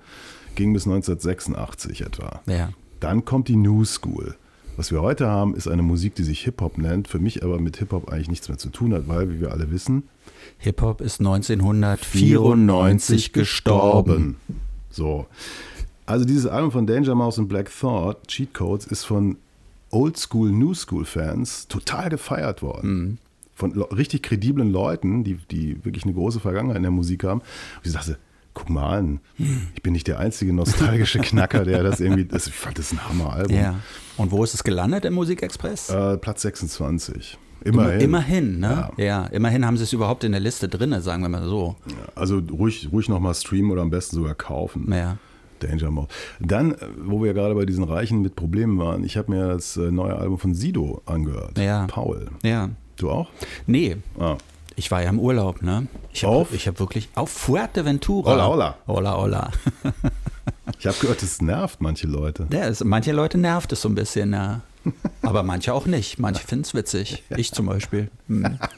ging 0.56 0.74
bis 0.74 0.86
1986 0.86 2.02
etwa. 2.02 2.42
Ja. 2.48 2.70
Dann 3.00 3.26
kommt 3.26 3.48
die 3.48 3.56
New 3.56 3.84
School. 3.86 4.36
Was 4.78 4.92
wir 4.92 5.02
heute 5.02 5.28
haben, 5.28 5.56
ist 5.56 5.68
eine 5.68 5.82
Musik, 5.82 6.16
die 6.16 6.24
sich 6.24 6.42
Hip-Hop 6.46 6.78
nennt, 6.78 7.10
für 7.10 7.20
mich 7.20 7.44
aber 7.44 7.60
mit 7.60 7.78
Hip-Hop 7.78 8.10
eigentlich 8.10 8.30
nichts 8.30 8.48
mehr 8.48 8.58
zu 8.58 8.70
tun 8.70 8.94
hat, 8.94 9.10
weil, 9.10 9.30
wie 9.30 9.42
wir 9.42 9.52
alle 9.52 9.72
wissen, 9.72 10.04
Hip-Hop 10.60 11.02
ist 11.02 11.20
1994 11.20 13.34
gestorben. 13.34 14.38
So. 14.90 15.26
Also 16.10 16.26
dieses 16.26 16.48
Album 16.48 16.72
von 16.72 16.88
Danger 16.88 17.14
Mouse 17.14 17.38
und 17.38 17.48
Black 17.48 17.70
Thought, 17.80 18.28
Cheat 18.28 18.54
Codes, 18.56 18.88
ist 18.88 19.04
von 19.04 19.38
Oldschool, 19.92 20.52
New 20.52 20.74
School 20.74 21.06
Fans 21.06 21.68
total 21.68 22.10
gefeiert 22.10 22.64
worden. 22.64 22.90
Mhm. 22.92 23.18
Von 23.54 23.80
richtig 23.80 24.24
krediblen 24.24 24.72
Leuten, 24.72 25.24
die, 25.24 25.36
die 25.52 25.84
wirklich 25.86 26.06
eine 26.06 26.14
große 26.14 26.40
Vergangenheit 26.40 26.78
in 26.78 26.84
der 26.84 26.92
Musik 26.92 27.24
haben. 27.26 27.42
Und 27.42 27.86
ich 27.86 27.92
dachte, 27.94 28.18
guck 28.56 28.70
mal 28.72 28.98
an, 28.98 29.20
ich 29.76 29.84
bin 29.84 29.94
nicht 29.94 30.08
der 30.08 30.18
einzige 30.18 30.52
nostalgische 30.52 31.20
Knacker, 31.22 31.64
der 31.64 31.84
das 31.84 32.00
irgendwie, 32.00 32.26
das, 32.26 32.48
ich 32.48 32.54
fand 32.56 32.80
das 32.80 32.92
ein 32.92 33.08
Hammer-Album. 33.08 33.56
Ja. 33.56 33.76
Und 34.18 34.32
wo 34.32 34.44
ist 34.44 34.56
es 34.56 34.64
gelandet 34.64 35.06
im 35.06 35.14
Musikexpress? 35.14 35.90
Äh, 35.92 36.18
Platz 36.18 36.42
26. 36.42 37.38
Immer- 37.66 37.84
Immerhin. 37.84 38.02
Immerhin, 38.02 38.60
ne? 38.62 38.90
Ja. 38.98 39.04
Ja. 39.06 39.26
immerhin 39.28 39.64
haben 39.66 39.78
sie 39.78 39.84
es 39.84 39.94
überhaupt 39.94 40.24
in 40.24 40.32
der 40.32 40.42
Liste 40.42 40.70
drin, 40.70 41.00
sagen 41.02 41.22
wir 41.22 41.30
mal 41.30 41.44
so. 41.44 41.76
Also 42.16 42.40
ruhig, 42.40 42.90
ruhig 42.92 43.10
nochmal 43.10 43.36
streamen 43.36 43.70
oder 43.72 43.82
am 43.84 43.90
besten 43.92 44.16
sogar 44.16 44.34
kaufen. 44.34 44.92
Ja. 44.92 45.18
Danger 45.60 45.92
Mouse. 45.92 46.08
Dann, 46.40 46.72
äh, 46.74 46.78
wo 47.04 47.24
wir 47.24 47.34
gerade 47.34 47.56
bei 47.56 47.66
diesen 47.66 47.84
Reichen 47.84 48.22
mit 48.22 48.36
Problemen 48.36 48.80
waren, 48.80 49.04
ich 49.04 49.18
habe 49.18 49.32
mir 49.32 49.48
das 49.50 49.78
äh, 49.78 49.92
neue 49.92 50.16
Album 50.16 50.38
von 50.40 50.54
Sido 50.54 51.02
angehört. 51.06 51.58
Ja. 51.58 51.86
Paul. 51.88 52.28
Ja. 52.44 52.70
Du 52.98 53.10
auch? 53.12 53.30
Nee, 53.68 53.98
Ah. 54.20 54.38
ich 54.76 54.92
war 54.92 55.02
ja 55.04 55.10
im 55.10 55.20
Urlaub, 55.20 55.62
ne? 55.62 55.88
Ich 56.14 56.24
habe 56.26 56.36
Auf? 56.36 56.52
hab 56.54 56.80
wirklich 56.80 57.10
auf 57.16 57.30
Fuerteventura. 57.30 58.32
Hola, 58.34 58.48
hola. 58.48 58.76
Hola, 58.88 59.18
hola. 59.18 59.52
Ich 60.80 60.86
habe 60.88 60.98
gehört, 61.00 61.22
das 61.22 61.42
nervt 61.42 61.82
manche 61.82 62.08
Leute. 62.08 62.48
Ja, 62.52 62.62
es, 62.68 62.84
manche 62.84 63.12
Leute 63.12 63.38
nervt 63.38 63.72
es 63.74 63.82
so 63.82 63.90
ein 63.90 63.96
bisschen, 63.96 64.34
ja. 64.34 64.62
Aber 65.22 65.44
manche 65.44 65.74
auch 65.74 65.86
nicht. 65.86 66.20
Manche 66.20 66.46
finden 66.46 66.66
es 66.66 66.74
witzig. 66.74 67.24
Ich 67.36 67.52
zum 67.52 67.66
Beispiel. 67.66 68.10
Hm. 68.28 68.60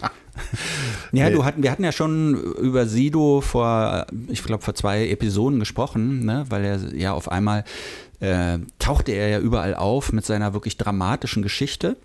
Ja, 1.11 1.29
du 1.29 1.43
hatten, 1.43 1.61
wir 1.61 1.71
hatten 1.71 1.83
ja 1.83 1.91
schon 1.91 2.35
über 2.35 2.87
Sido 2.87 3.41
vor, 3.41 4.07
ich 4.29 4.43
glaube, 4.43 4.63
vor 4.63 4.73
zwei 4.73 5.09
Episoden 5.09 5.59
gesprochen, 5.59 6.25
ne? 6.25 6.45
weil 6.49 6.63
er 6.63 6.95
ja 6.95 7.13
auf 7.13 7.29
einmal 7.29 7.65
äh, 8.21 8.59
tauchte 8.79 9.11
er 9.11 9.27
ja 9.27 9.39
überall 9.39 9.75
auf 9.75 10.13
mit 10.13 10.25
seiner 10.25 10.53
wirklich 10.53 10.77
dramatischen 10.77 11.43
Geschichte. 11.43 11.97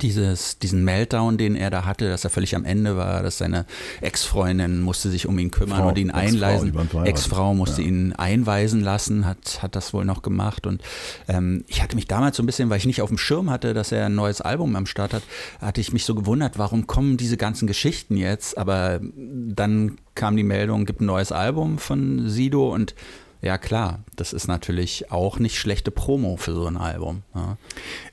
Dieses, 0.00 0.58
diesen 0.58 0.84
Meltdown, 0.84 1.38
den 1.38 1.56
er 1.56 1.70
da 1.70 1.84
hatte, 1.84 2.08
dass 2.08 2.24
er 2.24 2.30
völlig 2.30 2.54
am 2.54 2.64
Ende 2.64 2.96
war, 2.96 3.22
dass 3.22 3.38
seine 3.38 3.66
Ex-Freundin 4.00 4.80
musste 4.80 5.10
sich 5.10 5.26
um 5.26 5.38
ihn 5.38 5.50
kümmern 5.50 5.80
Frau, 5.80 5.88
und 5.88 5.98
ihn 5.98 6.10
einleisen. 6.10 6.72
Ex-Frau 7.04 7.54
musste 7.54 7.82
Ja. 7.82 7.88
ihn 7.88 8.12
einweisen 8.12 8.80
lassen, 8.80 9.26
hat, 9.26 9.62
hat 9.62 9.76
das 9.76 9.92
wohl 9.92 10.04
noch 10.04 10.22
gemacht. 10.22 10.66
Und 10.66 10.82
ähm, 11.28 11.64
ich 11.68 11.82
hatte 11.82 11.96
mich 11.96 12.06
damals 12.06 12.36
so 12.36 12.42
ein 12.42 12.46
bisschen, 12.46 12.70
weil 12.70 12.78
ich 12.78 12.86
nicht 12.86 13.02
auf 13.02 13.08
dem 13.08 13.18
Schirm 13.18 13.50
hatte, 13.50 13.74
dass 13.74 13.92
er 13.92 14.06
ein 14.06 14.14
neues 14.14 14.40
Album 14.40 14.76
am 14.76 14.86
Start 14.86 15.12
hat, 15.12 15.22
hatte 15.60 15.80
ich 15.80 15.92
mich 15.92 16.04
so 16.04 16.14
gewundert, 16.14 16.58
warum 16.58 16.86
kommen 16.86 17.16
diese 17.16 17.36
ganzen 17.36 17.66
Geschichten 17.66 18.16
jetzt? 18.16 18.56
Aber 18.58 19.00
dann 19.02 19.98
kam 20.14 20.36
die 20.36 20.42
Meldung, 20.44 20.84
gibt 20.84 21.00
ein 21.00 21.06
neues 21.06 21.32
Album 21.32 21.78
von 21.78 22.28
Sido 22.28 22.72
und 22.72 22.94
ja 23.42 23.58
klar, 23.58 24.04
das 24.16 24.32
ist 24.32 24.46
natürlich 24.46 25.10
auch 25.10 25.38
nicht 25.40 25.58
schlechte 25.58 25.90
Promo 25.90 26.36
für 26.36 26.54
so 26.54 26.64
ein 26.66 26.76
Album. 26.76 27.22
Ja. 27.34 27.56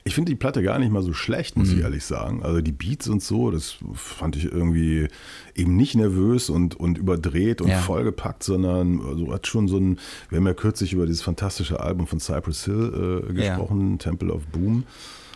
Ich 0.04 0.14
finde 0.14 0.30
die 0.32 0.36
Platte 0.36 0.62
gar 0.62 0.78
nicht 0.80 0.90
mal 0.90 1.02
so 1.02 1.12
schlecht, 1.12 1.56
muss 1.56 1.68
Mhm. 1.68 1.76
ich 1.78 1.80
ehrlich 1.84 2.04
sagen. 2.04 2.42
Also 2.42 2.60
die 2.60 2.72
Beats 2.72 3.06
und 3.08 3.22
so, 3.22 3.50
das 3.52 3.76
fand 3.94 4.34
ich 4.36 4.44
irgendwie 4.46 5.06
eben 5.54 5.76
nicht 5.76 5.94
nervös 5.94 6.50
und, 6.50 6.74
und 6.74 6.98
überdreht 6.98 7.60
und 7.62 7.68
Ja. 7.68 7.78
vollgepackt, 7.78 8.42
sondern 8.42 9.00
also 9.06 9.32
hat 9.32 9.46
schon 9.46 9.68
so 9.68 9.76
ein, 9.78 9.98
wir 10.30 10.38
haben 10.38 10.46
ja 10.46 10.54
kürzlich 10.54 10.92
über 10.92 11.06
dieses 11.06 11.22
fantastische 11.22 11.78
Album 11.80 12.06
von 12.08 12.18
Cypress 12.18 12.64
Hill 12.64 13.22
äh, 13.32 13.40
Ja. 13.40 13.54
gesprochen, 13.56 13.98
Temple 13.98 14.32
of 14.32 14.44
Boom. 14.48 14.84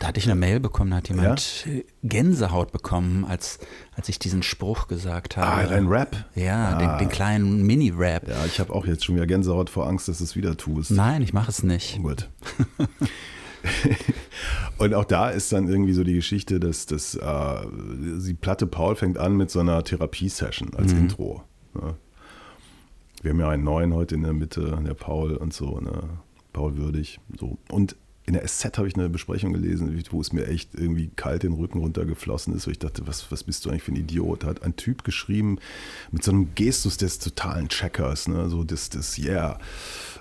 Da 0.04 0.08
hatte 0.08 0.20
ich 0.20 0.26
eine 0.26 0.38
Mail 0.38 0.60
bekommen, 0.60 0.90
da 0.90 0.98
hat 0.98 1.08
jemand 1.08 1.66
Gänsehaut 2.02 2.72
bekommen, 2.72 3.24
als, 3.24 3.58
als 3.96 4.10
ich 4.10 4.18
diesen 4.18 4.42
Spruch 4.42 4.86
gesagt 4.86 5.38
habe. 5.38 5.62
Ah, 5.62 5.66
dein 5.66 5.86
Rap. 5.86 6.26
Ja, 6.34 6.74
Ah. 6.74 6.98
den, 6.98 6.98
den 6.98 7.08
kleinen 7.08 7.62
Mini-Rap. 7.62 8.28
Ja, 8.28 8.44
ich 8.44 8.60
habe 8.60 8.70
auch 8.74 8.84
jetzt 8.84 9.06
schon 9.06 9.14
wieder 9.14 9.26
Gänsehaut 9.26 9.70
vor 9.70 9.86
Angst, 9.86 10.06
dass 10.08 10.18
du 10.18 10.24
es 10.24 10.36
wieder 10.36 10.58
tust. 10.58 10.90
Nein, 10.90 11.22
ich 11.22 11.32
mache 11.32 11.50
es 11.50 11.62
nicht. 11.62 12.02
Gut. 12.02 12.28
Und 14.76 14.92
auch 14.92 15.06
da 15.06 15.30
ist 15.30 15.50
dann 15.54 15.68
irgendwie 15.68 15.94
so 15.94 16.04
die 16.04 16.16
Geschichte, 16.16 16.60
dass, 16.60 16.84
dass 16.84 17.14
äh, 17.14 17.66
die 18.26 18.34
Platte 18.34 18.66
Paul 18.66 18.96
fängt 18.96 19.16
an 19.16 19.38
mit 19.38 19.50
so 19.50 19.60
einer 19.60 19.84
Therapiesession 19.84 20.74
als 20.74 20.92
Intro. 20.92 21.44
Ne? 21.72 21.94
Wir 23.22 23.30
haben 23.30 23.40
ja 23.40 23.48
einen 23.48 23.64
neuen 23.64 23.94
heute 23.94 24.16
in 24.16 24.22
der 24.22 24.34
Mitte, 24.34 24.78
der 24.86 24.92
Paul 24.92 25.34
und 25.36 25.54
so, 25.54 25.80
ne? 25.80 26.10
Paul 26.52 26.76
Würdig. 26.76 27.20
So. 27.40 27.56
Und 27.70 27.96
in 28.26 28.32
der 28.32 28.46
SZ 28.46 28.78
habe 28.78 28.88
ich 28.88 28.94
eine 28.94 29.10
Besprechung 29.10 29.52
gelesen, 29.52 30.02
wo 30.10 30.20
es 30.20 30.32
mir 30.32 30.46
echt 30.46 30.74
irgendwie 30.74 31.10
kalt 31.14 31.42
den 31.42 31.52
Rücken 31.52 31.78
runtergeflossen 31.78 32.54
ist, 32.54 32.66
wo 32.66 32.70
ich 32.70 32.78
dachte, 32.78 33.06
was, 33.06 33.30
was 33.30 33.44
bist 33.44 33.64
du 33.64 33.70
eigentlich 33.70 33.82
für 33.82 33.92
ein 33.92 33.96
Idiot? 33.96 34.44
Da 34.44 34.46
hat 34.48 34.62
ein 34.62 34.76
Typ 34.76 35.04
geschrieben 35.04 35.58
mit 36.10 36.24
so 36.24 36.30
einem 36.30 36.54
Gestus 36.54 36.96
des 36.96 37.18
totalen 37.18 37.68
Checkers, 37.68 38.28
ne? 38.28 38.48
so 38.48 38.64
das, 38.64 38.88
das 38.88 39.18
Yeah, 39.18 39.58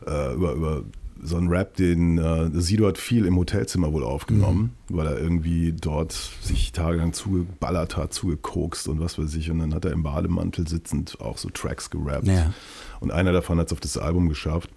äh, 0.06 0.34
über, 0.34 0.54
über 0.54 0.84
so 1.22 1.38
einen 1.38 1.48
Rap, 1.48 1.76
den 1.76 2.18
äh, 2.18 2.50
Sido 2.60 2.88
hat 2.88 2.98
viel 2.98 3.26
im 3.26 3.38
Hotelzimmer 3.38 3.94
wohl 3.94 4.04
aufgenommen, 4.04 4.74
weil 4.90 5.08
er 5.08 5.18
irgendwie 5.18 5.72
dort 5.72 6.12
sich 6.42 6.74
tagelang 6.74 7.14
zugeballert 7.14 7.96
hat, 7.96 8.14
zugekokst 8.14 8.90
und 8.90 9.00
was 9.00 9.18
weiß 9.18 9.34
ich. 9.36 9.50
Und 9.50 9.60
dann 9.60 9.74
hat 9.74 9.86
er 9.86 9.92
im 9.92 10.04
Bademantel 10.04 10.68
sitzend 10.68 11.22
auch 11.22 11.38
so 11.38 11.50
Tracks 11.50 11.90
gerappt. 11.90 12.28
Ja. 12.28 12.54
Und 13.00 13.12
einer 13.12 13.32
davon 13.32 13.58
hat 13.60 13.68
es 13.68 13.74
auf 13.74 13.80
das 13.80 13.98
Album 13.98 14.28
geschafft. 14.28 14.70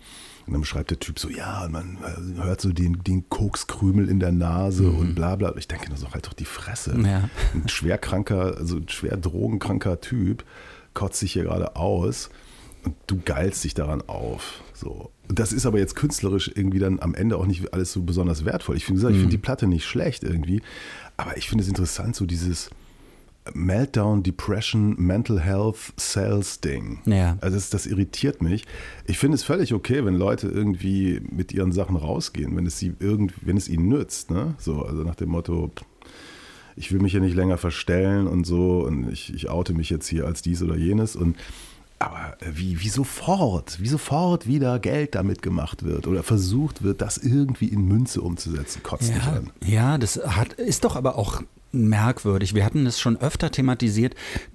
Und 0.47 0.53
dann 0.53 0.61
beschreibt 0.61 0.91
der 0.91 1.01
Typ 1.01 1.19
so, 1.19 1.29
ja, 1.29 1.67
man 1.71 1.99
äh, 2.05 2.43
hört 2.43 2.61
so 2.61 2.73
den, 2.73 3.03
den 3.03 3.29
Kokskrümel 3.29 4.09
in 4.09 4.21
der 4.21 4.33
Nase 4.33 4.89
und 4.89 5.15
bla 5.15 5.35
bla. 5.35 5.55
Ich 5.57 5.67
denke, 5.67 5.89
das 5.91 5.99
ist 5.99 6.07
doch 6.07 6.15
halt 6.15 6.27
doch 6.27 6.35
die 6.35 6.45
Fresse. 6.45 6.97
Ja. 7.01 7.29
Ein 7.55 7.69
schwerkranker, 7.69 8.57
also 8.57 8.77
ein 8.77 8.89
schwer 8.89 9.17
drogenkranker 9.17 10.01
Typ 10.01 10.45
kotzt 10.95 11.19
sich 11.19 11.33
hier 11.33 11.45
gerade 11.45 11.77
aus 11.77 12.31
und 12.85 12.95
du 13.09 13.21
geilst 13.25 13.65
dich 13.65 13.75
daran 13.75 14.03
auf. 14.07 14.63
So. 14.73 15.11
Das 15.29 15.53
ist 15.53 15.67
aber 15.67 15.79
jetzt 15.79 15.97
künstlerisch 15.97 16.51
irgendwie 16.55 16.79
dann 16.79 17.01
am 17.01 17.15
Ende 17.15 17.37
auch 17.37 17.47
nicht 17.47 17.73
alles 17.73 17.93
so 17.93 18.03
besonders 18.03 18.45
wertvoll. 18.45 18.77
Ich 18.77 18.85
finde, 18.85 19.01
ich 19.11 19.17
finde 19.17 19.29
die 19.29 19.39
Platte 19.39 19.67
nicht 19.67 19.85
schlecht 19.85 20.23
irgendwie, 20.23 20.63
aber 21.17 21.37
ich 21.37 21.49
finde 21.49 21.63
es 21.63 21.69
interessant, 21.69 22.15
so 22.15 22.25
dieses 22.25 22.71
Meltdown, 23.55 24.23
Depression, 24.23 24.95
Mental 24.99 25.41
Health, 25.41 25.93
Sales 25.97 26.61
Ding. 26.61 26.99
Ja. 27.07 27.37
Also 27.41 27.57
das, 27.57 27.71
das 27.71 27.87
irritiert 27.87 28.43
mich. 28.43 28.65
Ich 29.07 29.19
finde 29.19 29.37
es 29.37 29.45
völlig 29.45 29.73
okay, 29.75 30.05
wenn 30.05 30.15
Leute 30.15 30.49
irgendwie 30.49 31.21
mit 31.31 31.53
ihren 31.53 31.73
Sachen 31.73 31.97
rausgehen, 31.97 32.57
wenn 32.57 32.67
es 32.67 32.79
sie 32.79 32.95
irgend, 32.99 33.33
wenn 33.43 33.57
es 33.57 33.69
ihnen 33.69 33.89
nützt. 33.89 34.31
Ne? 34.31 34.55
So, 34.59 34.83
also 34.83 35.03
nach 35.03 35.15
dem 35.15 35.31
Motto, 35.31 35.71
ich 36.77 36.93
will 36.93 37.01
mich 37.01 37.13
hier 37.13 37.21
nicht 37.21 37.37
länger 37.37 37.57
verstellen 37.59 38.27
und 38.27 38.45
so 38.47 38.81
und 38.85 39.11
ich, 39.11 39.33
ich 39.35 39.49
oute 39.49 39.73
mich 39.75 39.91
jetzt 39.91 40.07
hier 40.09 40.27
als 40.27 40.43
dies 40.43 40.63
oder 40.63 40.77
jenes 40.77 41.17
und 41.17 41.37
aber 41.99 42.37
wie, 42.53 42.83
wie 42.83 42.91
sofort, 42.91 43.81
wie 43.81 43.89
sofort 43.89 44.47
wieder 44.47 44.79
Geld 44.79 45.15
damit 45.15 45.41
gemacht 45.41 45.83
wird 45.83 46.07
oder 46.07 46.23
versucht 46.23 46.83
wird, 46.83 47.01
das 47.01 47.17
irgendwie 47.17 47.69
in 47.69 47.89
Münze 47.89 48.21
umzusetzen, 48.21 48.83
kotzt 48.83 49.15
mich 49.15 49.25
Ja, 49.25 49.33
an. 49.33 49.51
ja, 49.65 49.97
das 49.97 50.21
hat, 50.27 50.53
ist 50.53 50.85
doch 50.85 50.95
aber 50.95 51.17
auch 51.17 51.41
merkwürdig. 51.73 52.55
Wir 52.55 52.65
hatten 52.65 52.87
es 52.87 53.01
schon 53.01 53.17
öfter 53.21 53.51
thematisiert, 53.51 54.15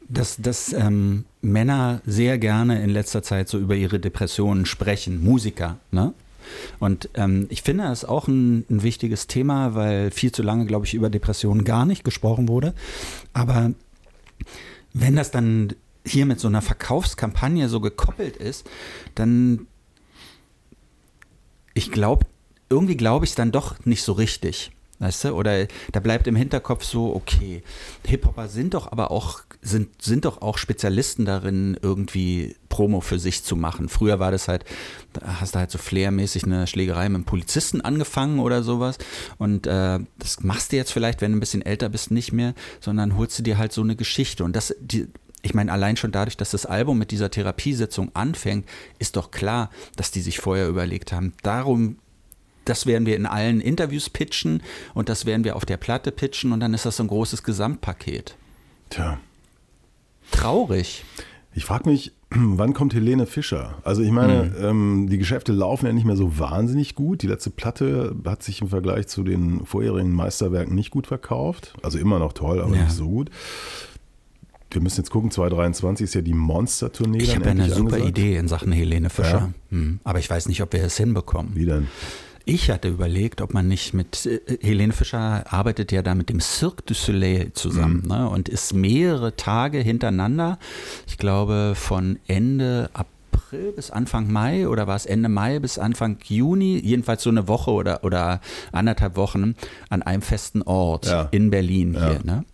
dass, 0.09 0.37
dass 0.37 0.73
ähm, 0.73 1.25
Männer 1.41 2.01
sehr 2.05 2.37
gerne 2.37 2.83
in 2.83 2.89
letzter 2.89 3.23
Zeit 3.23 3.49
so 3.49 3.57
über 3.57 3.75
ihre 3.75 3.99
Depressionen 3.99 4.65
sprechen, 4.65 5.23
Musiker, 5.23 5.77
ne? 5.91 6.13
Und 6.79 7.09
ähm, 7.13 7.45
ich 7.49 7.61
finde 7.61 7.85
das 7.85 8.03
auch 8.03 8.27
ein, 8.27 8.65
ein 8.69 8.83
wichtiges 8.83 9.27
Thema, 9.27 9.73
weil 9.75 10.11
viel 10.11 10.31
zu 10.31 10.43
lange, 10.43 10.65
glaube 10.65 10.85
ich, 10.85 10.93
über 10.93 11.09
Depressionen 11.09 11.63
gar 11.63 11.85
nicht 11.85 12.03
gesprochen 12.03 12.49
wurde. 12.49 12.73
Aber 13.31 13.71
wenn 14.93 15.15
das 15.15 15.31
dann 15.31 15.73
hier 16.05 16.25
mit 16.25 16.39
so 16.39 16.47
einer 16.47 16.61
Verkaufskampagne 16.61 17.69
so 17.69 17.79
gekoppelt 17.79 18.35
ist, 18.37 18.67
dann 19.15 19.67
ich 21.73 21.91
glaube, 21.91 22.25
irgendwie 22.69 22.97
glaube 22.97 23.25
ich 23.25 23.31
es 23.31 23.35
dann 23.35 23.51
doch 23.51 23.85
nicht 23.85 24.03
so 24.03 24.13
richtig. 24.13 24.71
Weißt 25.01 25.23
du? 25.23 25.31
Oder 25.31 25.65
da 25.91 25.99
bleibt 25.99 26.27
im 26.27 26.35
Hinterkopf 26.35 26.83
so, 26.83 27.15
okay, 27.15 27.63
Hip-Hopper 28.05 28.47
sind 28.47 28.75
doch 28.75 28.91
aber 28.91 29.09
auch, 29.09 29.39
sind, 29.63 29.99
sind 29.99 30.25
doch 30.25 30.43
auch 30.43 30.59
Spezialisten 30.59 31.25
darin, 31.25 31.75
irgendwie 31.81 32.55
Promo 32.69 33.01
für 33.01 33.17
sich 33.17 33.43
zu 33.43 33.55
machen. 33.55 33.89
Früher 33.89 34.19
war 34.19 34.29
das 34.29 34.47
halt, 34.47 34.63
da 35.13 35.41
hast 35.41 35.55
du 35.55 35.59
halt 35.59 35.71
so 35.71 35.79
flairmäßig 35.79 36.43
eine 36.43 36.67
Schlägerei 36.67 37.09
mit 37.09 37.15
einem 37.15 37.25
Polizisten 37.25 37.81
angefangen 37.81 38.37
oder 38.37 38.61
sowas. 38.61 38.99
Und 39.39 39.65
äh, 39.65 39.97
das 40.19 40.41
machst 40.41 40.71
du 40.71 40.75
jetzt 40.75 40.93
vielleicht, 40.93 41.21
wenn 41.21 41.31
du 41.31 41.37
ein 41.37 41.41
bisschen 41.41 41.63
älter 41.63 41.89
bist, 41.89 42.11
nicht 42.11 42.31
mehr, 42.31 42.53
sondern 42.79 43.17
holst 43.17 43.39
du 43.39 43.43
dir 43.43 43.57
halt 43.57 43.73
so 43.73 43.81
eine 43.81 43.95
Geschichte. 43.95 44.43
Und 44.43 44.55
das, 44.55 44.75
die, 44.79 45.07
ich 45.41 45.55
meine, 45.55 45.71
allein 45.71 45.97
schon 45.97 46.11
dadurch, 46.11 46.37
dass 46.37 46.51
das 46.51 46.67
Album 46.67 46.99
mit 46.99 47.09
dieser 47.09 47.31
Therapiesitzung 47.31 48.11
anfängt, 48.13 48.67
ist 48.99 49.15
doch 49.15 49.31
klar, 49.31 49.71
dass 49.95 50.11
die 50.11 50.21
sich 50.21 50.39
vorher 50.39 50.67
überlegt 50.67 51.11
haben. 51.11 51.33
Darum, 51.41 51.97
das 52.65 52.85
werden 52.85 53.05
wir 53.05 53.15
in 53.15 53.25
allen 53.25 53.59
Interviews 53.61 54.09
pitchen 54.09 54.61
und 54.93 55.09
das 55.09 55.25
werden 55.25 55.43
wir 55.43 55.55
auf 55.55 55.65
der 55.65 55.77
Platte 55.77 56.11
pitchen 56.11 56.51
und 56.51 56.59
dann 56.59 56.73
ist 56.73 56.85
das 56.85 56.97
so 56.97 57.03
ein 57.03 57.07
großes 57.07 57.43
Gesamtpaket. 57.43 58.35
Tja. 58.89 59.19
Traurig. 60.31 61.03
Ich 61.53 61.65
frage 61.65 61.89
mich, 61.89 62.13
wann 62.29 62.73
kommt 62.73 62.93
Helene 62.93 63.25
Fischer? 63.25 63.75
Also 63.83 64.01
ich 64.01 64.11
meine, 64.11 64.55
ähm, 64.61 65.07
die 65.09 65.17
Geschäfte 65.17 65.51
laufen 65.51 65.85
ja 65.85 65.93
nicht 65.93 66.05
mehr 66.05 66.15
so 66.15 66.39
wahnsinnig 66.39 66.95
gut. 66.95 67.21
Die 67.23 67.27
letzte 67.27 67.49
Platte 67.49 68.15
hat 68.25 68.43
sich 68.43 68.61
im 68.61 68.69
Vergleich 68.69 69.07
zu 69.07 69.23
den 69.23 69.65
vorherigen 69.65 70.13
Meisterwerken 70.13 70.73
nicht 70.75 70.91
gut 70.91 71.07
verkauft. 71.07 71.73
Also 71.83 71.97
immer 71.99 72.19
noch 72.19 72.33
toll, 72.33 72.61
aber 72.61 72.75
Ja. 72.75 72.83
nicht 72.83 72.93
so 72.93 73.07
gut. 73.09 73.29
Wir 74.73 74.81
müssen 74.81 75.01
jetzt 75.01 75.09
gucken, 75.09 75.31
2023 75.31 76.05
ist 76.05 76.13
ja 76.13 76.21
die 76.21 76.33
Monster-Tournee. 76.33 77.17
Ich 77.17 77.35
habe 77.35 77.43
ja 77.43 77.51
eine 77.51 77.69
super 77.69 77.95
angesagt. 77.95 78.17
Idee 78.17 78.37
in 78.37 78.47
Sachen 78.47 78.71
Helene 78.71 79.09
Fischer. 79.09 79.51
Hm. 79.69 79.99
Aber 80.05 80.19
ich 80.19 80.29
weiß 80.29 80.47
nicht, 80.47 80.61
ob 80.61 80.71
wir 80.71 80.81
es 80.81 80.95
hinbekommen. 80.95 81.51
Wie 81.55 81.65
denn? 81.65 81.87
Ich 82.45 82.69
hatte 82.71 82.87
überlegt, 82.89 83.41
ob 83.41 83.53
man 83.53 83.67
nicht 83.67 83.93
mit 83.93 84.25
äh, 84.25 84.39
Helene 84.61 84.93
Fischer 84.93 85.43
arbeitet 85.51 85.91
ja 85.91 86.01
da 86.01 86.15
mit 86.15 86.29
dem 86.29 86.39
Cirque 86.39 86.83
du 86.85 86.93
Soleil 86.93 87.53
zusammen 87.53 88.03
ne, 88.07 88.27
und 88.29 88.49
ist 88.49 88.73
mehrere 88.73 89.35
Tage 89.35 89.79
hintereinander, 89.79 90.57
ich 91.07 91.17
glaube 91.17 91.73
von 91.75 92.17
Ende 92.27 92.89
April 92.93 93.71
bis 93.75 93.91
Anfang 93.91 94.31
Mai 94.31 94.67
oder 94.67 94.87
war 94.87 94.95
es 94.95 95.05
Ende 95.05 95.29
Mai 95.29 95.59
bis 95.59 95.77
Anfang 95.77 96.17
Juni, 96.23 96.79
jedenfalls 96.79 97.23
so 97.23 97.29
eine 97.29 97.47
Woche 97.47 97.71
oder, 97.71 98.03
oder 98.03 98.41
anderthalb 98.71 99.15
Wochen 99.17 99.55
an 99.89 100.01
einem 100.01 100.21
festen 100.21 100.61
Ort 100.63 101.05
Ja. 101.05 101.27
in 101.31 101.49
Berlin 101.51 101.93
Ja. 101.93 102.09
hier. 102.09 102.19
Ne? 102.23 102.45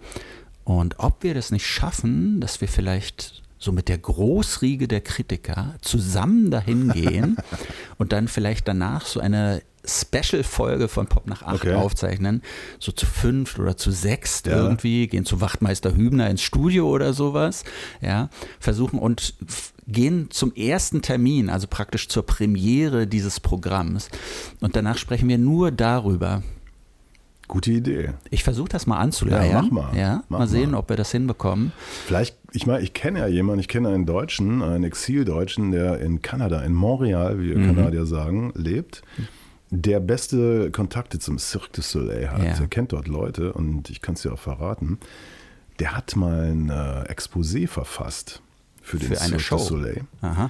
Und 0.64 0.96
ob 1.00 1.24
wir 1.24 1.34
das 1.34 1.52
nicht 1.52 1.66
schaffen, 1.66 2.42
dass 2.42 2.60
wir 2.60 2.68
vielleicht 2.68 3.42
so 3.60 3.72
mit 3.72 3.88
der 3.90 3.98
Großriege 3.98 4.88
der 4.88 5.02
Kritiker 5.02 5.76
zusammen 5.82 6.52
dahin 6.52 6.90
gehen 6.90 7.38
und 7.98 8.12
dann 8.12 8.28
vielleicht 8.28 8.68
danach 8.68 9.06
so 9.06 9.20
eine 9.20 9.62
Special-Folge 9.88 10.88
von 10.88 11.08
Pop 11.08 11.28
nach 11.28 11.42
acht 11.44 11.56
Okay. 11.56 11.74
aufzeichnen, 11.74 12.42
so 12.80 12.92
zu 12.92 13.06
fünf 13.06 13.58
oder 13.58 13.78
zu 13.78 13.92
sechs 13.92 14.44
Ja. 14.46 14.58
irgendwie, 14.58 15.08
gehen 15.08 15.26
zu 15.26 15.42
Wachtmeister 15.42 15.96
Hübner 15.96 16.30
ins 16.30 16.42
Studio 16.42 16.90
oder 16.90 17.14
sowas, 17.14 17.64
ja, 18.02 18.30
versuchen 18.60 19.00
und 19.00 19.34
gehen 19.88 20.28
zum 20.32 20.54
ersten 20.54 21.02
Termin, 21.02 21.50
also 21.50 21.68
praktisch 21.70 22.10
zur 22.10 22.26
Premiere 22.26 23.08
dieses 23.08 23.40
Programms 23.40 24.10
und 24.60 24.76
danach 24.76 24.98
sprechen 24.98 25.30
wir 25.30 25.38
nur 25.38 25.72
darüber, 25.72 26.44
Gute 27.50 27.72
Idee. 27.72 28.10
ich 28.30 28.44
versuche 28.44 28.68
das 28.68 28.88
mal 28.88 28.98
anzuleiern. 28.98 29.50
Ja, 29.50 29.62
mach 29.62 29.72
mal. 29.72 29.98
Ja, 29.98 30.24
Mach 30.28 30.40
mal 30.40 30.48
sehen, 30.50 30.72
mal. 30.72 30.80
ob 30.80 30.90
wir 30.90 30.98
das 30.98 31.12
hinbekommen. 31.14 31.72
Vielleicht, 32.06 32.36
ich 32.52 32.68
meine, 32.68 32.84
ich 32.84 32.94
kenne 32.94 33.20
ja 33.20 33.28
jemanden, 33.28 33.62
ich 33.62 33.70
kenne 33.70 33.88
einen 33.88 34.06
Deutschen, 34.06 34.62
einen 34.62 34.84
Exildeutschen, 34.84 35.72
der 35.72 36.02
in 36.02 36.22
Kanada, 36.22 36.62
in 36.64 36.74
Montreal, 36.74 37.40
wie 37.40 37.52
wir 37.52 37.58
Mhm. 37.58 37.68
Kanadier 37.76 38.06
sagen, 38.06 38.52
lebt. 38.54 39.02
Der 39.70 40.00
beste 40.00 40.72
Kontakte 40.72 41.20
zum 41.20 41.38
Cirque 41.40 41.70
du 41.74 41.82
Soleil 41.82 42.32
hat. 42.32 42.40
Ja. 42.44 42.50
Er 42.60 42.68
kennt 42.68 42.94
dort 42.94 43.08
Leute 43.08 43.54
und 43.54 43.90
ich 43.90 44.02
kann 44.02 44.16
es 44.16 44.22
dir 44.22 44.34
auch 44.34 44.40
verraten. 44.40 44.98
Der 45.80 45.96
hat 45.96 46.16
mal 46.16 46.52
ein 46.52 46.70
äh, 46.70 47.12
Exposé 47.14 47.68
verfasst 47.68 48.42
für 48.82 48.98
den 48.98 49.10
Für 49.10 49.16
Cirque 49.18 49.40
Show. 49.40 49.58
du 49.58 49.64
Soleil, 49.64 50.02
Aha. 50.22 50.50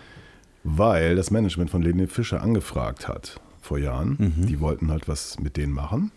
weil 0.64 1.16
das 1.16 1.32
Management 1.32 1.70
von 1.70 1.82
Lene 1.82 2.08
Fischer 2.08 2.42
angefragt 2.42 3.08
hat 3.08 3.40
vor 3.62 3.78
Jahren. 3.80 4.16
Mhm. 4.38 4.46
Die 4.48 4.60
wollten 4.60 4.92
halt 4.92 5.08
was 5.08 5.40
mit 5.40 5.58
denen 5.58 5.74
machen. 5.74 6.12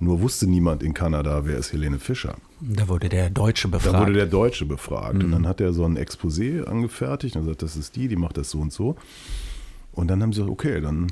Nur 0.00 0.20
wusste 0.20 0.48
niemand 0.48 0.82
in 0.82 0.92
Kanada, 0.92 1.46
wer 1.46 1.56
ist 1.56 1.72
Helene 1.72 2.00
Fischer. 2.00 2.34
Da 2.60 2.88
wurde 2.88 3.08
der 3.08 3.30
Deutsche 3.30 3.68
Da 3.68 3.78
befragt. 3.78 4.00
wurde 4.00 4.12
der 4.14 4.26
Deutsche 4.26 4.66
befragt 4.66 5.14
und 5.22 5.28
Mhm. 5.28 5.32
dann 5.32 5.46
hat 5.46 5.60
er 5.60 5.72
so 5.72 5.84
ein 5.84 5.96
Exposé 5.96 6.64
angefertigt 6.64 7.36
und 7.36 7.42
gesagt, 7.42 7.62
das 7.62 7.76
ist 7.76 7.94
die, 7.94 8.08
die 8.08 8.16
macht 8.16 8.36
das 8.36 8.50
so 8.50 8.58
und 8.60 8.72
so. 8.72 8.96
Und 9.92 10.08
dann 10.08 10.20
haben 10.20 10.32
sie 10.32 10.40
gesagt, 10.40 10.52
okay, 10.52 10.80
dann 10.80 11.06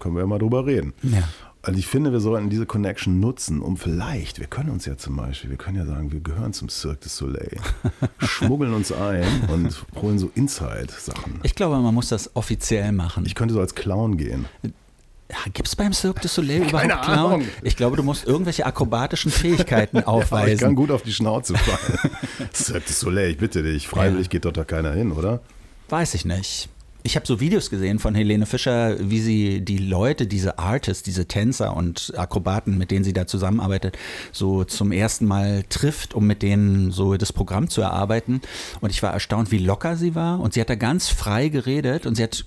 können 0.00 0.14
wir 0.14 0.20
ja 0.20 0.26
mal 0.26 0.38
drüber 0.38 0.66
reden. 0.66 0.92
Ja. 1.02 1.22
Also 1.62 1.78
ich 1.78 1.86
finde, 1.86 2.12
wir 2.12 2.20
sollten 2.20 2.50
diese 2.50 2.66
Connection 2.66 3.20
nutzen, 3.20 3.62
um 3.62 3.78
vielleicht, 3.78 4.38
wir 4.38 4.46
können 4.46 4.68
uns 4.68 4.84
ja 4.84 4.98
zum 4.98 5.16
Beispiel, 5.16 5.48
wir 5.48 5.56
können 5.56 5.78
ja 5.78 5.86
sagen, 5.86 6.12
wir 6.12 6.20
gehören 6.20 6.52
zum 6.52 6.68
Cirque 6.68 7.00
du 7.04 7.08
Soleil, 7.08 7.56
schmuggeln 8.18 8.74
uns 8.74 8.92
ein 8.92 9.24
und 9.50 9.84
holen 10.02 10.18
so 10.18 10.30
Inside-Sachen. 10.34 11.40
ich 11.42 11.54
glaube, 11.54 11.78
man 11.78 11.94
muss 11.94 12.08
das 12.10 12.36
offiziell 12.36 12.92
machen. 12.92 13.24
Ich 13.24 13.34
könnte 13.34 13.54
so 13.54 13.60
als 13.60 13.74
Clown 13.74 14.18
gehen. 14.18 14.44
Ja, 15.30 15.38
Gibt 15.54 15.66
es 15.68 15.74
beim 15.74 15.94
Cirque 15.94 16.20
du 16.20 16.28
Soleil 16.28 16.60
Keine 16.66 16.84
überhaupt 16.92 17.04
Clown? 17.06 17.32
Ahnung. 17.32 17.48
Ich 17.62 17.76
glaube, 17.76 17.96
du 17.96 18.02
musst 18.02 18.26
irgendwelche 18.26 18.66
akrobatischen 18.66 19.30
Fähigkeiten 19.30 19.96
Aber 20.00 20.02
ich 20.02 20.04
kann 20.04 20.14
aufweisen. 20.22 20.74
gut 20.74 20.90
auf 20.90 21.02
die 21.02 21.14
Schnauze 21.14 21.54
fallen. 21.56 21.98
Cirque 22.54 22.84
du 22.86 22.92
Soleil, 22.92 23.30
ich 23.30 23.38
bitte 23.38 23.62
dich, 23.62 23.88
freiwillig 23.88 24.26
Ja. 24.26 24.30
geht 24.32 24.44
dort 24.44 24.58
da 24.58 24.64
keiner 24.64 24.92
hin, 24.92 25.12
oder? 25.12 25.40
Weiß 25.88 26.12
ich 26.12 26.26
nicht. 26.26 26.68
Ich 27.06 27.16
habe 27.16 27.26
so 27.26 27.38
Videos 27.38 27.68
gesehen 27.68 27.98
von 27.98 28.14
Helene 28.14 28.46
Fischer, 28.46 28.96
wie 28.98 29.20
sie 29.20 29.60
die 29.60 29.76
Leute, 29.76 30.26
diese 30.26 30.58
Artists, 30.58 31.02
diese 31.02 31.28
Tänzer 31.28 31.76
und 31.76 32.14
Akrobaten, 32.16 32.78
mit 32.78 32.90
denen 32.90 33.04
sie 33.04 33.12
da 33.12 33.26
zusammenarbeitet, 33.26 33.98
so 34.32 34.64
zum 34.64 34.90
ersten 34.90 35.26
Mal 35.26 35.64
trifft, 35.68 36.14
um 36.14 36.26
mit 36.26 36.40
denen 36.40 36.92
so 36.92 37.18
das 37.18 37.30
Programm 37.30 37.68
zu 37.68 37.82
erarbeiten. 37.82 38.40
Und 38.80 38.88
ich 38.88 39.02
war 39.02 39.12
erstaunt, 39.12 39.50
wie 39.50 39.58
locker 39.58 39.96
sie 39.96 40.14
war. 40.14 40.40
Und 40.40 40.54
sie 40.54 40.62
hat 40.62 40.70
da 40.70 40.76
ganz 40.76 41.10
frei 41.10 41.48
geredet 41.48 42.06
und 42.06 42.14
sie 42.14 42.22
hat, 42.22 42.46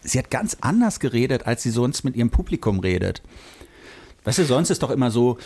sie 0.00 0.18
hat 0.18 0.30
ganz 0.30 0.56
anders 0.62 0.98
geredet, 0.98 1.46
als 1.46 1.62
sie 1.62 1.70
sonst 1.70 2.02
mit 2.02 2.16
ihrem 2.16 2.30
Publikum 2.30 2.80
redet. 2.80 3.20
Weißt 4.24 4.38
du, 4.38 4.44
sonst 4.46 4.70
ist 4.70 4.82
doch 4.82 4.90
immer 4.90 5.10
so, 5.10 5.36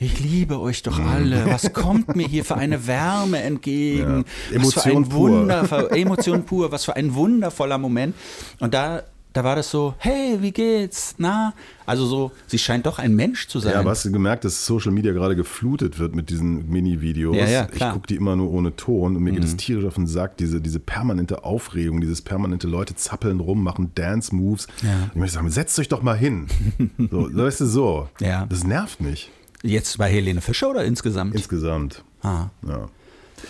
ich 0.00 0.20
liebe 0.20 0.60
euch 0.60 0.82
doch 0.82 0.98
alle. 0.98 1.46
Was 1.46 1.72
kommt 1.72 2.14
mir 2.14 2.26
hier 2.26 2.44
für 2.44 2.56
eine 2.56 2.86
Wärme 2.86 3.42
entgegen? 3.42 4.24
Ja. 4.52 4.62
Was 4.62 4.74
für 4.74 4.90
Emotion 4.90 5.02
ein 5.02 5.08
pur. 5.08 5.30
Wunder, 5.30 5.92
Emotion 5.96 6.44
pur. 6.44 6.72
Was 6.72 6.84
für 6.84 6.94
ein 6.94 7.14
wundervoller 7.14 7.78
Moment. 7.78 8.14
Und 8.60 8.74
da, 8.74 9.02
da 9.32 9.42
war 9.42 9.56
das 9.56 9.72
so, 9.72 9.94
hey, 9.98 10.38
wie 10.40 10.52
geht's? 10.52 11.16
Na? 11.18 11.52
Also 11.84 12.06
so, 12.06 12.30
sie 12.46 12.58
scheint 12.58 12.86
doch 12.86 13.00
ein 13.00 13.16
Mensch 13.16 13.48
zu 13.48 13.58
sein. 13.58 13.72
Ja, 13.72 13.80
aber 13.80 13.90
hast 13.90 14.04
du 14.04 14.12
gemerkt, 14.12 14.44
dass 14.44 14.66
Social 14.66 14.92
Media 14.92 15.12
gerade 15.12 15.34
geflutet 15.34 15.98
wird 15.98 16.14
mit 16.14 16.30
diesen 16.30 16.68
Mini-Videos? 16.70 17.36
Ja, 17.36 17.48
ja, 17.48 17.68
ich. 17.72 17.80
Mhm. 17.80 17.90
gucke 17.90 18.06
die 18.06 18.16
immer 18.16 18.36
nur 18.36 18.52
ohne 18.52 18.76
Ton 18.76 19.16
und 19.16 19.22
mir 19.22 19.32
geht 19.32 19.44
es 19.44 19.56
tierisch 19.56 19.84
auf 19.84 19.94
den 19.94 20.06
Sack, 20.06 20.36
diese, 20.36 20.60
diese 20.60 20.78
permanente 20.78 21.42
Aufregung, 21.42 22.00
dieses 22.00 22.22
permanente 22.22 22.68
Leute 22.68 22.94
zappeln 22.94 23.40
rum, 23.40 23.64
machen 23.64 23.90
Dance-Moves. 23.96 24.68
Ja. 24.82 25.08
Ich 25.10 25.16
möchte 25.16 25.34
sagen, 25.34 25.50
setzt 25.50 25.76
euch 25.80 25.88
doch 25.88 26.02
mal 26.02 26.16
hin. 26.16 26.46
So, 27.10 27.28
weißt 27.32 27.62
du, 27.62 27.66
so. 27.66 28.08
Ja. 28.20 28.46
Das 28.46 28.64
nervt 28.64 29.00
mich 29.00 29.30
Jetzt 29.62 29.98
bei 29.98 30.08
Helene 30.10 30.40
Fischer 30.40 30.70
oder 30.70 30.84
insgesamt? 30.84 31.34
insgesamt. 31.34 32.04
ah. 32.22 32.46
Ja. 32.66 32.88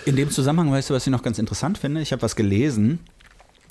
In 0.04 0.16
dem 0.16 0.30
Zusammenhang, 0.30 0.70
weißt 0.70 0.90
du, 0.90 0.94
was 0.94 1.06
ich 1.06 1.10
noch 1.10 1.22
ganz 1.22 1.38
interessant 1.38 1.78
finde? 1.78 2.02
Ich 2.02 2.12
habe 2.12 2.20
was 2.22 2.36
gelesen, 2.36 3.00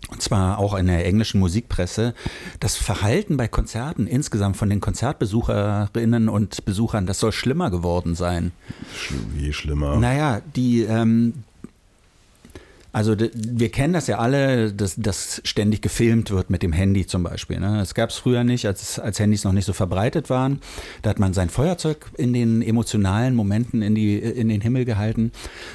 und 0.09 0.21
zwar 0.21 0.57
auch 0.57 0.75
in 0.75 0.87
der 0.87 1.05
englischen 1.05 1.39
Musikpresse, 1.39 2.13
das 2.59 2.75
Verhalten 2.75 3.37
bei 3.37 3.47
Konzerten 3.47 4.07
insgesamt 4.07 4.57
von 4.57 4.69
den 4.69 4.79
Konzertbesucherinnen 4.79 6.29
und 6.29 6.65
Besuchern, 6.65 7.05
das 7.05 7.19
soll 7.19 7.31
schlimmer 7.31 7.69
geworden 7.69 8.15
sein. 8.15 8.51
Je 9.37 9.51
schlimmer. 9.53 9.97
Naja, 9.97 10.41
die, 10.55 10.81
ähm, 10.81 11.43
also 12.97 13.15
wir 13.15 13.69
kennen 13.69 13.93
das 13.93 14.07
ja 14.07 14.17
alle, 14.17 14.73
dass 14.73 14.95
das 14.97 15.39
ständig 15.45 15.83
gefilmt 15.83 16.31
wird 16.31 16.49
mit 16.49 16.63
dem 16.63 16.73
Handy 16.73 17.05
zum 17.05 17.21
Beispiel. 17.21 17.59
Ne? 17.59 17.77
Das 17.77 17.93
gab 17.93 18.09
es 18.09 18.15
früher 18.15 18.43
nicht, 18.43 18.65
als, 18.65 18.97
als 18.97 19.19
Handys 19.19 19.43
noch 19.43 19.51
nicht 19.51 19.65
so 19.65 19.73
verbreitet 19.73 20.31
waren. 20.31 20.61
Da 21.03 21.11
hat 21.11 21.19
man 21.19 21.31
sein 21.31 21.49
Feuerzeug 21.49 22.07
in 22.17 22.33
den 22.33 22.63
emotionalen 22.63 23.35
Momenten 23.35 23.83
in, 23.83 23.93
die, 23.93 24.17
in 24.17 24.49
den 24.49 24.61
Himmel 24.61 24.83
gehalten. 24.83 25.31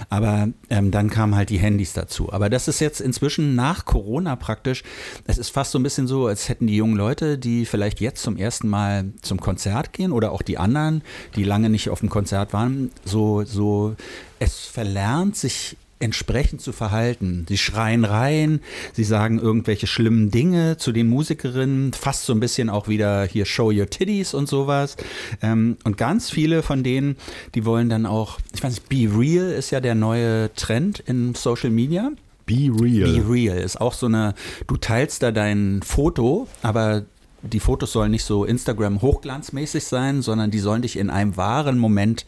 Aber 0.08 0.48
ähm, 0.68 0.90
dann 0.90 1.10
kamen 1.10 1.36
halt 1.36 1.50
die 1.50 1.58
Handys 1.58 1.92
dazu. 1.92 2.32
Aber 2.32 2.50
das 2.50 2.66
ist 2.66 2.80
jetzt 2.80 3.00
inzwischen 3.00 3.54
nach 3.54 3.84
Corona 3.84 4.34
praktisch, 4.34 4.82
es 5.24 5.38
ist 5.38 5.50
fast 5.50 5.70
so 5.70 5.78
ein 5.78 5.84
bisschen 5.84 6.08
so, 6.08 6.26
als 6.26 6.48
hätten 6.48 6.66
die 6.66 6.74
jungen 6.74 6.96
Leute, 6.96 7.38
die 7.38 7.66
vielleicht 7.66 8.00
jetzt 8.00 8.24
zum 8.24 8.36
ersten 8.36 8.66
Mal 8.66 9.12
zum 9.22 9.38
Konzert 9.38 9.92
gehen 9.92 10.10
oder 10.10 10.32
auch 10.32 10.42
die 10.42 10.58
anderen, 10.58 11.02
die 11.36 11.44
lange 11.44 11.70
nicht 11.70 11.88
auf 11.88 12.00
dem 12.00 12.08
Konzert 12.08 12.52
waren, 12.52 12.90
so, 13.04 13.44
so 13.44 13.94
es 14.40 14.66
verlernt 14.66 15.36
sich 15.36 15.76
entsprechend 16.02 16.60
zu 16.60 16.72
verhalten. 16.72 17.46
Sie 17.48 17.58
schreien 17.58 18.04
rein, 18.04 18.60
sie 18.92 19.04
sagen 19.04 19.38
irgendwelche 19.38 19.86
schlimmen 19.86 20.30
Dinge 20.30 20.76
zu 20.76 20.92
den 20.92 21.08
Musikerinnen, 21.08 21.92
fast 21.92 22.26
so 22.26 22.32
ein 22.32 22.40
bisschen 22.40 22.68
auch 22.68 22.88
wieder 22.88 23.24
hier 23.24 23.44
Show 23.44 23.70
Your 23.70 23.88
Titties 23.88 24.34
und 24.34 24.48
sowas. 24.48 24.96
Ähm, 25.40 25.76
und 25.84 25.96
ganz 25.96 26.30
viele 26.30 26.62
von 26.62 26.82
denen, 26.82 27.16
die 27.54 27.64
wollen 27.64 27.88
dann 27.88 28.06
auch, 28.06 28.38
ich 28.54 28.62
weiß 28.62 28.74
nicht, 28.74 28.88
Be 28.88 29.08
Real 29.16 29.50
ist 29.50 29.70
ja 29.70 29.80
der 29.80 29.94
neue 29.94 30.52
Trend 30.54 31.00
in 31.00 31.34
Social 31.34 31.70
Media. 31.70 32.10
Be 32.44 32.70
real. 32.80 33.08
Be 33.08 33.28
Real 33.28 33.58
ist 33.58 33.80
auch 33.80 33.92
so 33.92 34.06
eine, 34.06 34.34
du 34.66 34.76
teilst 34.76 35.22
da 35.22 35.30
dein 35.30 35.80
Foto, 35.82 36.48
aber 36.62 37.04
die 37.42 37.60
Fotos 37.60 37.92
sollen 37.92 38.10
nicht 38.10 38.24
so 38.24 38.44
Instagram 38.44 39.02
hochglanzmäßig 39.02 39.84
sein, 39.84 40.22
sondern 40.22 40.50
die 40.50 40.58
sollen 40.58 40.82
dich 40.82 40.96
in 40.96 41.10
einem 41.10 41.36
wahren 41.36 41.78
Moment 41.78 42.24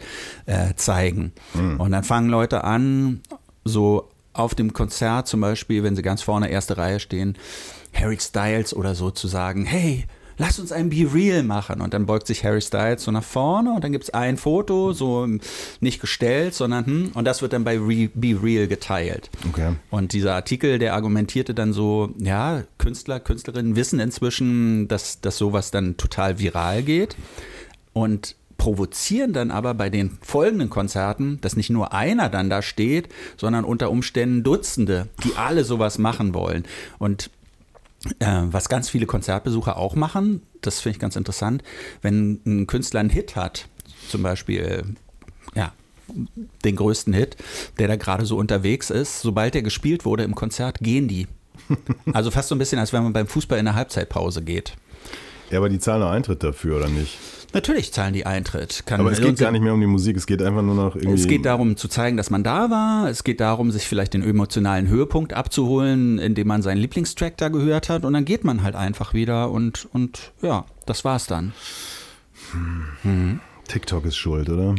äh, 0.46 0.74
zeigen. 0.74 1.32
Und 1.78 1.92
dann 1.92 2.04
fangen 2.04 2.30
Leute 2.30 2.64
an, 2.64 3.20
so 3.64 4.08
auf 4.32 4.54
dem 4.54 4.72
Konzert 4.72 5.28
zum 5.28 5.40
Beispiel, 5.40 5.82
wenn 5.82 5.96
sie 5.96 6.02
ganz 6.02 6.22
vorne 6.22 6.50
erste 6.50 6.76
Reihe 6.76 7.00
stehen, 7.00 7.36
Harry 7.94 8.18
Styles 8.20 8.74
oder 8.74 8.94
so 8.94 9.10
zu 9.10 9.28
sagen, 9.28 9.64
hey, 9.64 10.06
lass 10.36 10.58
uns 10.58 10.72
ein 10.72 10.90
Be 10.90 11.08
Real 11.12 11.42
machen. 11.42 11.80
Und 11.80 11.94
dann 11.94 12.06
beugt 12.06 12.26
sich 12.26 12.44
Harry 12.44 12.60
Styles 12.60 13.04
so 13.04 13.10
nach 13.10 13.22
vorne 13.22 13.72
und 13.72 13.84
dann 13.84 13.92
gibt 13.92 14.04
es 14.04 14.10
ein 14.10 14.36
Foto, 14.36 14.92
so 14.92 15.26
nicht 15.80 16.00
gestellt, 16.00 16.54
sondern 16.54 16.86
hm, 16.86 17.10
und 17.14 17.24
das 17.24 17.42
wird 17.42 17.52
dann 17.52 17.64
bei 17.64 17.78
Re 17.78 18.10
Be 18.14 18.38
Real 18.42 18.66
geteilt. 18.66 19.30
Okay. 19.48 19.74
Und 19.90 20.12
dieser 20.12 20.34
Artikel, 20.34 20.78
der 20.78 20.94
argumentierte 20.94 21.54
dann 21.54 21.72
so, 21.72 22.10
ja, 22.18 22.64
Künstler, 22.78 23.20
Künstlerinnen 23.20 23.76
wissen 23.76 24.00
inzwischen, 24.00 24.88
dass, 24.88 25.20
dass 25.20 25.38
sowas 25.38 25.70
dann 25.70 25.96
total 25.96 26.38
viral 26.38 26.82
geht 26.82 27.16
und 27.92 28.36
provozieren 28.56 29.32
dann 29.32 29.50
aber 29.50 29.74
bei 29.74 29.90
den 29.90 30.18
folgenden 30.22 30.70
Konzerten, 30.70 31.40
dass 31.40 31.56
nicht 31.56 31.70
nur 31.70 31.92
einer 31.92 32.28
dann 32.28 32.50
da 32.50 32.62
steht, 32.62 33.08
sondern 33.36 33.64
unter 33.64 33.90
Umständen 33.90 34.42
Dutzende, 34.42 35.08
die 35.24 35.36
alle 35.36 35.64
sowas 35.64 35.98
machen 35.98 36.34
wollen. 36.34 36.64
Und 36.98 37.30
äh, 38.18 38.42
was 38.44 38.68
ganz 38.68 38.88
viele 38.88 39.06
Konzertbesucher 39.06 39.76
auch 39.76 39.94
machen, 39.94 40.42
das 40.60 40.80
finde 40.80 40.96
ich 40.96 41.00
ganz 41.00 41.16
interessant, 41.16 41.62
wenn 42.02 42.40
ein 42.46 42.66
Künstler 42.66 43.00
einen 43.00 43.10
Hit 43.10 43.36
hat, 43.36 43.68
zum 44.08 44.22
Beispiel, 44.22 44.84
ja, 45.54 45.72
den 46.64 46.76
größten 46.76 47.14
Hit, 47.14 47.36
der 47.78 47.88
da 47.88 47.96
gerade 47.96 48.26
so 48.26 48.36
unterwegs 48.36 48.90
ist, 48.90 49.20
sobald 49.20 49.54
der 49.54 49.62
gespielt 49.62 50.04
wurde 50.04 50.24
im 50.24 50.34
Konzert, 50.34 50.78
gehen 50.80 51.08
die. 51.08 51.26
Also 52.12 52.30
fast 52.30 52.48
so 52.48 52.54
ein 52.54 52.58
bisschen, 52.58 52.78
als 52.78 52.92
wenn 52.92 53.02
man 53.02 53.12
beim 53.12 53.26
Fußball 53.26 53.58
in 53.58 53.64
der 53.64 53.74
Halbzeitpause 53.74 54.42
geht. 54.42 54.76
Ja, 55.50 55.58
aber 55.58 55.68
die 55.68 55.78
zahlen 55.78 56.00
noch 56.00 56.10
Eintritt 56.10 56.42
dafür, 56.42 56.76
oder 56.76 56.88
nicht? 56.88 57.18
Natürlich 57.54 57.92
zahlen 57.92 58.12
die 58.12 58.26
Eintritt. 58.26 58.82
Kann 58.84 59.00
Aber 59.00 59.12
es 59.12 59.20
geht 59.20 59.38
gar 59.38 59.52
nicht 59.52 59.62
mehr 59.62 59.72
um 59.72 59.80
die 59.80 59.86
Musik, 59.86 60.16
es 60.16 60.26
geht 60.26 60.42
einfach 60.42 60.62
nur 60.62 60.74
noch 60.74 60.96
irgendwie. 60.96 61.14
Es 61.14 61.28
geht 61.28 61.46
darum 61.46 61.76
zu 61.76 61.86
zeigen, 61.88 62.16
dass 62.16 62.28
man 62.28 62.42
da 62.42 62.68
war. 62.68 63.08
Es 63.08 63.22
geht 63.22 63.40
darum, 63.40 63.70
sich 63.70 63.86
vielleicht 63.86 64.14
den 64.14 64.22
emotionalen 64.22 64.88
Höhepunkt 64.88 65.32
abzuholen, 65.32 66.18
indem 66.18 66.48
man 66.48 66.62
seinen 66.62 66.78
Lieblingstrack 66.78 67.36
da 67.36 67.48
gehört 67.48 67.88
hat. 67.88 68.04
Und 68.04 68.12
dann 68.12 68.24
geht 68.24 68.44
man 68.44 68.62
halt 68.62 68.74
einfach 68.74 69.14
wieder 69.14 69.50
und, 69.50 69.88
und 69.92 70.32
ja, 70.42 70.64
das 70.84 71.04
war's 71.04 71.26
dann. 71.26 71.52
TikTok 73.68 74.04
ist 74.04 74.16
schuld, 74.16 74.48
oder? 74.48 74.74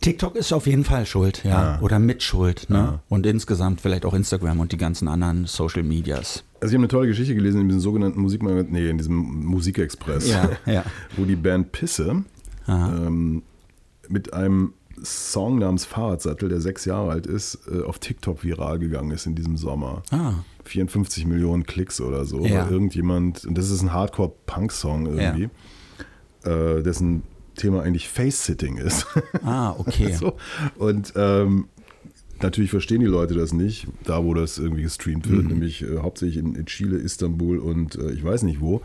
TikTok 0.00 0.36
ist 0.36 0.52
auf 0.52 0.66
jeden 0.66 0.84
Fall 0.84 1.06
schuld, 1.06 1.42
ja. 1.44 1.50
Ja. 1.50 1.80
Oder 1.80 1.98
mit 1.98 2.22
Schuld, 2.22 2.70
ne? 2.70 3.00
Und 3.08 3.26
insgesamt 3.26 3.80
vielleicht 3.80 4.04
auch 4.04 4.14
Instagram 4.14 4.60
und 4.60 4.70
die 4.70 4.76
ganzen 4.76 5.08
anderen 5.08 5.46
Social 5.46 5.82
Medias. 5.82 6.44
Also 6.60 6.72
ich 6.72 6.74
habe 6.74 6.82
eine 6.82 6.88
tolle 6.88 7.06
Geschichte 7.08 7.34
gelesen 7.34 7.60
in 7.60 7.68
diesem 7.68 7.80
sogenannten 7.80 8.20
Musikmagazin, 8.20 8.72
nee, 8.72 8.88
in 8.88 8.98
diesem 8.98 9.16
Musikexpress, 9.44 10.28
Ja, 10.28 10.50
ja. 10.66 10.84
wo 11.16 11.24
die 11.24 11.36
Band 11.36 11.72
Pisse 11.72 12.24
ähm, 12.68 13.42
mit 14.08 14.32
einem 14.32 14.72
Song 15.02 15.58
namens 15.58 15.84
Fahrradsattel, 15.84 16.48
der 16.48 16.60
sechs 16.62 16.86
Jahre 16.86 17.10
alt 17.10 17.26
ist, 17.26 17.58
äh, 17.70 17.82
auf 17.82 17.98
TikTok 17.98 18.42
viral 18.42 18.78
gegangen 18.78 19.10
ist 19.10 19.26
in 19.26 19.34
diesem 19.34 19.58
Sommer. 19.58 20.02
Ah, 20.10 20.32
54 20.64 21.26
Millionen 21.26 21.64
Klicks 21.66 22.00
oder 22.00 22.24
so, 22.24 22.44
Ja. 22.46 22.68
irgendjemand, 22.70 23.44
und 23.44 23.58
das 23.58 23.70
ist 23.70 23.82
ein 23.82 23.92
Hardcore-Punk-Song 23.92 25.06
irgendwie, 25.06 25.50
äh, 26.44 26.82
dessen 26.82 27.24
Thema 27.56 27.82
eigentlich 27.82 28.08
Face-Sitting 28.08 28.78
ist. 28.78 29.06
ah 29.44 29.74
okay. 29.78 30.12
so. 30.18 30.34
Und 30.78 31.12
ähm, 31.16 31.68
natürlich 32.42 32.70
verstehen 32.70 33.00
die 33.00 33.06
Leute 33.06 33.34
das 33.34 33.52
nicht, 33.52 33.86
da 34.04 34.24
wo 34.24 34.34
das 34.34 34.58
irgendwie 34.58 34.82
gestreamt 34.82 35.28
wird, 35.30 35.44
Mhm. 35.44 35.48
nämlich 35.50 35.82
äh, 35.82 35.98
hauptsächlich 35.98 36.38
in, 36.38 36.54
in 36.54 36.66
Chile, 36.66 36.96
Istanbul 36.98 37.58
und 37.58 37.96
äh, 37.96 38.10
ich 38.12 38.22
weiß 38.24 38.42
nicht 38.42 38.60
wo. 38.60 38.82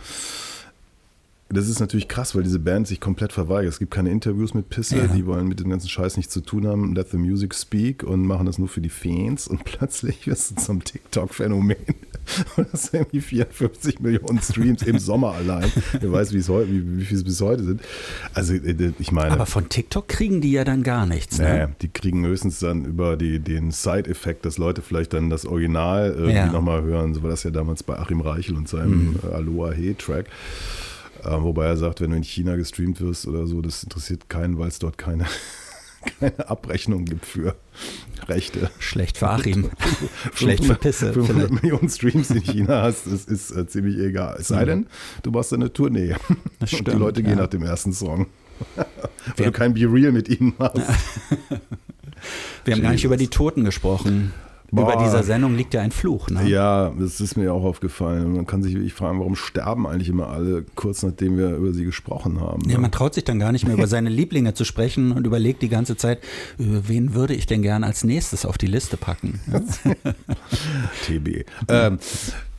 Das 1.54 1.68
ist 1.68 1.80
natürlich 1.80 2.08
krass, 2.08 2.36
weil 2.36 2.44
diese 2.44 2.60
Band 2.60 2.88
sich 2.88 3.00
komplett 3.00 3.32
verweigert. 3.34 3.72
Es 3.74 3.80
gibt 3.80 3.92
keine 3.94 4.10
Interviews 4.12 4.54
mit 4.54 4.70
Pisse, 4.70 4.98
Ja. 4.98 5.08
die 5.08 5.26
wollen 5.26 5.48
mit 5.48 5.60
dem 5.60 5.70
ganzen 5.70 5.90
Scheiß 5.90 6.18
nichts 6.18 6.34
zu 6.34 6.42
tun 6.42 6.68
haben. 6.68 6.96
Let 6.96 7.10
the 7.12 7.18
music 7.18 7.54
speak 7.56 8.04
und 8.04 8.26
machen 8.26 8.46
das 8.46 8.58
nur 8.58 8.68
für 8.68 8.82
die 8.82 8.90
Fans 8.90 9.48
und 9.48 9.64
plötzlich 9.66 10.28
wirst 10.28 10.52
du 10.52 10.56
zum 10.56 10.84
TikTok-Phänomen. 10.84 11.76
Und 12.56 12.68
das 12.72 12.84
sind 12.84 13.00
irgendwie 13.02 13.20
54 13.20 14.00
Millionen 14.00 14.40
Streams 14.42 14.84
im 14.84 15.00
Sommer 15.00 15.34
allein. 15.34 15.72
Wer 16.00 16.12
weiß, 16.12 16.34
wie 16.34 16.38
es 16.38 16.50
heute, 16.50 16.72
wie, 16.72 17.00
wie 17.00 17.04
viel 17.06 17.18
es 17.18 17.24
bis 17.24 17.42
heute 17.42 17.64
sind. 17.64 17.82
Also, 18.36 18.54
äh, 18.54 18.94
ich 19.00 19.12
meine. 19.12 19.32
Aber 19.32 19.48
von 19.48 19.70
TikTok 19.70 20.08
kriegen 20.08 20.40
die 20.40 20.52
ja 20.52 20.64
dann 20.64 20.84
gar 20.84 21.08
nichts. 21.08 21.40
Nee, 21.40 21.46
Ne? 21.46 21.76
die 21.82 21.88
kriegen 21.90 22.24
höchstens 22.24 22.60
dann 22.60 22.86
über 22.86 23.18
die, 23.18 23.40
den 23.40 23.72
Side-Effekt, 23.72 24.46
dass 24.46 24.60
Leute 24.60 24.84
vielleicht 24.84 25.14
dann 25.14 25.32
das 25.32 25.48
Original 25.48 26.12
irgendwie 26.12 26.34
Ja. 26.36 26.46
Mhm. 26.46 26.52
nochmal 26.54 26.84
hören. 26.84 27.16
So 27.16 27.24
war 27.24 27.32
das 27.32 27.42
ja 27.44 27.50
damals 27.50 27.82
bei 27.82 27.98
Achim 27.98 28.22
Reichel 28.22 28.56
und 28.56 28.70
seinem 28.70 29.16
äh, 29.24 29.34
Aloha 29.34 29.72
He-Track. 29.72 30.28
Äh, 31.24 31.42
wobei 31.42 31.66
er 31.68 31.78
sagt, 31.78 32.02
wenn 32.02 32.12
du 32.12 32.18
in 32.18 32.24
China 32.24 32.56
gestreamt 32.56 33.00
wirst 33.02 33.28
oder 33.28 33.46
so, 33.48 33.62
das 33.62 33.84
interessiert 33.84 34.30
keinen, 34.30 34.58
weil 34.58 34.70
es 34.70 34.80
dort 34.80 34.98
keine, 34.98 35.26
keine 36.20 36.50
Abrechnung 36.50 37.06
gibt 37.06 37.26
für 37.26 37.56
Rechte. 38.28 38.72
Schlecht 38.80 39.18
für 39.18 39.30
Achim. 39.30 39.70
Schlecht 40.34 40.66
für 40.66 40.76
Pisse. 40.76 41.14
500 41.14 41.48
vielleicht. 41.48 41.64
Millionen 41.64 41.90
Streams 41.90 42.30
in 42.32 42.42
China 42.42 42.82
hast, 42.84 43.06
das 43.08 43.26
ist 43.26 43.52
äh, 43.52 43.68
ziemlich 43.68 43.98
egal. 44.00 44.38
Es 44.40 44.48
sei 44.48 44.66
denn, 44.66 44.88
du 45.24 45.32
machst 45.32 45.54
eine 45.54 45.72
Tournee. 45.72 46.10
Das 46.10 46.20
und 46.30 46.62
die 46.62 46.76
stimmt, 46.78 47.00
Leute 47.00 47.22
gehen 47.22 47.38
ja. 47.38 47.44
nach 47.44 47.50
dem 47.50 47.64
ersten 47.64 47.94
Song. 47.94 48.28
Weil 49.38 49.48
du 49.48 49.52
kein 49.52 49.74
Be 49.74 49.82
Real 49.82 50.12
mit 50.12 50.30
ihnen 50.30 50.54
machst. 50.58 50.78
Wir 52.64 52.76
haben 52.76 52.82
gar 52.82 52.92
nicht 52.92 53.02
Jesus. 53.02 53.06
über 53.06 53.18
die 53.18 53.28
Toten 53.28 53.64
gesprochen. 53.64 54.34
Boah. 54.74 54.94
Über 54.94 55.04
dieser 55.04 55.24
Sendung 55.24 55.56
liegt 55.56 55.74
ja 55.74 55.82
ein 55.82 55.92
Fluch. 55.92 56.30
Ne? 56.30 56.48
Ja, 56.48 56.92
das 56.98 57.20
ist 57.20 57.36
mir 57.36 57.54
auch 57.54 57.64
aufgefallen. 57.66 58.26
Und 58.28 58.34
Man 58.38 58.48
kann 58.48 58.64
sich 58.64 58.74
wirklich 58.74 58.94
fragen, 58.94 59.20
warum 59.20 59.36
sterben 59.36 59.86
eigentlich 59.86 60.08
immer 60.08 60.30
alle 60.30 60.64
kurz 60.76 61.04
nachdem 61.04 61.38
wir 61.38 61.56
über 61.58 61.74
sie 61.74 61.84
gesprochen 61.84 62.40
haben. 62.40 62.62
Ja, 62.70 62.76
ne? 62.76 62.82
man 62.84 62.92
traut 62.92 63.14
sich 63.14 63.26
dann 63.26 63.38
gar 63.38 63.52
nicht 63.52 63.66
mehr 63.66 63.74
über 63.76 63.88
seine 63.96 64.10
Lieblinge 64.10 64.54
zu 64.54 64.64
sprechen 64.64 65.12
und 65.12 65.28
überlegt 65.28 65.62
die 65.62 65.68
ganze 65.70 65.98
Zeit, 65.98 66.20
über 66.58 66.88
wen 66.88 67.14
würde 67.14 67.34
ich 67.34 67.46
denn 67.48 67.62
gern 67.62 67.84
als 67.84 68.06
nächstes 68.06 68.46
auf 68.46 68.58
die 68.58 68.68
Liste 68.68 68.96
packen? 68.96 69.42
TB. 71.06 71.46
Ähm, 71.68 72.00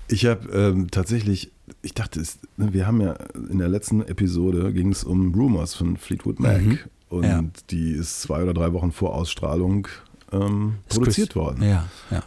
ich 0.08 0.26
habe 0.26 0.48
ähm, 0.52 0.90
tatsächlich, 0.90 1.50
ich 1.82 1.94
dachte, 1.94 2.20
es, 2.20 2.38
ne, 2.56 2.72
wir 2.72 2.86
haben 2.86 3.00
ja 3.00 3.14
in 3.50 3.58
der 3.58 3.68
letzten 3.68 4.02
Episode 4.02 4.72
ging 4.72 4.92
es 4.92 5.04
um 5.04 5.32
Rumors 5.34 5.74
von 5.74 5.96
Fleetwood 5.96 6.40
Mac. 6.40 6.60
Und 7.08 7.20
Mhm. 7.22 7.26
Ja. 7.26 7.44
die 7.70 7.92
ist 7.92 8.22
zwei 8.22 8.42
oder 8.42 8.54
drei 8.54 8.72
Wochen 8.72 8.90
vor 8.90 9.14
Ausstrahlung 9.14 9.86
ähm, 10.32 10.74
produziert 10.88 11.34
worden. 11.36 11.62
Ja, 11.62 11.88
ja. 12.10 12.22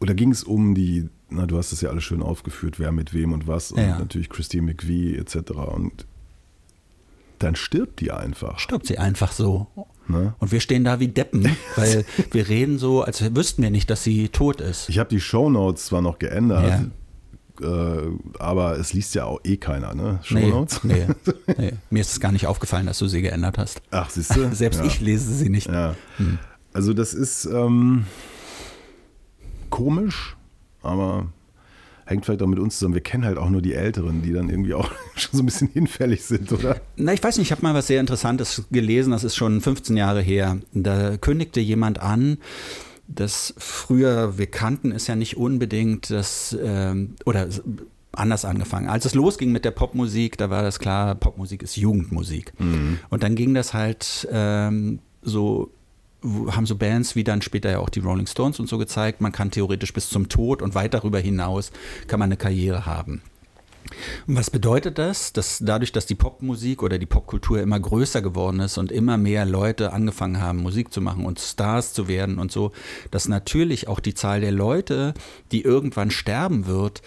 Oder 0.00 0.14
ging 0.14 0.30
es 0.32 0.42
um 0.44 0.74
die, 0.74 1.08
na, 1.28 1.46
du 1.46 1.58
hast 1.58 1.72
es 1.72 1.80
ja 1.82 1.90
alles 1.90 2.04
schön 2.04 2.22
aufgeführt, 2.22 2.78
wer 2.78 2.90
mit 2.92 3.12
wem 3.12 3.32
und 3.32 3.46
was. 3.46 3.72
Und 3.72 3.80
Ja. 3.80 3.98
natürlich 3.98 4.30
Christine 4.30 4.62
McVie 4.62 5.16
etc. 5.16 5.50
Und 5.74 6.06
dann 7.38 7.54
stirbt 7.54 8.00
die 8.00 8.10
einfach. 8.10 8.58
Stirbt 8.58 8.86
sie 8.86 8.98
einfach 8.98 9.32
so. 9.32 9.66
Ne? 10.08 10.34
Und 10.38 10.52
wir 10.52 10.60
stehen 10.60 10.84
da 10.84 11.00
wie 11.00 11.08
Deppen, 11.08 11.48
weil 11.76 12.04
wir 12.32 12.48
reden 12.48 12.78
so, 12.78 13.02
als 13.02 13.22
wüssten 13.34 13.62
wir 13.62 13.70
nicht, 13.70 13.90
dass 13.90 14.02
sie 14.02 14.28
tot 14.28 14.60
ist. 14.60 14.88
Ich 14.88 14.98
habe 14.98 15.08
die 15.10 15.20
Shownotes 15.20 15.86
zwar 15.86 16.00
noch 16.02 16.18
geändert, 16.18 16.90
Ja. 17.60 17.96
äh, 17.98 18.08
aber 18.38 18.78
es 18.78 18.92
liest 18.94 19.14
ja 19.14 19.24
auch 19.26 19.40
eh 19.44 19.56
keiner, 19.58 19.94
ne? 19.94 20.20
Nee, 20.30 20.42
Shownotes? 20.50 20.82
nee, 20.84 21.06
nee. 21.58 21.72
Mir 21.90 22.00
ist 22.00 22.12
es 22.12 22.20
gar 22.20 22.32
nicht 22.32 22.46
aufgefallen, 22.46 22.86
dass 22.86 22.98
du 22.98 23.06
sie 23.06 23.22
geändert 23.22 23.58
hast. 23.58 23.82
Ach, 23.90 24.08
siehst 24.10 24.34
du? 24.34 24.48
Selbst 24.54 24.80
ja. 24.80 24.86
ich 24.86 25.00
lese 25.00 25.32
sie 25.32 25.48
nicht. 25.50 25.68
Ja. 25.68 25.94
Also 26.72 26.92
das 26.92 27.14
ist 27.14 27.46
ähm, 27.46 28.06
komisch, 29.70 30.36
aber 30.82 31.26
hängt 32.10 32.26
vielleicht 32.26 32.42
auch 32.42 32.46
mit 32.46 32.58
uns 32.58 32.78
zusammen. 32.78 32.94
Wir 32.94 33.02
kennen 33.02 33.24
halt 33.24 33.38
auch 33.38 33.48
nur 33.50 33.62
die 33.62 33.74
Älteren, 33.74 34.22
die 34.22 34.32
dann 34.32 34.50
irgendwie 34.50 34.74
auch 34.74 34.90
schon 35.14 35.38
so 35.38 35.42
ein 35.42 35.46
bisschen 35.46 35.68
hinfällig 35.68 36.24
sind, 36.24 36.52
oder? 36.52 36.80
Na, 36.96 37.12
ich 37.12 37.22
weiß 37.22 37.38
nicht, 37.38 37.48
ich 37.48 37.52
habe 37.52 37.62
mal 37.62 37.74
was 37.74 37.86
sehr 37.86 38.00
Interessantes 38.00 38.64
gelesen, 38.70 39.12
das 39.12 39.24
ist 39.24 39.36
schon 39.36 39.60
15 39.60 39.96
Jahre 39.96 40.20
her. 40.20 40.58
Da 40.72 41.16
kündigte 41.16 41.60
jemand 41.60 42.00
an, 42.00 42.38
dass 43.06 43.54
früher, 43.58 44.38
wir 44.38 44.46
kannten 44.46 44.92
es 44.92 45.06
ja 45.06 45.16
nicht 45.16 45.36
unbedingt, 45.36 46.10
dass, 46.10 46.56
ähm, 46.62 47.14
oder 47.24 47.48
anders 48.12 48.44
angefangen. 48.44 48.88
Als 48.88 49.04
es 49.04 49.14
losging 49.14 49.52
mit 49.52 49.64
der 49.64 49.70
Popmusik, 49.70 50.36
da 50.36 50.50
war 50.50 50.62
das 50.62 50.78
klar, 50.80 51.14
Popmusik 51.14 51.62
ist 51.62 51.76
Jugendmusik. 51.76 52.52
Und 53.08 53.22
dann 53.22 53.36
ging 53.36 53.54
das 53.54 53.72
halt 53.72 54.28
ähm, 54.32 54.98
so 55.22 55.70
haben 56.22 56.66
so 56.66 56.76
Bands 56.76 57.16
wie 57.16 57.24
dann 57.24 57.42
später 57.42 57.70
ja 57.70 57.78
auch 57.78 57.88
die 57.88 58.00
Rolling 58.00 58.26
Stones 58.26 58.60
und 58.60 58.68
so 58.68 58.78
gezeigt, 58.78 59.20
man 59.20 59.32
kann 59.32 59.50
theoretisch 59.50 59.92
bis 59.92 60.08
zum 60.08 60.28
Tod 60.28 60.62
und 60.62 60.74
weit 60.74 60.94
darüber 60.94 61.18
hinaus 61.18 61.72
kann 62.06 62.18
man 62.18 62.28
eine 62.28 62.36
Karriere 62.36 62.86
haben. 62.86 63.22
Und 64.26 64.36
was 64.36 64.50
bedeutet 64.50 64.98
das? 64.98 65.32
Dass 65.32 65.58
dadurch, 65.58 65.92
dass 65.92 66.06
die 66.06 66.14
Popmusik 66.14 66.82
oder 66.82 66.98
die 66.98 67.06
Popkultur 67.06 67.60
immer 67.60 67.80
größer 67.80 68.22
geworden 68.22 68.60
ist 68.60 68.78
und 68.78 68.92
immer 68.92 69.16
mehr 69.16 69.46
Leute 69.46 69.92
angefangen 69.92 70.40
haben, 70.40 70.58
Musik 70.62 70.92
zu 70.92 71.00
machen 71.00 71.24
und 71.24 71.40
Stars 71.40 71.92
zu 71.92 72.06
werden 72.08 72.38
und 72.38 72.52
so, 72.52 72.72
dass 73.10 73.28
natürlich 73.28 73.88
auch 73.88 74.00
die 74.00 74.14
Zahl 74.14 74.40
der 74.40 74.52
Leute, 74.52 75.14
die 75.50 75.62
irgendwann 75.62 76.10
sterben 76.10 76.66
wird, 76.66 77.02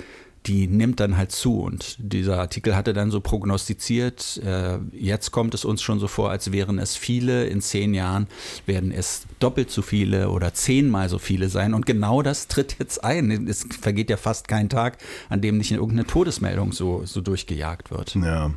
die 0.45 0.67
nimmt 0.67 0.99
dann 0.99 1.17
halt 1.17 1.31
zu. 1.31 1.61
Und 1.61 1.95
dieser 1.99 2.39
Artikel 2.39 2.75
hatte 2.75 2.93
dann 2.93 3.11
so 3.11 3.21
prognostiziert, 3.21 4.41
äh, 4.43 4.77
jetzt 4.91 5.31
kommt 5.31 5.53
es 5.53 5.65
uns 5.65 5.81
schon 5.81 5.99
so 5.99 6.07
vor, 6.07 6.29
als 6.29 6.51
wären 6.51 6.79
es 6.79 6.95
viele, 6.95 7.45
in 7.45 7.61
zehn 7.61 7.93
Jahren 7.93 8.27
werden 8.65 8.91
es 8.91 9.25
doppelt 9.39 9.71
so 9.71 9.81
viele 9.81 10.29
oder 10.29 10.53
zehnmal 10.53 11.09
so 11.09 11.19
viele 11.19 11.49
sein. 11.49 11.73
Und 11.73 11.85
genau 11.85 12.21
das 12.21 12.47
tritt 12.47 12.77
jetzt 12.79 13.03
ein. 13.03 13.47
Es 13.47 13.65
vergeht 13.81 14.09
ja 14.09 14.17
fast 14.17 14.47
kein 14.47 14.69
Tag, 14.69 14.97
an 15.29 15.41
dem 15.41 15.57
nicht 15.57 15.71
irgendeine 15.71 16.05
Todesmeldung 16.05 16.71
so, 16.71 17.03
so 17.05 17.21
durchgejagt 17.21 17.91
wird. 17.91 18.15
Ja. 18.15 18.51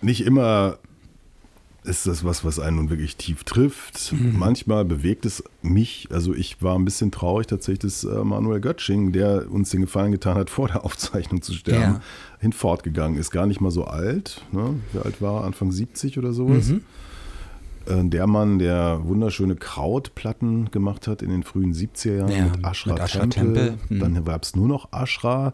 Nicht 0.00 0.22
immer 0.22 0.78
ist 1.88 2.06
das 2.06 2.24
was, 2.24 2.44
was 2.44 2.60
einen 2.60 2.76
nun 2.76 2.90
wirklich 2.90 3.16
tief 3.16 3.44
trifft. 3.44 4.12
Manchmal 4.12 4.84
bewegt 4.84 5.26
es 5.26 5.42
mich. 5.62 6.08
Also 6.12 6.34
ich 6.34 6.62
war 6.62 6.74
ein 6.78 6.84
bisschen 6.84 7.10
traurig 7.10 7.46
tatsächlich, 7.46 7.80
dass 7.80 8.04
äh, 8.04 8.22
Manuel 8.24 8.60
Götsching, 8.60 9.12
der 9.12 9.50
uns 9.50 9.70
den 9.70 9.80
Gefallen 9.80 10.12
getan 10.12 10.36
hat, 10.36 10.50
vor 10.50 10.68
der 10.68 10.84
Aufzeichnung 10.84 11.42
zu 11.42 11.52
sterben, 11.54 11.80
Ja. 11.94 12.00
hinfortgegangen 12.40 13.18
ist. 13.18 13.30
Gar 13.30 13.46
nicht 13.46 13.60
mal 13.60 13.70
so 13.70 13.84
alt. 13.84 14.42
Ne? 14.52 14.74
Wie 14.92 14.98
alt 14.98 15.20
war 15.20 15.40
er? 15.40 15.44
Anfang 15.46 15.72
70 15.72 16.18
oder 16.18 16.32
sowas. 16.32 16.70
Äh, 16.70 18.04
Der 18.04 18.26
Mann, 18.26 18.58
der 18.58 19.00
wunderschöne 19.04 19.56
Krautplatten 19.56 20.70
gemacht 20.70 21.06
hat 21.08 21.22
in 21.22 21.30
den 21.30 21.42
frühen 21.42 21.72
70er 21.72 22.16
Jahren 22.18 22.30
Ja, 22.32 22.44
mit 22.44 22.64
Ashra, 22.66 22.92
mit 22.92 23.02
Ashra 23.02 23.26
Temple. 23.26 23.68
Temple, 23.78 23.78
hm. 23.88 23.98
Dann 24.14 24.24
gab 24.24 24.42
es 24.42 24.54
nur 24.54 24.68
noch 24.68 24.92
Ashra. 24.92 25.52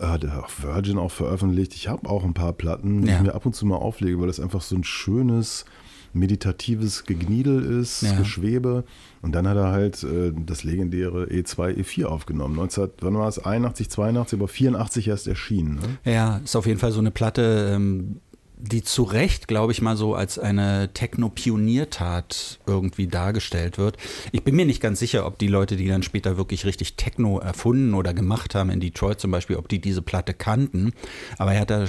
Äh, 0.00 0.18
der 0.18 0.32
hat 0.34 0.44
auch 0.44 0.50
Virgin 0.62 0.98
auch 0.98 1.10
veröffentlicht. 1.10 1.74
Ich 1.74 1.88
habe 1.88 2.08
auch 2.08 2.24
ein 2.24 2.34
paar 2.34 2.52
Platten, 2.52 3.02
die 3.02 3.08
Ja. 3.08 3.16
ich 3.16 3.22
mir 3.22 3.34
ab 3.34 3.46
und 3.46 3.54
zu 3.54 3.66
mal 3.66 3.76
auflege, 3.76 4.18
weil 4.20 4.26
das 4.26 4.40
einfach 4.40 4.62
so 4.62 4.74
ein 4.76 4.84
schönes, 4.84 5.64
meditatives 6.12 7.04
Gegniedel 7.04 7.62
ist, 7.80 8.02
Ja. 8.02 8.16
Geschwebe. 8.18 8.84
Und 9.22 9.32
dann 9.34 9.46
hat 9.48 9.56
er 9.56 9.70
halt 9.70 10.02
äh, 10.02 10.32
das 10.34 10.64
legendäre 10.64 11.24
E2, 11.26 11.76
E4 11.76 12.04
aufgenommen. 12.06 12.56
19, 12.56 12.88
wann 13.00 13.14
war 13.14 13.28
es? 13.28 13.38
81, 13.38 13.88
82, 13.90 14.38
aber 14.38 14.48
84 14.48 15.08
erst 15.08 15.28
erschienen. 15.28 15.76
Ne? 16.04 16.12
Ja, 16.12 16.38
ist 16.38 16.56
auf 16.56 16.66
jeden 16.66 16.78
Fall 16.80 16.92
so 16.92 17.00
eine 17.00 17.10
Platte, 17.10 17.72
ähm, 17.74 18.16
die 18.62 18.82
zu 18.82 19.02
Recht, 19.02 19.48
glaube 19.48 19.72
ich 19.72 19.80
mal, 19.82 19.96
so 19.96 20.14
als 20.14 20.38
eine 20.38 20.90
Techno-Pioniertat 20.92 22.60
irgendwie 22.66 23.06
dargestellt 23.06 23.78
wird. 23.78 23.96
Ich 24.32 24.44
bin 24.44 24.56
mir 24.56 24.66
nicht 24.66 24.80
ganz 24.80 24.98
sicher, 24.98 25.26
ob 25.26 25.38
die 25.38 25.48
Leute, 25.48 25.76
die 25.76 25.88
dann 25.88 26.02
später 26.02 26.36
wirklich 26.36 26.64
richtig 26.66 26.94
Techno 26.94 27.38
erfunden 27.38 27.94
oder 27.94 28.14
gemacht 28.14 28.54
haben, 28.54 28.70
in 28.70 28.80
Detroit 28.80 29.20
zum 29.20 29.30
Beispiel, 29.30 29.56
ob 29.56 29.68
die 29.68 29.80
diese 29.80 30.02
Platte 30.02 30.34
kannten. 30.34 30.92
Aber 31.38 31.54
er 31.54 31.60
hat 31.60 31.70
da, 31.70 31.86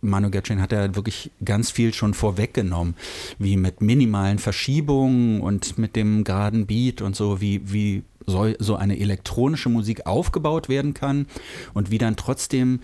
Manu 0.00 0.30
Gatchin 0.30 0.60
hat 0.60 0.72
da 0.72 0.94
wirklich 0.94 1.30
ganz 1.44 1.70
viel 1.70 1.94
schon 1.94 2.14
vorweggenommen, 2.14 2.94
wie 3.38 3.56
mit 3.56 3.80
minimalen 3.80 4.38
Verschiebungen 4.38 5.40
und 5.40 5.78
mit 5.78 5.96
dem 5.96 6.24
geraden 6.24 6.66
Beat 6.66 7.02
und 7.02 7.16
so, 7.16 7.40
wie, 7.40 7.60
wie 7.72 8.02
so, 8.26 8.52
so 8.58 8.76
eine 8.76 8.98
elektronische 8.98 9.68
Musik 9.68 10.06
aufgebaut 10.06 10.68
werden 10.68 10.94
kann 10.94 11.26
und 11.74 11.90
wie 11.90 11.98
dann 11.98 12.16
trotzdem 12.16 12.80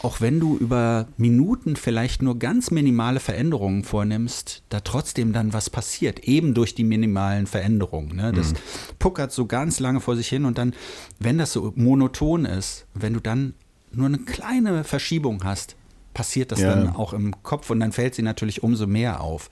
auch 0.00 0.20
wenn 0.20 0.38
du 0.40 0.56
über 0.56 1.06
Minuten 1.16 1.76
vielleicht 1.76 2.22
nur 2.22 2.38
ganz 2.38 2.70
minimale 2.70 3.20
Veränderungen 3.20 3.82
vornimmst, 3.84 4.62
da 4.68 4.80
trotzdem 4.80 5.32
dann 5.32 5.52
was 5.52 5.70
passiert, 5.70 6.20
eben 6.20 6.54
durch 6.54 6.74
die 6.74 6.84
minimalen 6.84 7.46
Veränderungen. 7.46 8.16
Ne? 8.16 8.32
Das 8.32 8.54
puckert 8.98 9.32
so 9.32 9.46
ganz 9.46 9.80
lange 9.80 10.00
vor 10.00 10.16
sich 10.16 10.28
hin 10.28 10.44
und 10.44 10.58
dann, 10.58 10.74
wenn 11.18 11.38
das 11.38 11.52
so 11.52 11.72
monoton 11.74 12.44
ist, 12.44 12.86
wenn 12.94 13.14
du 13.14 13.20
dann 13.20 13.54
nur 13.92 14.06
eine 14.06 14.18
kleine 14.18 14.84
Verschiebung 14.84 15.42
hast, 15.44 15.74
passiert 16.14 16.52
das 16.52 16.60
Ja. 16.60 16.74
dann 16.74 16.90
auch 16.90 17.12
im 17.12 17.42
Kopf 17.42 17.70
und 17.70 17.80
dann 17.80 17.92
fällt 17.92 18.14
sie 18.14 18.22
natürlich 18.22 18.62
umso 18.62 18.86
mehr 18.86 19.20
auf. 19.20 19.50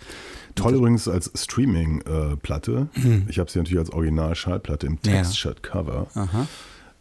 Toll 0.57 0.75
übrigens 0.75 1.07
als 1.07 1.31
Streaming-Platte. 1.35 2.89
Ich 3.29 3.39
habe 3.39 3.51
sie 3.51 3.59
natürlich 3.59 3.79
als 3.79 3.91
Original-Schallplatte 3.91 4.87
im 4.87 4.99
Ja. 5.07 5.23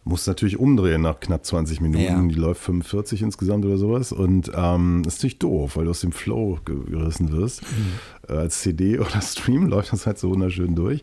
Muss 0.08 0.26
natürlich 0.28 0.56
umdrehen 0.58 1.02
nach 1.02 1.18
knapp 1.18 1.44
20 1.44 1.80
Minuten. 1.80 2.04
Ja. 2.04 2.22
Die 2.22 2.34
läuft 2.36 2.62
45 2.62 3.22
insgesamt 3.22 3.64
oder 3.64 3.76
sowas. 3.76 4.12
Und 4.12 4.52
ähm, 4.54 5.02
ist 5.04 5.16
natürlich 5.18 5.40
doof, 5.40 5.76
weil 5.76 5.84
du 5.86 5.90
aus 5.90 6.00
dem 6.00 6.12
Flow 6.12 6.60
ge- 6.64 6.76
gerissen 6.88 7.32
wirst. 7.32 7.62
Mhm. 7.62 8.32
Äh, 8.34 8.38
als 8.38 8.60
CD 8.62 9.00
oder 9.00 9.20
Stream 9.20 9.66
läuft 9.68 9.92
das 9.92 10.06
halt 10.06 10.18
so 10.18 10.30
wunderschön 10.30 10.76
durch. 10.76 11.02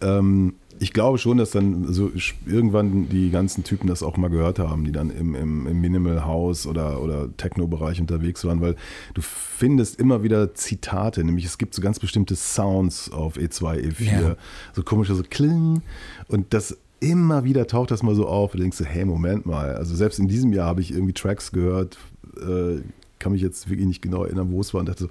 Ähm, 0.00 0.54
ich 0.78 0.94
glaube 0.94 1.18
schon, 1.18 1.36
dass 1.36 1.50
dann 1.50 1.92
so 1.92 2.10
irgendwann 2.46 3.10
die 3.10 3.28
ganzen 3.30 3.62
Typen 3.64 3.86
das 3.88 4.02
auch 4.02 4.16
mal 4.16 4.28
gehört 4.30 4.58
haben, 4.58 4.84
die 4.84 4.92
dann 4.92 5.10
im, 5.10 5.34
im, 5.34 5.66
im 5.66 5.78
Minimal 5.82 6.24
House 6.24 6.66
oder, 6.66 7.02
oder 7.02 7.28
Techno-Bereich 7.36 8.00
unterwegs 8.00 8.42
waren, 8.46 8.62
weil 8.62 8.76
du 9.12 9.20
findest 9.20 10.00
immer 10.00 10.22
wieder 10.22 10.54
Zitate, 10.54 11.22
nämlich 11.22 11.44
es 11.44 11.58
gibt 11.58 11.74
so 11.74 11.82
ganz 11.82 11.98
bestimmte 12.00 12.34
Sounds 12.34 13.12
auf 13.12 13.36
E2, 13.36 13.90
E4, 13.90 14.04
Ja. 14.22 14.36
so 14.72 14.82
komische, 14.82 15.14
so 15.14 15.22
Kling 15.28 15.82
und 16.28 16.54
das 16.54 16.78
immer 17.00 17.44
wieder 17.44 17.66
taucht 17.66 17.90
das 17.90 18.02
mal 18.02 18.14
so 18.14 18.26
auf 18.26 18.54
und 18.54 18.60
denkst 18.60 18.78
du, 18.78 18.84
hey, 18.84 19.04
Moment 19.04 19.46
mal, 19.46 19.74
also 19.74 19.94
selbst 19.94 20.18
in 20.18 20.28
diesem 20.28 20.52
Jahr 20.52 20.66
habe 20.66 20.80
ich 20.82 20.92
irgendwie 20.92 21.14
Tracks 21.14 21.50
gehört, 21.50 21.98
äh, 22.36 22.82
kann 23.18 23.32
mich 23.32 23.42
jetzt 23.42 23.68
wirklich 23.68 23.86
nicht 23.86 24.02
genau 24.02 24.24
erinnern, 24.24 24.50
wo 24.52 24.60
es 24.60 24.72
war 24.72 24.80
und 24.80 24.88
dachte 24.88 25.04
so, 25.04 25.10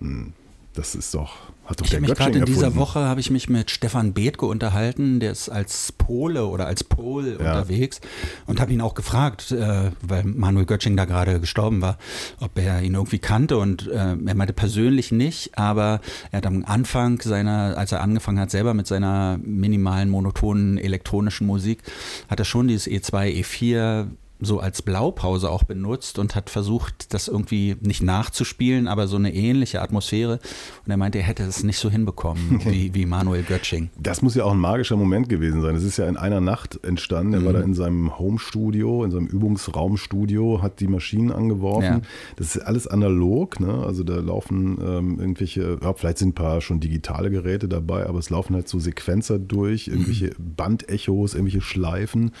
hm, 0.00 0.32
das 0.74 0.94
ist 0.94 1.14
doch, 1.14 1.36
hat 1.66 1.80
doch 1.80 1.84
Ich 1.84 1.90
der 1.90 2.00
habe 2.00 2.08
mich 2.10 2.18
gerade 2.18 2.38
in 2.38 2.44
dieser. 2.44 2.74
Woche 2.76 3.00
habe 3.00 3.20
ich 3.20 3.30
mich 3.30 3.48
mit 3.48 3.70
Stefan 3.70 4.12
Bethke 4.12 4.44
unterhalten, 4.46 5.20
der 5.20 5.32
ist 5.32 5.48
als 5.48 5.92
Pole 5.92 6.46
oder 6.46 6.66
als 6.66 6.82
Pol 6.84 7.28
Ja. 7.40 7.52
unterwegs 7.52 8.00
und 8.46 8.60
habe 8.60 8.72
ihn 8.72 8.80
auch 8.80 8.94
gefragt, 8.94 9.52
äh, 9.52 9.92
weil 10.02 10.24
Manuel 10.24 10.66
Göttsching 10.66 10.96
da 10.96 11.04
gerade 11.04 11.40
gestorben 11.40 11.80
war, 11.80 11.96
ob 12.40 12.58
er 12.58 12.82
ihn 12.82 12.94
irgendwie 12.94 13.18
kannte 13.18 13.56
und 13.58 13.86
äh, 13.86 13.94
er 13.94 14.34
meinte 14.34 14.52
persönlich 14.52 15.12
nicht, 15.12 15.56
aber 15.56 16.00
er 16.32 16.38
hat 16.38 16.46
am 16.46 16.64
Anfang 16.64 17.20
seiner, 17.20 17.76
als 17.78 17.92
er 17.92 18.00
angefangen 18.00 18.40
hat 18.40 18.50
selber 18.50 18.74
mit 18.74 18.86
seiner 18.86 19.38
minimalen 19.42 20.10
monotonen 20.10 20.76
elektronischen 20.78 21.46
Musik, 21.46 21.82
hat 22.28 22.38
er 22.40 22.44
schon 22.44 22.68
dieses 22.68 22.86
E 22.88 22.98
E2, 22.98 23.42
E4 23.42 24.06
so 24.40 24.58
als 24.60 24.82
Blaupause 24.82 25.48
auch 25.48 25.62
benutzt 25.62 26.18
und 26.18 26.34
hat 26.34 26.50
versucht, 26.50 27.14
das 27.14 27.28
irgendwie 27.28 27.76
nicht 27.80 28.02
nachzuspielen, 28.02 28.88
aber 28.88 29.06
so 29.06 29.16
eine 29.16 29.32
ähnliche 29.32 29.80
Atmosphäre. 29.80 30.40
Und 30.84 30.90
er 30.90 30.96
meinte, 30.96 31.18
er 31.18 31.24
hätte 31.24 31.44
es 31.44 31.62
nicht 31.62 31.78
so 31.78 31.88
hinbekommen 31.88 32.60
wie, 32.64 32.92
wie 32.94 33.06
Manuel 33.06 33.42
Göttsching. 33.44 33.90
Das 33.98 34.22
muss 34.22 34.34
ja 34.34 34.44
auch 34.44 34.52
ein 34.52 34.58
magischer 34.58 34.96
Moment 34.96 35.28
gewesen 35.28 35.62
sein. 35.62 35.76
Es 35.76 35.84
ist 35.84 35.96
ja 35.96 36.06
in 36.08 36.16
einer 36.16 36.40
Nacht 36.40 36.80
entstanden. 36.84 37.34
Er 37.34 37.44
war 37.44 37.52
Mhm. 37.52 37.56
da 37.56 37.62
in 37.62 37.74
seinem 37.74 38.18
Home-Studio, 38.18 39.04
in 39.04 39.10
seinem 39.12 39.26
Übungsraumstudio, 39.26 40.62
hat 40.62 40.80
die 40.80 40.88
Maschinen 40.88 41.30
angeworfen. 41.30 41.82
Ja. 41.84 42.00
Das 42.36 42.54
ist 42.56 42.62
alles 42.62 42.86
analog. 42.86 43.60
Ne? 43.60 43.72
Also 43.86 44.02
da 44.04 44.16
laufen 44.16 44.78
ähm, 44.84 45.20
irgendwelche, 45.20 45.78
ja, 45.82 45.94
vielleicht 45.94 46.18
sind 46.18 46.30
ein 46.30 46.34
paar 46.34 46.60
schon 46.60 46.80
digitale 46.80 47.30
Geräte 47.30 47.68
dabei, 47.68 48.06
aber 48.06 48.18
es 48.18 48.30
laufen 48.30 48.54
halt 48.54 48.68
so 48.68 48.78
Sequenzer 48.78 49.38
durch, 49.38 49.88
irgendwelche 49.88 50.26
Mhm. 50.38 50.54
Bandechos, 50.56 51.34
irgendwelche 51.34 51.60
Schleifen. 51.60 52.32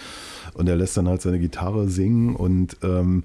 Und 0.54 0.68
er 0.68 0.76
lässt 0.76 0.96
dann 0.96 1.08
halt 1.08 1.22
seine 1.22 1.38
Gitarre 1.38 1.88
singen 1.88 2.34
und 2.34 2.76
ähm, 2.82 3.24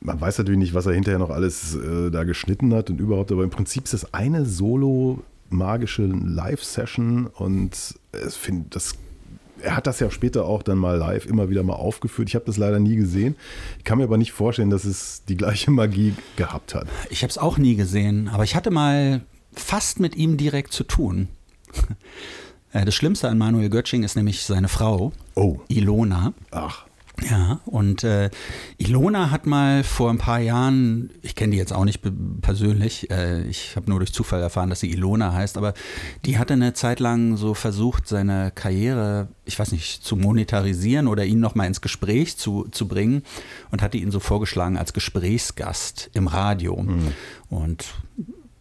man 0.00 0.20
weiß 0.20 0.38
natürlich 0.38 0.58
nicht, 0.58 0.74
was 0.74 0.86
er 0.86 0.92
hinterher 0.92 1.18
noch 1.18 1.30
alles 1.30 1.74
äh, 1.74 2.10
da 2.10 2.24
geschnitten 2.24 2.72
hat 2.74 2.90
und 2.90 3.00
überhaupt, 3.00 3.32
aber 3.32 3.44
im 3.44 3.50
Prinzip 3.50 3.84
ist 3.84 3.94
das 3.94 4.14
eine 4.14 4.46
Solo 4.46 5.22
magische 5.50 6.04
Live-Session 6.04 7.26
und 7.26 7.98
es 8.12 8.36
find, 8.36 8.76
das, 8.76 8.94
er 9.60 9.76
hat 9.76 9.86
das 9.86 9.98
ja 10.00 10.10
später 10.10 10.44
auch 10.44 10.62
dann 10.62 10.78
mal 10.78 10.98
live 10.98 11.26
immer 11.26 11.48
wieder 11.48 11.62
mal 11.62 11.74
aufgeführt. 11.74 12.28
Ich 12.28 12.34
habe 12.34 12.44
das 12.44 12.58
leider 12.58 12.78
nie 12.78 12.96
gesehen. 12.96 13.34
Ich 13.78 13.84
kann 13.84 13.98
mir 13.98 14.04
aber 14.04 14.18
nicht 14.18 14.32
vorstellen, 14.32 14.70
dass 14.70 14.84
es 14.84 15.24
die 15.28 15.36
gleiche 15.36 15.70
Magie 15.70 16.14
gehabt 16.36 16.74
hat. 16.74 16.86
Ich 17.10 17.22
habe 17.22 17.30
es 17.30 17.38
auch 17.38 17.58
nie 17.58 17.74
gesehen, 17.74 18.28
aber 18.28 18.44
ich 18.44 18.54
hatte 18.54 18.70
mal 18.70 19.22
fast 19.52 20.00
mit 20.00 20.16
ihm 20.16 20.36
direkt 20.36 20.72
zu 20.72 20.84
tun. 20.84 21.28
Äh, 22.72 22.84
Das 22.84 22.94
Schlimmste 22.94 23.28
an 23.28 23.38
Manuel 23.38 23.70
Göttsching 23.70 24.02
ist 24.02 24.16
nämlich 24.16 24.42
seine 24.42 24.68
Frau, 24.68 25.12
Oh, 25.34 25.58
Ilona. 25.68 26.32
ach, 26.50 26.84
Ja, 27.28 27.58
und 27.66 28.04
äh, 28.04 28.30
Ilona 28.76 29.30
hat 29.32 29.44
mal 29.46 29.82
vor 29.82 30.10
ein 30.10 30.18
paar 30.18 30.38
Jahren, 30.38 31.10
ich 31.22 31.34
kenne 31.34 31.50
die 31.52 31.58
jetzt 31.58 31.72
auch 31.72 31.84
nicht 31.84 32.00
persönlich, 32.42 33.10
äh, 33.10 33.42
ich 33.42 33.74
habe 33.74 33.90
nur 33.90 33.98
durch 33.98 34.12
Zufall 34.12 34.40
erfahren, 34.40 34.70
dass 34.70 34.80
sie 34.80 34.90
Ilona 34.92 35.32
heißt, 35.32 35.56
aber 35.58 35.74
die 36.24 36.38
hatte 36.38 36.52
eine 36.54 36.74
Zeit 36.74 37.00
lang 37.00 37.36
so 37.36 37.54
versucht, 37.54 38.06
seine 38.06 38.52
Karriere, 38.54 39.28
ich 39.46 39.58
weiß 39.58 39.72
nicht, 39.72 40.04
zu 40.04 40.14
monetarisieren 40.16 41.08
oder 41.08 41.24
ihn 41.24 41.40
nochmal 41.40 41.66
ins 41.66 41.80
Gespräch 41.80 42.36
zu, 42.36 42.68
zu 42.70 42.86
bringen 42.86 43.22
und 43.72 43.82
hatte 43.82 43.98
ihn 43.98 44.12
so 44.12 44.20
vorgeschlagen 44.20 44.76
als 44.78 44.92
Gesprächsgast 44.92 46.10
im 46.14 46.28
Radio. 46.28 46.86
Und 47.50 47.84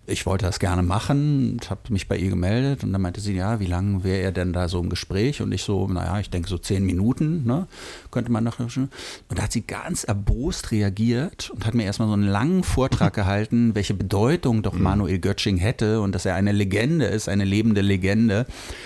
ich 0.08 0.26
wollte 0.26 0.46
das 0.46 0.60
gerne 0.60 0.84
machen 0.84 1.52
und 1.52 1.70
habe 1.70 1.82
mich 1.90 2.08
bei 2.08 2.18
ihr 2.18 2.30
gemeldet 2.30 2.84
und 2.84 2.94
dann 2.94 3.02
meinte 3.02 3.20
sie, 3.20 3.34
ja, 3.34 3.60
wie 3.60 3.66
lange 3.66 4.06
wäre 4.06 4.22
er 4.22 4.32
denn 4.32 4.54
da 4.54 4.70
so 4.70 4.80
im 4.80 4.90
Gespräch? 4.90 5.42
Und 5.42 5.52
ich 5.52 5.64
so, 5.64 5.86
naja, 5.88 6.20
ich 6.20 6.30
denke 6.30 6.48
so 6.48 6.58
zehn 6.58 6.86
Minuten, 6.86 7.44
ne? 7.46 7.68
könnte 8.10 8.32
man 8.32 8.46
noch. 8.46 8.60
Und 8.60 8.90
da 9.36 9.44
hat 9.44 9.52
sie 9.52 9.68
ganz 9.68 10.06
erbost 10.06 10.72
reagiert 10.72 11.50
und 11.50 11.66
hat 11.66 11.74
mir 11.74 11.84
erstmal 11.84 12.08
so 12.08 12.14
einen 12.14 12.28
langen 12.28 12.64
Vortrag 12.64 13.14
gehalten, 13.16 13.76
welche 13.76 13.94
Bedeutung 13.94 14.64
doch 14.64 14.74
Manuel 14.74 15.20
Göttsching 15.20 15.58
hätte 15.58 16.00
und 16.00 16.16
dass 16.16 16.26
er 16.26 16.36
eine 16.36 16.54
Legende 16.54 17.06
ist, 17.06 17.28
eine 17.28 17.44
lebende 17.44 17.82
Legende 17.82 18.46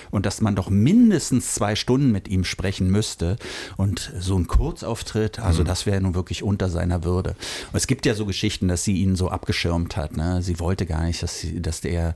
und 0.09 0.25
dass 0.25 0.41
man 0.41 0.55
doch 0.55 0.71
mindestens 0.71 1.53
zwei 1.53 1.75
Stunden 1.75 2.11
mit 2.11 2.29
ihm 2.29 2.43
sprechen 2.43 2.89
müsste. 2.89 3.37
Und 3.77 4.11
so 4.19 4.35
ein 4.37 4.47
Kurzauftritt, 4.47 5.37
also 5.39 5.63
das 5.63 5.85
wäre 5.85 6.01
nun 6.01 6.15
wirklich 6.15 6.41
unter 6.41 6.69
seiner 6.69 7.03
Würde. 7.03 7.35
Und 7.71 7.77
es 7.77 7.85
gibt 7.85 8.07
ja 8.07 8.15
so 8.15 8.25
Geschichten, 8.25 8.67
dass 8.67 8.83
sie 8.83 8.97
ihn 8.97 9.15
so 9.15 9.29
abgeschirmt 9.29 9.95
hat. 9.97 10.17
Ne? 10.17 10.41
Sie 10.41 10.59
wollte 10.59 10.87
gar 10.87 11.03
nicht, 11.03 11.10
dass, 11.19 11.39
sie, 11.39 11.61
dass 11.61 11.81
der 11.81 12.15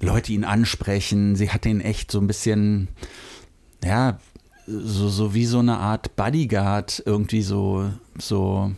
Leute 0.00 0.32
ihn 0.32 0.44
ansprechen. 0.44 1.36
Sie 1.36 1.50
hat 1.50 1.66
ihn 1.66 1.80
echt 1.80 2.10
so 2.10 2.20
ein 2.20 2.26
bisschen, 2.26 2.88
ja, 3.82 4.18
so, 4.66 5.08
so 5.08 5.34
wie 5.34 5.46
so 5.46 5.60
eine 5.60 5.78
Art 5.78 6.14
Bodyguard 6.16 7.02
irgendwie 7.06 7.42
so, 7.42 7.90
so 8.18 8.72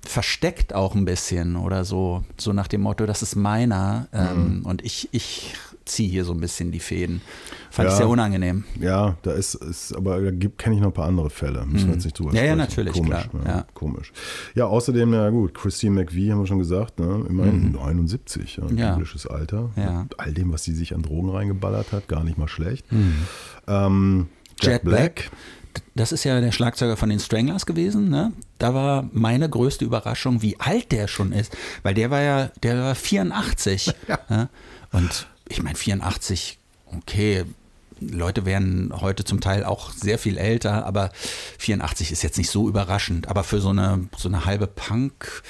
versteckt 0.00 0.74
auch 0.74 0.94
ein 0.94 1.04
bisschen 1.04 1.56
oder 1.56 1.84
so, 1.84 2.24
so 2.38 2.52
nach 2.52 2.68
dem 2.68 2.82
Motto, 2.82 3.04
das 3.04 3.22
ist 3.22 3.34
meiner 3.34 4.08
ähm, 4.12 4.62
und 4.64 4.84
ich, 4.84 5.08
ich 5.12 5.54
ziehe 5.88 6.08
hier 6.08 6.24
so 6.24 6.32
ein 6.32 6.40
bisschen 6.40 6.70
die 6.72 6.80
Fäden. 6.80 7.20
Fand 7.70 7.88
ich 7.88 7.92
Ja. 7.94 7.98
sehr 7.98 8.08
unangenehm. 8.08 8.64
ja, 8.80 9.16
da 9.22 9.32
ist, 9.32 9.54
ist 9.56 9.94
aber 9.96 10.20
da 10.20 10.30
kenne 10.56 10.74
ich 10.76 10.80
noch 10.80 10.88
ein 10.88 10.92
paar 10.94 11.06
andere 11.06 11.30
Fälle. 11.30 11.64
Müssen 11.66 11.88
wir 11.88 11.94
jetzt 11.94 12.04
nicht 12.04 12.18
drüber 12.18 12.30
Mhm. 12.30 12.36
Ja, 12.36 12.42
ja, 12.44 12.48
sprechen. 12.52 12.58
natürlich, 12.58 12.92
komisch, 12.94 13.28
klar, 13.30 13.42
Ja, 13.44 13.50
ja. 13.58 13.66
Komisch. 13.74 14.12
Ja, 14.54 14.64
außerdem, 14.66 15.10
na 15.10 15.28
gut, 15.30 15.54
Christine 15.54 15.94
McVie 15.94 16.30
haben 16.32 16.40
wir 16.40 16.46
schon 16.46 16.58
gesagt, 16.58 16.98
ne? 16.98 17.24
immerhin 17.28 17.72
79, 17.72 18.56
ja, 18.56 18.64
ein 18.64 18.72
Mhm. 18.72 18.78
Ja. 18.78 18.90
biblisches 18.92 19.26
Alter. 19.26 19.70
Ja. 19.76 20.02
Mit 20.04 20.18
all 20.20 20.32
dem, 20.32 20.52
was 20.52 20.64
sie 20.64 20.72
sich 20.74 20.94
an 20.94 21.02
Drogen 21.02 21.30
reingeballert 21.30 21.92
hat, 21.92 22.08
gar 22.08 22.24
nicht 22.24 22.38
mal 22.38 22.48
schlecht. 22.48 22.86
Ähm, 22.92 22.96
Jack, 23.66 23.66
Mhm. 23.66 24.26
Jet 24.60 24.82
Black. 24.84 25.14
Black. 25.14 25.30
Das 25.94 26.10
ist 26.12 26.24
ja 26.24 26.40
der 26.40 26.50
Schlagzeuger 26.52 26.96
von 26.96 27.08
den 27.08 27.20
Stranglers 27.20 27.66
gewesen. 27.66 28.08
Ne? 28.08 28.32
Da 28.58 28.74
war 28.74 29.08
meine 29.12 29.48
größte 29.48 29.84
Überraschung, 29.84 30.42
wie 30.42 30.58
alt 30.58 30.90
der 30.92 31.06
schon 31.06 31.30
ist. 31.32 31.56
Weil 31.82 31.94
der 31.94 32.10
war 32.10 32.22
ja, 32.22 32.50
der 32.62 32.78
war 32.80 32.94
84. 32.94 33.92
ja. 34.08 34.48
Und 34.92 35.26
ich 35.48 35.62
meine, 35.62 35.76
84, 35.76 36.58
okay, 36.96 37.44
Leute 38.00 38.46
werden 38.46 38.92
heute 39.00 39.24
zum 39.24 39.40
Teil 39.40 39.64
auch 39.64 39.90
sehr 39.90 40.18
viel 40.18 40.38
älter, 40.38 40.86
aber 40.86 41.10
84 41.58 42.12
ist 42.12 42.22
jetzt 42.22 42.38
nicht 42.38 42.50
so 42.50 42.68
überraschend. 42.68 43.28
Aber 43.28 43.42
für 43.42 43.60
so 43.60 43.70
eine, 43.70 44.08
so 44.16 44.28
eine 44.28 44.44
halbe 44.44 44.66
Punk- 44.68 45.42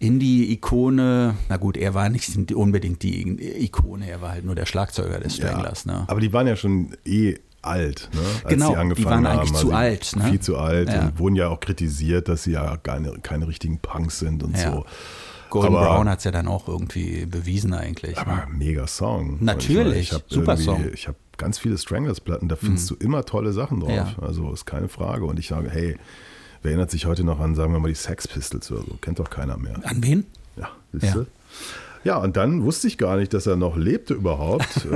Indie-Ikone, 0.00 1.34
na 1.48 1.56
gut, 1.56 1.76
er 1.76 1.94
war 1.94 2.08
nicht 2.08 2.52
unbedingt 2.52 3.02
die 3.02 3.62
Ikone, 3.64 4.08
er 4.10 4.20
war 4.20 4.30
halt 4.32 4.44
nur 4.44 4.54
der 4.54 4.66
Schlagzeuger 4.66 5.20
des 5.20 5.36
Stranglers. 5.36 5.86
Ne? 5.86 6.04
Aber 6.08 6.20
die 6.20 6.32
waren 6.32 6.46
ja 6.46 6.56
schon 6.56 6.96
eh 7.04 7.36
alt, 7.62 8.10
ne? 8.12 8.20
als 8.42 8.48
Genau, 8.52 8.66
sie 8.68 8.72
die 8.72 8.78
angefangen 8.78 9.06
waren 9.24 9.28
haben. 9.28 9.38
eigentlich 9.40 9.52
zu 9.52 9.66
Also 9.72 9.72
alt, 9.72 10.16
ne? 10.16 10.24
Viel 10.30 10.40
zu 10.40 10.58
alt 10.58 10.88
Ja. 10.90 11.02
und 11.02 11.18
wurden 11.18 11.36
ja 11.36 11.48
auch 11.48 11.60
kritisiert, 11.60 12.28
dass 12.28 12.42
sie 12.44 12.52
ja 12.52 12.76
keine, 12.76 13.12
keine 13.22 13.46
richtigen 13.48 13.78
Punks 13.78 14.18
sind 14.18 14.42
und 14.42 14.56
Ja. 14.58 14.72
so. 14.72 14.84
Golden 15.60 15.76
Aber- 15.76 15.86
Brown 15.86 16.08
hat 16.08 16.18
es 16.18 16.24
ja 16.24 16.30
dann 16.32 16.48
auch 16.48 16.66
irgendwie 16.68 17.26
bewiesen 17.26 17.72
eigentlich. 17.74 18.18
Aber 18.18 18.34
Ne? 18.34 18.42
mega 18.58 18.86
Song. 18.88 19.38
Natürlich, 19.40 19.98
ich 20.08 20.12
hab 20.12 20.22
super 20.28 20.52
irgendwie- 20.54 20.64
Song. 20.64 20.82
Mhm. 20.82 20.90
Ich 20.94 21.06
habe 21.08 21.16
ganz 21.36 21.58
viele 21.58 21.78
Stranglers-Platten, 21.78 22.48
da 22.48 22.56
findest 22.56 22.90
du 22.90 22.96
immer 22.96 23.24
tolle 23.24 23.52
Sachen 23.52 23.80
drauf. 23.80 23.90
Ja. 23.90 24.14
Also 24.20 24.52
ist 24.52 24.66
keine 24.66 24.88
Frage. 24.88 25.24
Und 25.26 25.38
ich 25.38 25.46
sage, 25.48 25.70
hey, 25.70 25.96
wer 26.62 26.70
erinnert 26.72 26.90
sich 26.90 27.06
heute 27.06 27.22
noch 27.24 27.38
an, 27.40 27.54
sagen 27.54 27.72
wir 27.72 27.78
mal, 27.78 27.86
die 27.88 27.94
Sex 27.94 28.26
Pistols 28.26 28.70
oder 28.72 28.80
so? 28.82 28.98
Kennt 29.00 29.18
doch 29.20 29.30
keiner 29.30 29.56
mehr. 29.56 29.76
An 29.84 30.02
wen? 30.02 30.26
Ja, 30.56 30.70
siehst 30.92 31.04
Ja. 31.04 31.12
du? 31.14 31.26
Ja, 32.04 32.16
und 32.18 32.36
dann 32.36 32.64
wusste 32.64 32.86
ich 32.86 32.98
gar 32.98 33.16
nicht, 33.16 33.32
dass 33.32 33.46
er 33.46 33.56
noch 33.56 33.76
lebte 33.76 34.12
überhaupt. 34.14 34.66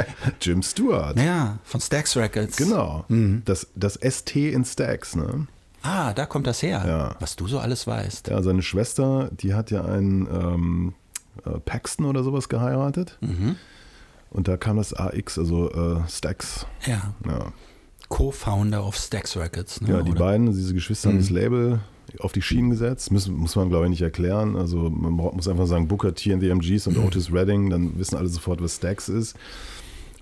Jim 0.40 0.62
Stewart. 0.62 1.18
Ja, 1.18 1.58
von 1.64 1.80
Stax 1.80 2.16
Records. 2.16 2.56
Genau. 2.56 3.04
Mhm. 3.08 3.42
Das, 3.44 3.66
das 3.74 3.94
ST 4.00 4.36
in 4.36 4.64
Stacks, 4.64 5.16
ne? 5.16 5.46
Ah, 5.86 6.12
da 6.14 6.26
kommt 6.26 6.46
das 6.46 6.62
her. 6.62 6.82
Ja. 6.86 7.16
Was 7.20 7.36
du 7.36 7.46
so 7.46 7.58
alles 7.58 7.86
weißt. 7.86 8.28
Ja, 8.28 8.42
seine 8.42 8.62
Schwester, 8.62 9.30
die 9.32 9.54
hat 9.54 9.70
ja 9.70 9.84
einen 9.84 10.26
ähm, 10.26 10.94
äh, 11.44 11.58
Paxton 11.60 12.06
oder 12.06 12.24
sowas 12.24 12.48
geheiratet. 12.48 13.18
Mhm. 13.20 13.56
Und 14.30 14.48
da 14.48 14.56
kam 14.56 14.76
das 14.78 14.92
AX, 14.94 15.38
also 15.38 15.70
äh, 15.70 16.00
Stacks. 16.08 16.66
Ja. 16.86 17.14
Ja, 17.26 17.52
Co-Founder 18.08 18.84
of 18.86 18.96
Stax 18.96 19.36
Records. 19.36 19.80
Ne? 19.80 19.90
ja 19.90 20.02
die 20.02 20.10
oder? 20.12 20.20
beiden, 20.20 20.46
diese 20.52 20.74
Geschwister 20.74 21.08
haben 21.08 21.16
Mhm. 21.16 21.20
das 21.20 21.30
Label 21.30 21.80
auf 22.20 22.32
die 22.32 22.42
Schienen 22.42 22.70
gesetzt. 22.70 23.10
Muss, 23.10 23.28
muss 23.28 23.56
man, 23.56 23.68
glaube 23.68 23.84
ich, 23.86 23.90
nicht 23.90 24.02
erklären. 24.02 24.56
Also 24.56 24.90
man 24.90 25.12
muss 25.12 25.48
einfach 25.48 25.66
sagen, 25.66 25.88
Booker 25.88 26.14
T 26.14 26.32
and 26.32 26.40
the 26.42 26.48
MGs 26.50 26.86
Mhm. 26.86 26.96
und 26.96 27.04
Otis 27.04 27.32
Redding, 27.32 27.70
dann 27.70 27.98
wissen 27.98 28.16
alle 28.16 28.28
sofort, 28.28 28.62
was 28.62 28.76
Stacks 28.76 29.08
ist. 29.08 29.36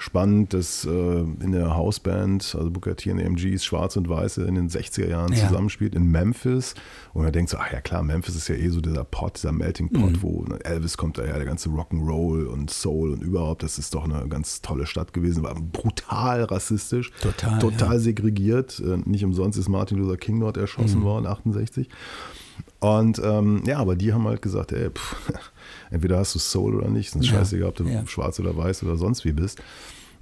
Spannend, 0.05 0.53
dass 0.53 0.85
äh, 0.85 0.91
in 0.91 1.53
der 1.53 1.75
Hausband, 1.75 2.55
also 2.59 2.71
Booker 2.71 2.95
T 2.95 3.11
und 3.11 3.19
MGs, 3.19 3.65
Schwarz 3.65 3.97
und 3.97 4.09
Weiße 4.09 4.45
in 4.45 4.55
den 4.55 4.69
60er 4.69 5.09
Jahren 5.09 5.33
Ja. 5.33 5.49
zusammenspielt 5.49 5.95
in 5.95 6.11
Memphis. 6.11 6.75
Und 7.15 7.23
man 7.23 7.33
denkt 7.33 7.51
so, 7.51 7.57
ach 7.57 7.73
ja 7.73 7.81
klar, 7.81 8.03
Memphis 8.03 8.37
ist 8.37 8.49
ja 8.49 8.55
eh 8.55 8.69
so 8.69 8.81
dieser 8.81 9.05
Pot, 9.05 9.37
dieser 9.37 9.53
Melting 9.53 9.89
Mhm. 9.91 10.01
Pot, 10.01 10.23
wo 10.23 10.45
Elvis 10.63 10.97
kommt 10.97 11.17
daher, 11.19 11.37
der 11.37 11.47
ganze 11.47 11.71
Rock'n'Roll 11.71 12.45
und 12.45 12.71
Soul 12.71 13.13
und 13.13 13.23
überhaupt, 13.23 13.63
das 13.63 13.79
ist 13.79 13.95
doch 13.95 14.05
eine 14.05 14.29
ganz 14.29 14.61
tolle 14.61 14.87
Stadt 14.87 15.13
gewesen, 15.13 15.43
war 15.43 15.55
brutal 15.55 16.45
rassistisch, 16.45 17.11
Total, 17.23 17.59
total 17.59 17.95
ja. 17.95 17.99
segregiert. 17.99 18.81
Äh, 18.81 18.99
Nicht 19.09 19.25
umsonst 19.25 19.59
ist 19.59 19.69
Martin 19.69 19.99
Luther 19.99 20.17
King 20.19 20.39
dort 20.41 20.57
erschossen 20.59 21.01
Mhm. 21.01 21.05
worden, 21.05 21.27
68. 21.27 21.89
Und 22.81 23.21
ähm, 23.25 23.63
ja, 23.67 23.79
aber 23.79 23.97
die 23.97 24.13
haben 24.13 24.27
halt 24.29 24.43
gesagt, 24.43 24.71
ey, 24.73 24.91
pff, 24.91 25.17
entweder 25.91 26.19
hast 26.19 26.35
du 26.35 26.39
Soul 26.39 26.75
oder 26.77 26.89
nicht, 26.89 27.15
ist 27.17 27.25
Ja, 27.25 27.39
scheißegal, 27.39 27.69
ob 27.71 27.77
du 27.77 27.85
ja. 27.85 28.07
schwarz 28.07 28.39
oder 28.39 28.55
weiß 28.57 28.83
oder 28.83 28.97
sonst 28.97 29.25
wie 29.25 29.33
bist. 29.33 29.63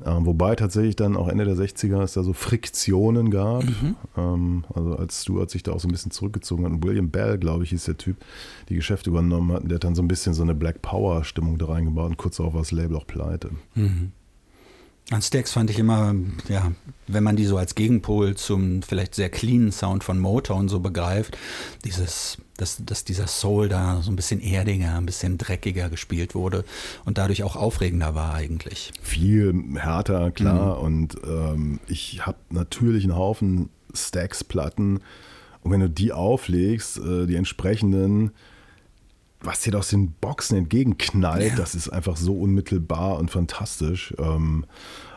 Ähm, 0.07 0.27
wobei 0.27 0.55
tatsächlich 0.57 0.97
dann 0.97 1.17
auch 1.17 1.29
Ende 1.29 1.45
der 1.45 1.57
60er 1.57 2.03
es 2.03 2.15
da 2.15 2.23
so 2.23 2.33
Friktionen 2.33 3.31
gab. 3.31 3.65
Mhm. 3.65 3.97
Ähm, 4.17 4.65
also 4.75 4.97
als 4.97 5.23
Stuart 5.23 5.51
sich 5.51 5.63
da 5.63 5.73
auch 5.73 5.81
so 5.81 5.89
ein 5.89 5.93
bisschen 5.93 6.11
zurückgezogen 6.11 6.65
hat. 6.65 6.73
Und 6.73 6.85
William 6.85 7.11
Bell, 7.11 7.39
glaube 7.39 7.65
ich, 7.65 7.71
hieß 7.71 7.85
der 7.85 7.97
Typ, 7.97 8.17
die 8.69 8.75
Geschäfte 8.75 9.11
übernommen 9.11 9.53
hat. 9.53 9.63
Und 9.63 9.69
der 9.69 9.77
hat 9.77 9.85
dann 9.85 9.95
so 9.95 10.03
ein 10.03 10.09
bisschen 10.09 10.35
so 10.35 10.43
eine 10.43 10.55
Black 10.55 10.83
Power-Stimmung 10.83 11.59
da 11.59 11.67
reingebaut. 11.67 12.11
Und 12.11 12.17
kurz 12.17 12.37
darauf 12.37 12.55
war 12.55 12.61
das 12.61 12.73
Label 12.73 12.97
auch 12.97 13.07
pleite. 13.07 13.51
An 15.13 15.23
Stax 15.23 15.53
fand 15.53 15.71
ich 15.71 15.79
immer, 15.79 16.15
ja, 16.49 16.73
wenn 17.07 17.23
man 17.23 17.37
die 17.37 17.45
so 17.45 17.57
als 17.57 17.75
Gegenpol 17.75 18.35
zum 18.35 18.83
vielleicht 18.83 19.15
sehr 19.15 19.29
cleanen 19.29 19.73
Sound 19.73 20.05
von 20.05 20.19
Motown 20.19 20.69
so 20.69 20.81
begreift, 20.81 21.37
dieses, 21.85 22.39
dass, 22.57 22.83
dass 22.85 23.05
dieser 23.05 23.27
Soul 23.27 23.69
da 23.69 24.01
so 24.03 24.11
ein 24.11 24.17
bisschen 24.17 24.41
erdiger, 24.41 24.97
ein 24.97 25.07
bisschen 25.07 25.39
dreckiger 25.39 25.91
gespielt 25.91 26.35
wurde 26.35 26.65
und 27.05 27.19
dadurch 27.19 27.43
auch 27.43 27.57
aufregender 27.57 28.15
war 28.15 28.35
eigentlich. 28.35 28.93
viel 29.03 29.55
härter, 29.75 30.31
klar. 30.31 30.79
Mhm. 30.79 30.85
Und 30.85 31.17
ähm, 31.27 31.81
ich 31.89 32.25
habe 32.25 32.39
natürlich 32.51 33.05
einen 33.05 33.17
Haufen 33.17 33.69
Stacks-Platten. 33.95 35.01
Und 35.63 35.71
wenn 35.71 35.81
du 35.81 35.91
die 35.91 36.13
auflegst, 36.13 36.99
äh, 36.99 37.27
die 37.27 37.37
entsprechenden, 37.37 38.33
was 39.43 39.61
dir 39.61 39.77
aus 39.79 39.89
den 39.89 40.13
Boxen 40.13 40.57
entgegenknallt, 40.59 41.51
Ja. 41.51 41.57
das 41.57 41.75
ist 41.75 41.89
einfach 41.89 42.17
so 42.17 42.35
unmittelbar 42.39 43.19
und 43.19 43.31
fantastisch. 43.31 44.15
Ähm, 44.19 44.65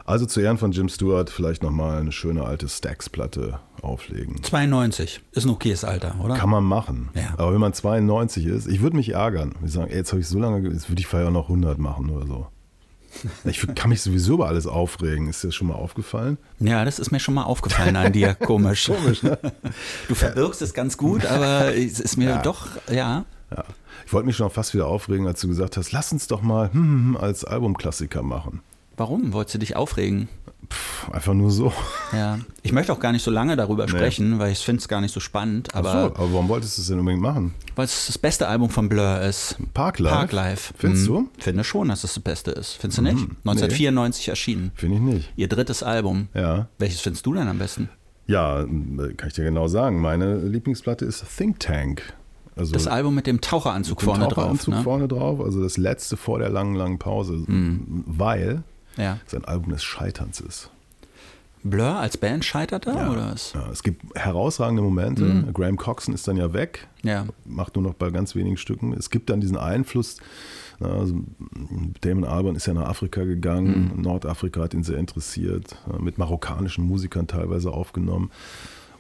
also 0.05 0.26
zu 0.28 0.39
Ehren 0.39 0.57
von 0.59 0.71
Jim 0.71 0.88
Stewart 0.88 1.30
vielleicht 1.32 1.63
nochmal 1.63 1.99
eine 1.99 2.11
schöne 2.11 2.43
alte 2.43 2.67
Stacks-Platte 2.69 3.59
auflegen. 3.82 4.43
92 4.43 5.21
ist 5.32 5.45
ein 5.45 5.49
okayes 5.49 5.84
Alter, 5.84 6.15
oder? 6.23 6.36
Kann 6.36 6.49
man 6.49 6.63
machen. 6.63 7.09
Ja. 7.15 7.34
Aber 7.38 7.53
wenn 7.53 7.59
man 7.61 7.73
92 7.73 8.45
ist, 8.45 8.67
ich 8.67 8.82
würde 8.82 8.95
mich 8.97 9.09
ärgern. 9.13 9.53
Ich 9.65 9.71
sagen, 9.71 9.89
ey, 9.89 9.97
jetzt 9.97 10.11
habe 10.11 10.21
ich 10.21 10.28
so 10.28 10.38
lange, 10.39 10.61
ge- 10.61 10.71
jetzt 10.73 10.89
würde 10.89 10.99
ich 10.99 11.07
vielleicht 11.07 11.28
auch 11.28 11.32
noch 11.32 11.49
100 11.49 11.78
machen 11.80 12.09
oder 12.11 12.28
so. 12.28 12.47
Ich 13.45 13.65
kann 13.76 13.89
mich 13.89 14.01
sowieso 14.01 14.34
über 14.36 14.47
alles 14.47 14.67
aufregen. 14.67 15.30
Ist 15.30 15.41
dir 15.43 15.47
das 15.47 15.55
schon 15.55 15.67
mal 15.69 15.76
aufgefallen? 15.76 16.38
Ja, 16.59 16.84
das 16.84 16.99
ist 16.99 17.11
mir 17.11 17.19
schon 17.21 17.34
mal 17.34 17.43
aufgefallen 17.43 17.95
an 17.95 18.11
dir, 18.11 18.34
komisch. 18.39 18.88
Komisch, 18.88 19.23
ne? 19.23 19.39
Du 20.09 20.15
verbirgst 20.15 20.61
es 20.61 20.73
ganz 20.73 20.97
gut, 20.97 21.26
aber 21.26 21.73
es 21.76 21.99
ist 22.01 22.17
mir 22.17 22.41
doch, 22.43 22.67
ja. 22.91 23.23
Ja. 23.55 23.63
Ich 24.06 24.14
wollte 24.14 24.28
mich 24.28 24.36
schon 24.36 24.49
fast 24.49 24.74
wieder 24.74 24.88
aufregen, 24.88 25.28
als 25.28 25.41
du 25.41 25.47
gesagt 25.47 25.78
hast, 25.78 25.91
lass 25.91 26.12
uns 26.12 26.28
doch 26.28 26.41
mal 26.41 26.72
hm, 26.72 26.82
hm, 27.14 27.18
als 27.18 27.43
Albumklassiker 27.43 28.22
machen. 28.24 28.62
Warum? 28.97 29.34
Wolltest 29.34 29.56
du 29.56 29.60
dich 29.60 29.76
aufregen? 29.76 30.30
Pff, 30.72 31.10
einfach 31.12 31.34
nur 31.34 31.51
so. 31.51 31.72
Ja. 32.14 32.39
Ich 32.64 32.72
möchte 32.72 32.91
auch 32.93 32.99
gar 32.99 33.12
nicht 33.12 33.24
so 33.24 33.30
lange 33.30 33.56
darüber 33.56 33.88
sprechen, 33.88 34.39
weil 34.39 34.51
ich 34.51 34.60
finde 34.60 34.80
es 34.80 34.88
gar 34.88 35.01
nicht 35.01 35.14
so 35.14 35.20
spannend, 35.20 35.70
Ach 35.74 35.78
aber 35.80 35.91
so, 35.91 35.97
aber 35.97 36.34
warum 36.34 36.47
wolltest 36.49 36.78
du 36.78 36.82
es 36.82 36.88
denn 36.88 36.99
unbedingt 36.99 37.22
machen? 37.22 37.53
weil 37.76 37.86
es 37.86 38.08
das 38.08 38.18
beste 38.18 38.47
Album 38.47 38.70
von 38.70 38.88
Blur 38.88 39.20
ist. 39.22 39.58
Parklife? 39.74 40.16
Parklife. 40.16 40.74
Findest 40.78 41.08
Hm, 41.08 41.14
du? 41.14 41.30
Finde 41.39 41.64
schon, 41.66 41.89
dass 41.89 42.03
es 42.06 42.14
das 42.14 42.24
Beste 42.24 42.51
ist. 42.51 42.74
Findest 42.80 42.97
du 42.99 43.01
nicht? 43.03 43.18
Mhm. 43.18 43.36
1994 43.43 44.30
erschienen. 44.30 44.72
Finde 44.76 44.95
ich 44.95 45.01
nicht. 45.01 45.34
Ihr 45.36 45.49
drittes 45.49 45.84
Album. 45.84 46.30
Ja. 46.34 46.68
Welches 46.80 47.01
findest 47.01 47.26
du 47.26 47.34
denn 47.34 47.47
am 47.47 47.60
besten? 47.60 47.89
Ja, 48.28 48.64
kann 49.18 49.28
ich 49.28 49.34
dir 49.34 49.43
genau 49.43 49.68
sagen. 49.68 49.99
Meine 50.01 50.38
Lieblingsplatte 50.38 51.06
ist 51.06 51.24
Think 51.38 51.60
Tank. 51.60 52.01
Also 52.56 52.74
Das 52.74 52.88
Album 52.88 53.16
mit 53.16 53.28
dem 53.28 53.41
Taucheranzug 53.41 53.97
mit 53.97 54.01
dem 54.03 54.06
vorne 54.06 54.24
drauf. 54.26 54.34
Taucheranzug 54.36 54.74
Ne? 54.76 54.82
vorne 54.84 55.08
drauf, 55.08 55.41
also 55.41 55.62
das 55.62 55.78
letzte 55.78 56.16
vor 56.18 56.39
der 56.39 56.49
langen, 56.49 56.76
langen 56.76 56.99
Pause, 56.99 57.43
weil 57.47 58.64
Ja. 58.97 59.18
es 59.28 59.34
ein 59.36 59.43
Album 59.45 59.72
des 59.74 59.84
Scheiterns 59.84 60.39
ist. 60.39 60.70
Blur 61.64 61.95
als 61.95 62.16
Band 62.18 62.45
scheitert 62.45 62.86
da 62.86 62.93
Ja. 62.95 63.12
oder 63.12 63.32
was? 63.34 63.53
Ja, 63.53 63.68
es 63.72 63.82
gibt 63.82 64.03
herausragende 64.16 64.84
Momente. 64.84 65.45
Graham 65.51 65.78
Coxon 65.78 66.14
ist 66.14 66.28
dann 66.28 66.38
ja 66.38 66.53
weg, 66.53 66.88
Ja. 67.01 67.26
macht 67.43 67.76
nur 67.76 67.84
noch 67.84 67.95
bei 67.95 68.12
ganz 68.12 68.36
wenigen 68.36 68.56
Stücken. 68.58 68.93
Es 68.93 69.10
gibt 69.10 69.30
dann 69.32 69.41
diesen 69.41 69.58
Einfluss. 69.58 70.18
Also 70.80 71.16
Damon 72.01 72.24
Albarn 72.26 72.56
ist 72.56 72.68
ja 72.68 72.74
nach 72.74 72.88
Afrika 72.88 73.24
gegangen. 73.24 73.93
Nordafrika 74.01 74.62
hat 74.62 74.74
ihn 74.76 74.84
sehr 74.84 74.97
interessiert, 74.97 75.76
mit 75.99 76.18
marokkanischen 76.20 76.86
Musikern 76.86 77.28
teilweise 77.28 77.72
aufgenommen. 77.72 78.30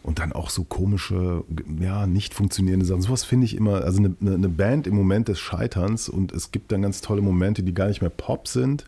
Und 0.05 0.19
dann 0.19 0.33
auch 0.33 0.51
so 0.51 0.63
komische, 0.63 1.43
ja, 1.81 2.05
nicht 2.05 2.35
funktionierende 2.35 2.85
Sachen. 2.85 3.01
Sowas 3.01 3.23
finde 3.23 3.45
ich 3.45 3.55
immer, 3.55 3.81
also 3.83 3.97
eine, 3.97 4.15
eine 4.21 4.49
Band 4.49 4.85
im 4.85 4.93
Moment 4.95 5.29
des 5.29 5.39
Scheiterns 5.39 6.09
und 6.09 6.31
es 6.31 6.51
gibt 6.51 6.71
dann 6.71 6.83
ganz 6.83 7.01
tolle 7.01 7.23
Momente, 7.23 7.63
die 7.63 7.73
gar 7.73 7.87
nicht 7.87 8.01
mehr 8.01 8.11
Pop 8.11 8.47
sind. 8.47 8.85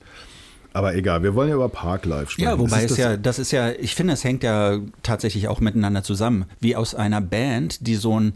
Aber 0.73 0.93
egal, 0.93 1.23
wir 1.23 1.33
wollen 1.33 1.49
ja 1.49 1.55
über 1.55 1.69
Parklife 1.69 2.29
sprechen. 2.33 2.47
Ja, 2.49 2.59
wobei 2.59 2.83
es 2.83 2.89
das- 2.89 2.97
ja, 2.99 3.17
das 3.17 3.39
ist 3.39 3.51
ja, 3.51 3.71
ich 3.71 3.95
finde, 3.95 4.13
es 4.13 4.23
hängt 4.23 4.43
ja 4.43 4.79
tatsächlich 5.01 5.47
auch 5.47 5.59
miteinander 5.59 6.03
zusammen. 6.03 6.45
Wie 6.59 6.75
aus 6.75 6.93
einer 6.93 7.19
Band, 7.19 7.87
die 7.87 7.95
so 7.95 8.19
ein 8.19 8.33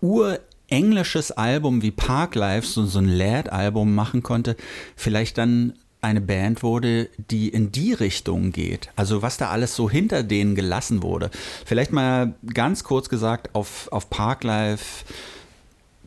urenglisches 0.00 1.32
Album 1.32 1.82
wie 1.82 1.90
Parklife, 1.90 2.64
so, 2.66 2.86
so 2.86 3.00
ein 3.00 3.08
Lad-Album 3.08 3.92
machen 3.94 4.22
konnte, 4.22 4.56
vielleicht 4.94 5.36
dann 5.36 5.72
eine 6.02 6.20
Band 6.20 6.62
wurde, 6.62 7.08
die 7.30 7.48
in 7.48 7.72
die 7.72 7.92
Richtung 7.92 8.52
geht. 8.52 8.90
Also 8.96 9.22
was 9.22 9.36
da 9.36 9.50
alles 9.50 9.74
so 9.74 9.90
hinter 9.90 10.22
denen 10.22 10.54
gelassen 10.54 11.02
wurde. 11.02 11.30
Vielleicht 11.64 11.92
mal 11.92 12.34
ganz 12.54 12.84
kurz 12.84 13.08
gesagt 13.08 13.54
auf, 13.54 13.88
auf 13.92 14.08
Parklife. 14.08 15.04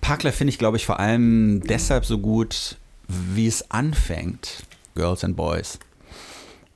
Parklife 0.02 0.38
finde 0.38 0.50
ich, 0.50 0.58
glaube 0.58 0.78
ich, 0.78 0.86
vor 0.86 1.00
allem 1.00 1.62
deshalb 1.62 2.06
so 2.06 2.18
gut, 2.18 2.78
wie 3.08 3.48
es 3.48 3.70
anfängt. 3.72 4.64
Girls 4.96 5.24
and 5.24 5.36
Boys 5.36 5.80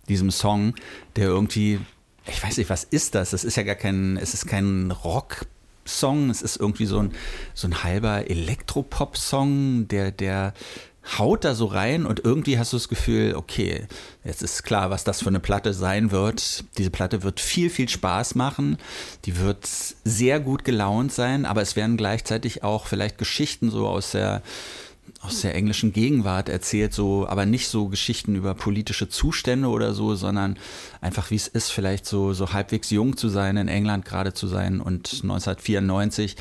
diesem 0.08 0.32
Song, 0.32 0.74
der 1.16 1.26
irgendwie, 1.26 1.80
ich 2.28 2.44
weiß 2.44 2.58
nicht, 2.58 2.70
was 2.70 2.84
ist 2.84 3.16
das? 3.16 3.32
Das 3.32 3.44
ist 3.44 3.58
ja 3.58 3.64
gar 3.64 3.76
kein, 3.76 4.18
es 4.18 4.34
ist 4.34 4.48
kein 4.48 4.92
Rock-Song, 4.92 6.30
es 6.30 6.42
ist 6.42 6.58
irgendwie 6.58 6.86
so 6.86 7.00
ein, 7.00 7.12
so 7.54 7.68
ein 7.68 7.84
halber 7.84 8.30
Elektropop-Song, 8.30 9.88
der, 9.88 10.12
der 10.12 10.54
haut 11.18 11.46
da 11.46 11.56
so 11.56 11.66
rein 11.66 12.06
und 12.06 12.24
irgendwie 12.24 12.60
hast 12.60 12.74
du 12.74 12.78
das 12.78 12.90
Gefühl, 12.90 13.36
okay, 13.36 13.88
jetzt 14.24 14.44
ist 14.44 14.64
klar, 14.64 14.90
was 14.90 15.04
das 15.04 15.22
für 15.22 15.30
eine 15.30 15.40
Platte 15.40 15.74
sein 15.74 16.12
wird. 16.12 16.66
Diese 16.78 16.90
Platte 16.90 17.24
wird 17.24 17.40
viel, 17.40 17.70
viel 17.70 17.88
Spaß 17.88 18.36
machen, 18.36 18.78
die 19.26 19.38
wird 19.38 19.66
sehr 19.66 20.40
gut 20.40 20.64
gelaunt 20.66 21.14
sein, 21.14 21.46
aber 21.46 21.62
es 21.62 21.76
werden 21.76 21.98
gleichzeitig 21.98 22.64
auch 22.64 22.88
vielleicht 22.88 23.18
Geschichten 23.18 23.70
so 23.70 23.88
aus 23.88 24.12
der 24.12 24.42
aus 25.22 25.42
der 25.42 25.56
englischen 25.56 25.94
Gegenwart 25.94 26.50
erzählt, 26.50 26.94
so, 26.94 27.28
aber 27.28 27.46
nicht 27.46 27.68
so 27.68 27.88
Geschichten 27.88 28.36
über 28.36 28.54
politische 28.54 29.10
Zustände 29.10 29.68
oder 29.68 29.94
so, 29.94 30.16
sondern 30.16 30.58
einfach 31.02 31.32
wie 31.32 31.36
es 31.36 31.48
ist, 31.48 31.72
vielleicht 31.72 32.06
so, 32.06 32.34
so 32.34 32.54
halbwegs 32.54 32.90
jung 32.90 33.18
zu 33.18 33.30
sein, 33.30 33.58
in 33.58 33.68
England 33.68 34.06
gerade 34.06 34.34
zu 34.34 34.48
sein 34.48 34.80
und 34.80 35.12
1994, 35.24 36.36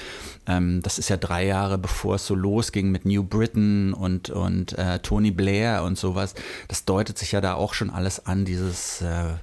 ähm, 0.46 0.82
das 0.82 0.98
ist 0.98 1.08
ja 1.08 1.16
drei 1.16 1.46
Jahre 1.46 1.78
bevor 1.78 2.16
es 2.16 2.26
so 2.26 2.34
losging 2.34 2.90
mit 2.90 3.04
New 3.04 3.24
Britain 3.24 3.92
und, 3.94 4.30
und 4.30 4.76
äh, 4.78 4.98
Tony 5.00 5.30
Blair 5.30 5.82
und 5.82 5.98
sowas, 5.98 6.34
das 6.68 6.84
deutet 6.84 7.18
sich 7.18 7.32
ja 7.32 7.40
da 7.40 7.54
auch 7.54 7.74
schon 7.74 7.90
alles 7.90 8.26
an, 8.26 8.44
dieses, 8.44 9.00
äh, 9.00 9.34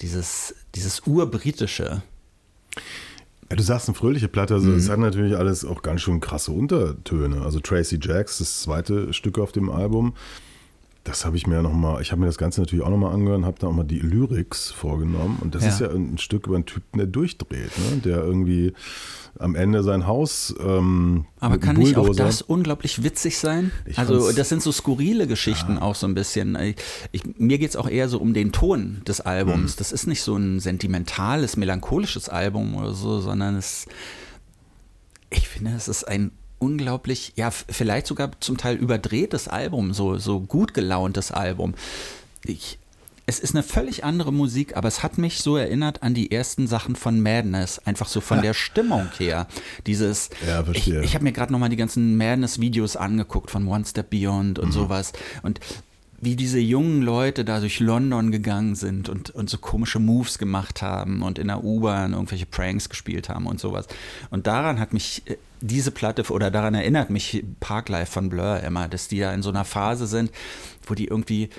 dieses, 0.00 0.54
dieses 0.74 1.06
urbritische. 1.06 2.02
Ja, 3.52 3.56
du 3.56 3.62
sagst 3.62 3.86
eine 3.86 3.94
fröhliche 3.94 4.28
Platte, 4.28 4.54
also 4.54 4.72
es 4.72 4.88
hat 4.88 4.98
natürlich 4.98 5.36
alles 5.36 5.62
auch 5.66 5.82
ganz 5.82 6.00
schön 6.00 6.20
krasse 6.20 6.52
Untertöne. 6.52 7.42
Also 7.42 7.60
Tracy 7.60 7.98
Jacks, 8.00 8.38
das 8.38 8.62
zweite 8.62 9.12
Stück 9.12 9.38
auf 9.38 9.52
dem 9.52 9.68
Album, 9.68 10.14
das 11.04 11.24
habe 11.24 11.36
ich 11.36 11.46
mir 11.48 11.62
nochmal, 11.62 12.00
ich 12.00 12.12
habe 12.12 12.20
mir 12.20 12.26
das 12.26 12.38
Ganze 12.38 12.60
natürlich 12.60 12.84
auch 12.84 12.90
nochmal 12.90 13.12
angehört 13.12 13.38
und 13.38 13.44
habe 13.46 13.58
da 13.58 13.66
auch 13.66 13.72
mal 13.72 13.82
die 13.82 13.98
Lyrics 13.98 14.70
vorgenommen. 14.70 15.38
Und 15.40 15.54
das 15.54 15.62
Ja. 15.64 15.68
ist 15.70 15.80
ja 15.80 15.90
ein 15.90 16.16
Stück 16.18 16.46
über 16.46 16.54
einen 16.56 16.66
Typen, 16.66 16.98
der 16.98 17.06
durchdreht, 17.08 17.70
ne? 17.78 17.96
der 18.04 18.18
irgendwie 18.18 18.72
am 19.38 19.56
Ende 19.56 19.82
sein 19.82 20.06
Haus. 20.06 20.54
Ähm, 20.60 21.24
Aber 21.40 21.58
kann 21.58 21.76
nicht 21.76 21.96
auch 21.96 22.14
das 22.14 22.40
unglaublich 22.42 23.02
witzig 23.02 23.38
sein? 23.38 23.72
Ich 23.84 23.98
also 23.98 24.30
das 24.30 24.48
sind 24.48 24.62
so 24.62 24.70
skurrile 24.70 25.26
Geschichten 25.26 25.78
auch 25.78 25.96
so 25.96 26.06
ein 26.06 26.14
bisschen. 26.14 26.54
Ich, 26.56 26.76
ich, 27.10 27.22
mir 27.38 27.58
geht 27.58 27.70
es 27.70 27.76
auch 27.76 27.88
eher 27.88 28.08
so 28.08 28.18
um 28.18 28.32
den 28.34 28.52
Ton 28.52 29.00
des. 29.06 29.20
Albums. 29.22 29.76
Das 29.76 29.92
ist 29.92 30.06
nicht 30.06 30.22
so 30.22 30.36
ein 30.36 30.60
sentimentales, 30.60 31.56
melancholisches 31.56 32.28
Album 32.28 32.74
oder 32.74 32.92
so, 32.92 33.20
sondern 33.20 33.56
es, 33.56 33.86
ich 35.30 35.48
finde, 35.48 35.72
es 35.76 35.88
ist 35.88 36.04
ein 36.04 36.32
unglaublich, 36.62 37.32
ja, 37.36 37.50
vielleicht 37.50 38.06
sogar 38.06 38.30
zum 38.40 38.56
Teil 38.56 38.76
überdrehtes 38.76 39.48
Album, 39.48 39.92
so, 39.92 40.16
so 40.18 40.40
gut 40.40 40.72
gelauntes 40.74 41.32
Album. 41.32 41.74
Ich, 42.44 42.78
es 43.26 43.38
ist 43.40 43.54
eine 43.54 43.62
völlig 43.62 44.04
andere 44.04 44.32
Musik, 44.32 44.76
aber 44.76 44.88
es 44.88 45.02
hat 45.02 45.18
mich 45.18 45.38
so 45.42 45.56
erinnert 45.56 46.02
an 46.02 46.14
die 46.14 46.30
ersten 46.32 46.66
Sachen 46.66 46.96
von 46.96 47.20
Madness, 47.20 47.78
einfach 47.80 48.08
so 48.08 48.20
von 48.20 48.42
der 48.42 48.54
Stimmung 48.54 49.08
her. 49.18 49.46
Dieses, 49.86 50.30
Ja, 50.46 50.64
ich, 50.72 50.88
ich 50.90 51.14
habe 51.14 51.24
mir 51.24 51.32
gerade 51.32 51.52
nochmal 51.52 51.68
die 51.68 51.76
ganzen 51.76 52.16
Madness-Videos 52.16 52.96
angeguckt 52.96 53.50
von 53.50 53.66
One 53.66 53.84
Step 53.84 54.10
Beyond 54.10 54.58
Mhm. 54.58 54.64
und 54.64 54.72
sowas. 54.72 55.12
Und 55.42 55.60
wie 56.22 56.36
diese 56.36 56.60
jungen 56.60 57.02
Leute 57.02 57.44
da 57.44 57.58
durch 57.58 57.80
London 57.80 58.30
gegangen 58.30 58.76
sind 58.76 59.08
und, 59.08 59.30
und 59.30 59.50
so 59.50 59.58
komische 59.58 59.98
Moves 59.98 60.38
gemacht 60.38 60.80
haben 60.80 61.20
und 61.20 61.36
in 61.36 61.48
der 61.48 61.64
U-Bahn 61.64 62.12
irgendwelche 62.12 62.46
Pranks 62.46 62.88
gespielt 62.88 63.28
haben 63.28 63.46
und 63.46 63.58
sowas. 63.58 63.88
Und 64.30 64.46
daran 64.46 64.78
hat 64.78 64.92
mich 64.92 65.22
äh, 65.26 65.36
diese 65.60 65.90
Platte 65.90 66.22
oder 66.30 66.52
daran 66.52 66.74
erinnert 66.74 67.10
mich 67.10 67.44
Parklife 67.58 68.10
von 68.10 68.28
Blur 68.28 68.60
immer, 68.60 68.86
dass 68.86 69.08
die 69.08 69.18
da 69.18 69.34
in 69.34 69.42
so 69.42 69.50
einer 69.50 69.64
Phase 69.64 70.06
sind, 70.06 70.30
wo 70.86 70.94
die 70.94 71.08
irgendwie 71.08 71.50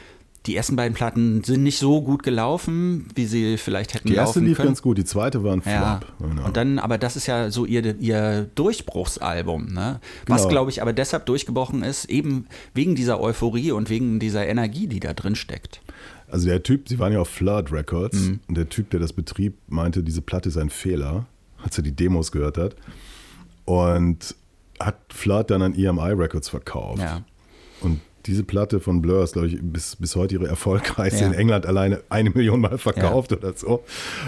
die 0.46 0.56
ersten 0.58 0.76
beiden 0.76 0.94
Platten 0.94 1.44
sind 1.44 1.64
nicht 1.64 1.78
so 1.80 2.02
gut 2.02 2.22
gelaufen, 2.24 3.08
wie 3.16 3.26
sie 3.26 3.58
vielleicht 3.58 3.94
hätten 3.94 4.10
Die 4.10 4.16
erste 4.16 4.40
laufen 4.40 4.48
lief 4.48 4.58
können. 4.58 4.70
ganz 4.70 4.82
gut, 4.82 4.98
die 4.98 5.06
zweite 5.06 5.44
war 5.44 5.54
ein 5.54 5.62
Flop. 5.62 5.74
Ja. 5.74 6.00
Genau. 6.20 6.46
Und 6.46 6.58
dann, 6.58 6.80
aber 6.80 6.98
das 6.98 7.16
ist 7.16 7.28
ja 7.28 7.50
so 7.50 7.66
ihr, 7.66 7.98
ihr 8.02 8.50
Durchbruchsalbum, 8.56 9.74
ne? 9.74 10.00
Was, 10.28 10.42
Genau. 10.42 10.50
glaube 10.50 10.72
ich, 10.72 10.82
aber 10.82 10.92
deshalb 10.94 11.26
durchgebrochen 11.28 11.82
ist, 11.84 12.06
eben 12.06 12.48
wegen 12.74 12.96
dieser 12.96 13.22
Euphorie 13.22 13.72
und 13.72 13.90
wegen 13.90 14.20
dieser 14.20 14.46
Energie, 14.46 14.88
die 14.88 15.00
da 15.00 15.14
drin 15.14 15.36
steckt. 15.36 15.82
Also 16.30 16.48
der 16.48 16.62
Typ, 16.64 16.90
sie 16.90 17.00
waren 17.00 17.14
ja 17.14 17.20
auf 17.22 17.30
Flirt 17.30 17.72
Records 17.72 18.18
Mhm. 18.20 18.40
und 18.48 18.58
der 18.58 18.68
Typ, 18.68 18.90
der 18.90 19.00
das 19.00 19.14
betrieb, 19.14 19.56
meinte, 19.68 20.04
diese 20.04 20.22
Platte 20.22 20.50
ist 20.50 20.58
ein 20.58 20.70
Fehler, 20.70 21.26
als 21.64 21.78
er 21.78 21.84
die 21.84 21.96
Demos 21.96 22.32
gehört 22.32 22.58
hat. 22.58 22.76
Und 23.66 24.36
hat 24.80 24.98
Flirt 25.10 25.52
dann 25.52 25.62
an 25.62 25.74
EMI 25.76 26.12
Records 26.14 26.50
verkauft. 26.50 27.00
Ja. 27.02 27.22
Diese 28.26 28.44
Platte 28.44 28.80
von 28.80 29.02
Blur 29.02 29.24
ist, 29.24 29.34
glaube 29.34 29.50
ich, 29.50 29.60
bis, 29.62 29.98
bis 29.98 30.16
heute 30.16 30.36
ihre 30.36 30.48
erfolgreichste 30.48 31.22
Ja. 31.24 31.28
in 31.28 31.34
England 31.34 31.66
alleine 31.66 32.02
eine 32.10 32.30
Million 32.30 32.62
Mal 32.62 32.78
verkauft 32.78 33.34
oder 33.34 33.54
so. 33.54 33.84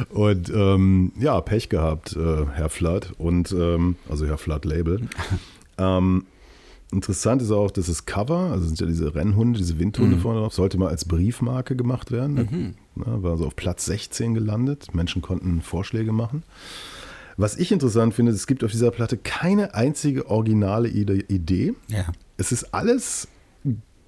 Und 0.09 0.49
ähm, 0.53 1.13
ja, 1.19 1.39
Pech 1.41 1.69
gehabt, 1.69 2.15
äh, 2.15 2.45
Herr 2.53 2.69
Flirt 2.69 3.13
und 3.17 3.51
ähm, 3.53 3.95
also 4.09 4.25
Herr 4.25 4.37
Flirt 4.37 4.65
Label. 4.65 5.01
ähm, 5.77 6.25
interessant 6.91 7.41
ist 7.41 7.51
auch, 7.51 7.71
dass 7.71 7.87
das 7.87 8.05
Cover, 8.05 8.51
also 8.51 8.65
sind 8.67 8.79
ja 8.81 8.85
diese 8.85 9.15
Rennhunde, 9.15 9.59
diese 9.59 9.79
Windhunde 9.79 10.17
vorne 10.17 10.41
drauf, 10.41 10.53
sollte 10.53 10.77
mal 10.77 10.89
als 10.89 11.05
Briefmarke 11.05 11.75
gemacht 11.77 12.11
werden. 12.11 12.75
Ja, 12.97 13.23
war 13.23 13.37
so 13.37 13.45
auf 13.47 13.55
Platz 13.55 13.85
16 13.85 14.33
gelandet. 14.33 14.93
Menschen 14.93 15.21
konnten 15.21 15.61
Vorschläge 15.61 16.11
machen. 16.11 16.43
Was 17.37 17.57
ich 17.57 17.71
interessant 17.73 18.13
finde, 18.13 18.31
es 18.31 18.47
gibt 18.47 18.63
auf 18.63 18.71
dieser 18.71 18.91
Platte 18.91 19.17
keine 19.17 19.73
einzige 19.73 20.29
originale 20.29 20.87
Ide- 20.89 21.25
Idee. 21.27 21.73
Ja. 21.87 22.05
Es 22.37 22.51
ist 22.53 22.73
alles 22.73 23.27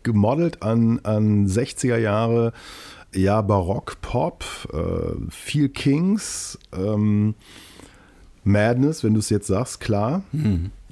gemodelt 0.04 0.64
an, 0.64 1.00
an 1.04 1.48
60er 1.48 1.98
Jahre, 1.98 2.54
ja, 3.14 3.42
Barock-Pop, 3.42 4.44
äh, 4.74 5.32
viel 5.32 5.70
Kings, 5.70 6.60
ähm, 6.74 7.36
Madness, 8.44 9.04
wenn 9.04 9.14
du 9.14 9.20
es 9.20 9.30
jetzt 9.30 9.48
sagst, 9.48 9.80
klar. 9.80 10.24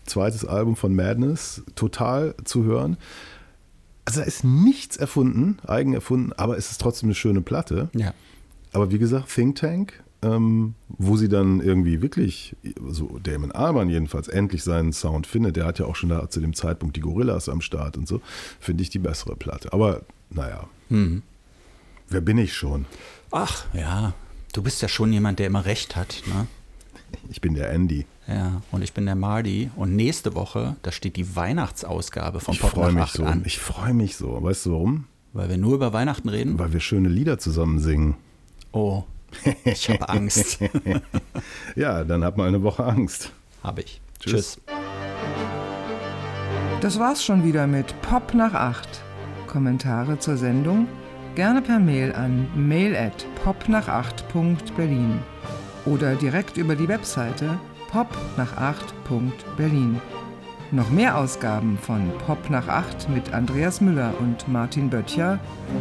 Zweites 0.06 0.46
Album 0.46 0.76
von 0.76 0.94
Madness, 0.96 1.64
total 1.76 2.36
zu 2.44 2.64
hören. 2.64 2.98
Also 4.06 4.20
da 4.20 4.26
ist 4.28 4.44
nichts 4.44 4.98
erfunden, 4.98 5.58
eigen 5.66 5.94
erfunden, 5.94 6.32
aber 6.34 6.58
es 6.58 6.70
ist 6.70 6.80
trotzdem 6.80 7.08
eine 7.08 7.16
schöne 7.16 7.42
Platte. 7.42 7.90
Ja. 7.94 8.14
Aber 8.72 8.92
wie 8.92 9.00
gesagt, 9.00 9.34
Think 9.34 9.56
Tank, 9.56 10.04
ähm, 10.26 10.74
wo 10.90 11.18
sie 11.18 11.30
dann 11.30 11.62
irgendwie 11.62 12.02
wirklich, 12.02 12.56
so 12.88 13.20
Damon 13.22 13.52
Albarn 13.52 13.90
jedenfalls, 13.90 14.28
endlich 14.28 14.64
seinen 14.64 14.92
Sound 14.94 15.28
findet. 15.28 15.56
Der 15.56 15.66
hat 15.66 15.80
ja 15.80 15.86
auch 15.86 15.96
schon 15.96 16.10
da 16.10 16.30
zu 16.30 16.40
dem 16.40 16.54
Zeitpunkt 16.54 16.96
die 16.96 17.02
Gorillas 17.02 17.48
am 17.50 17.62
Start 17.62 17.98
und 17.98 18.08
so. 18.08 18.22
Finde 18.60 18.82
ich 18.84 18.90
die 18.90 19.00
bessere 19.00 19.36
Platte. 19.36 19.72
Aber 19.74 20.02
naja, 20.30 20.68
wer 22.10 22.22
bin 22.22 22.38
ich 22.38 22.54
schon? 22.54 22.86
Ach, 23.32 23.66
ja. 23.74 24.14
Du 24.54 24.62
bist 24.64 24.82
ja 24.82 24.88
schon 24.88 25.12
jemand, 25.14 25.40
der 25.40 25.48
immer 25.48 25.66
recht 25.66 25.96
hat, 25.96 26.24
ne? 26.28 26.48
Ich 27.30 27.42
bin 27.42 27.54
der 27.54 27.70
Andy. 27.72 28.06
Ja, 28.28 28.62
und 28.72 28.82
ich 28.82 28.94
bin 28.94 29.06
der 29.06 29.16
Mardi. 29.16 29.70
Und 29.76 29.96
nächste 29.96 30.34
Woche, 30.34 30.76
da 30.82 30.92
steht 30.92 31.16
die 31.18 31.36
Weihnachtsausgabe 31.36 32.40
vom 32.40 32.54
Ich 32.56 32.62
Pop 32.62 32.72
freue 32.72 32.86
nach 32.88 32.94
mich 32.94 33.04
acht 33.04 33.14
so. 33.14 33.24
an. 33.26 33.44
Ich 33.46 33.60
freue 33.60 33.94
mich 33.94 34.16
so. 34.16 34.42
Weißt 34.42 34.66
du 34.66 34.72
warum? 34.72 35.06
Weil 35.34 35.50
wir 35.50 35.58
nur 35.58 35.76
über 35.76 35.94
Weihnachten 35.94 36.30
reden. 36.30 36.58
Weil 36.58 36.74
wir 36.74 36.80
schöne 36.80 37.10
Lieder 37.10 37.38
zusammen 37.38 37.80
singen. 37.80 38.16
Oh, 38.72 39.04
ich 39.64 39.90
habe 39.90 40.10
Angst. 40.10 40.60
Ja, 41.76 42.04
dann 42.04 42.24
hat 42.24 42.38
mal 42.38 42.48
eine 42.48 42.64
Woche 42.64 42.86
Angst. 42.86 43.32
habe 43.64 43.82
ich. 43.82 44.02
Tschüss. 44.20 44.32
Tschüss. 44.32 44.62
Das 46.82 47.00
war's 47.00 47.24
schon 47.24 47.44
wieder 47.44 47.68
mit 47.68 48.00
Pop 48.02 48.34
nach 48.34 48.54
8. 48.54 48.88
Kommentare 49.48 50.20
zur 50.20 50.38
Sendung 50.38 50.88
gerne 51.36 51.62
per 51.62 51.80
Mail 51.80 52.14
an 52.14 52.48
mail 52.56 52.96
at 52.96 53.26
popnach8.berlin 53.44 55.20
oder 55.86 56.16
direkt 56.16 56.56
über 56.58 56.76
die 56.76 56.88
Webseite 56.88 57.60
popnach8.berlin. 57.92 60.02
Noch 60.72 60.90
mehr 60.90 61.16
Ausgaben 61.18 61.78
von 61.78 62.12
Pop 62.26 62.50
nach 62.50 62.68
8 62.68 63.08
mit 63.10 63.32
Andreas 63.34 63.82
Müller 63.82 64.16
und 64.20 64.48
Martin 64.48 64.90
Böttcher 64.90 65.38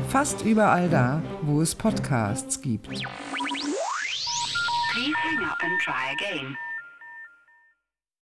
fast 0.09 0.45
überall 0.45 0.91
da, 0.91 1.23
wo 1.43 1.63
es 1.63 1.75
Podcasts 1.75 2.61
gibt. 2.61 3.01
Please 4.95 5.17
hang 5.17 5.43
up 5.43 5.59
and 5.61 5.81
try 5.81 6.13
again. 6.13 6.57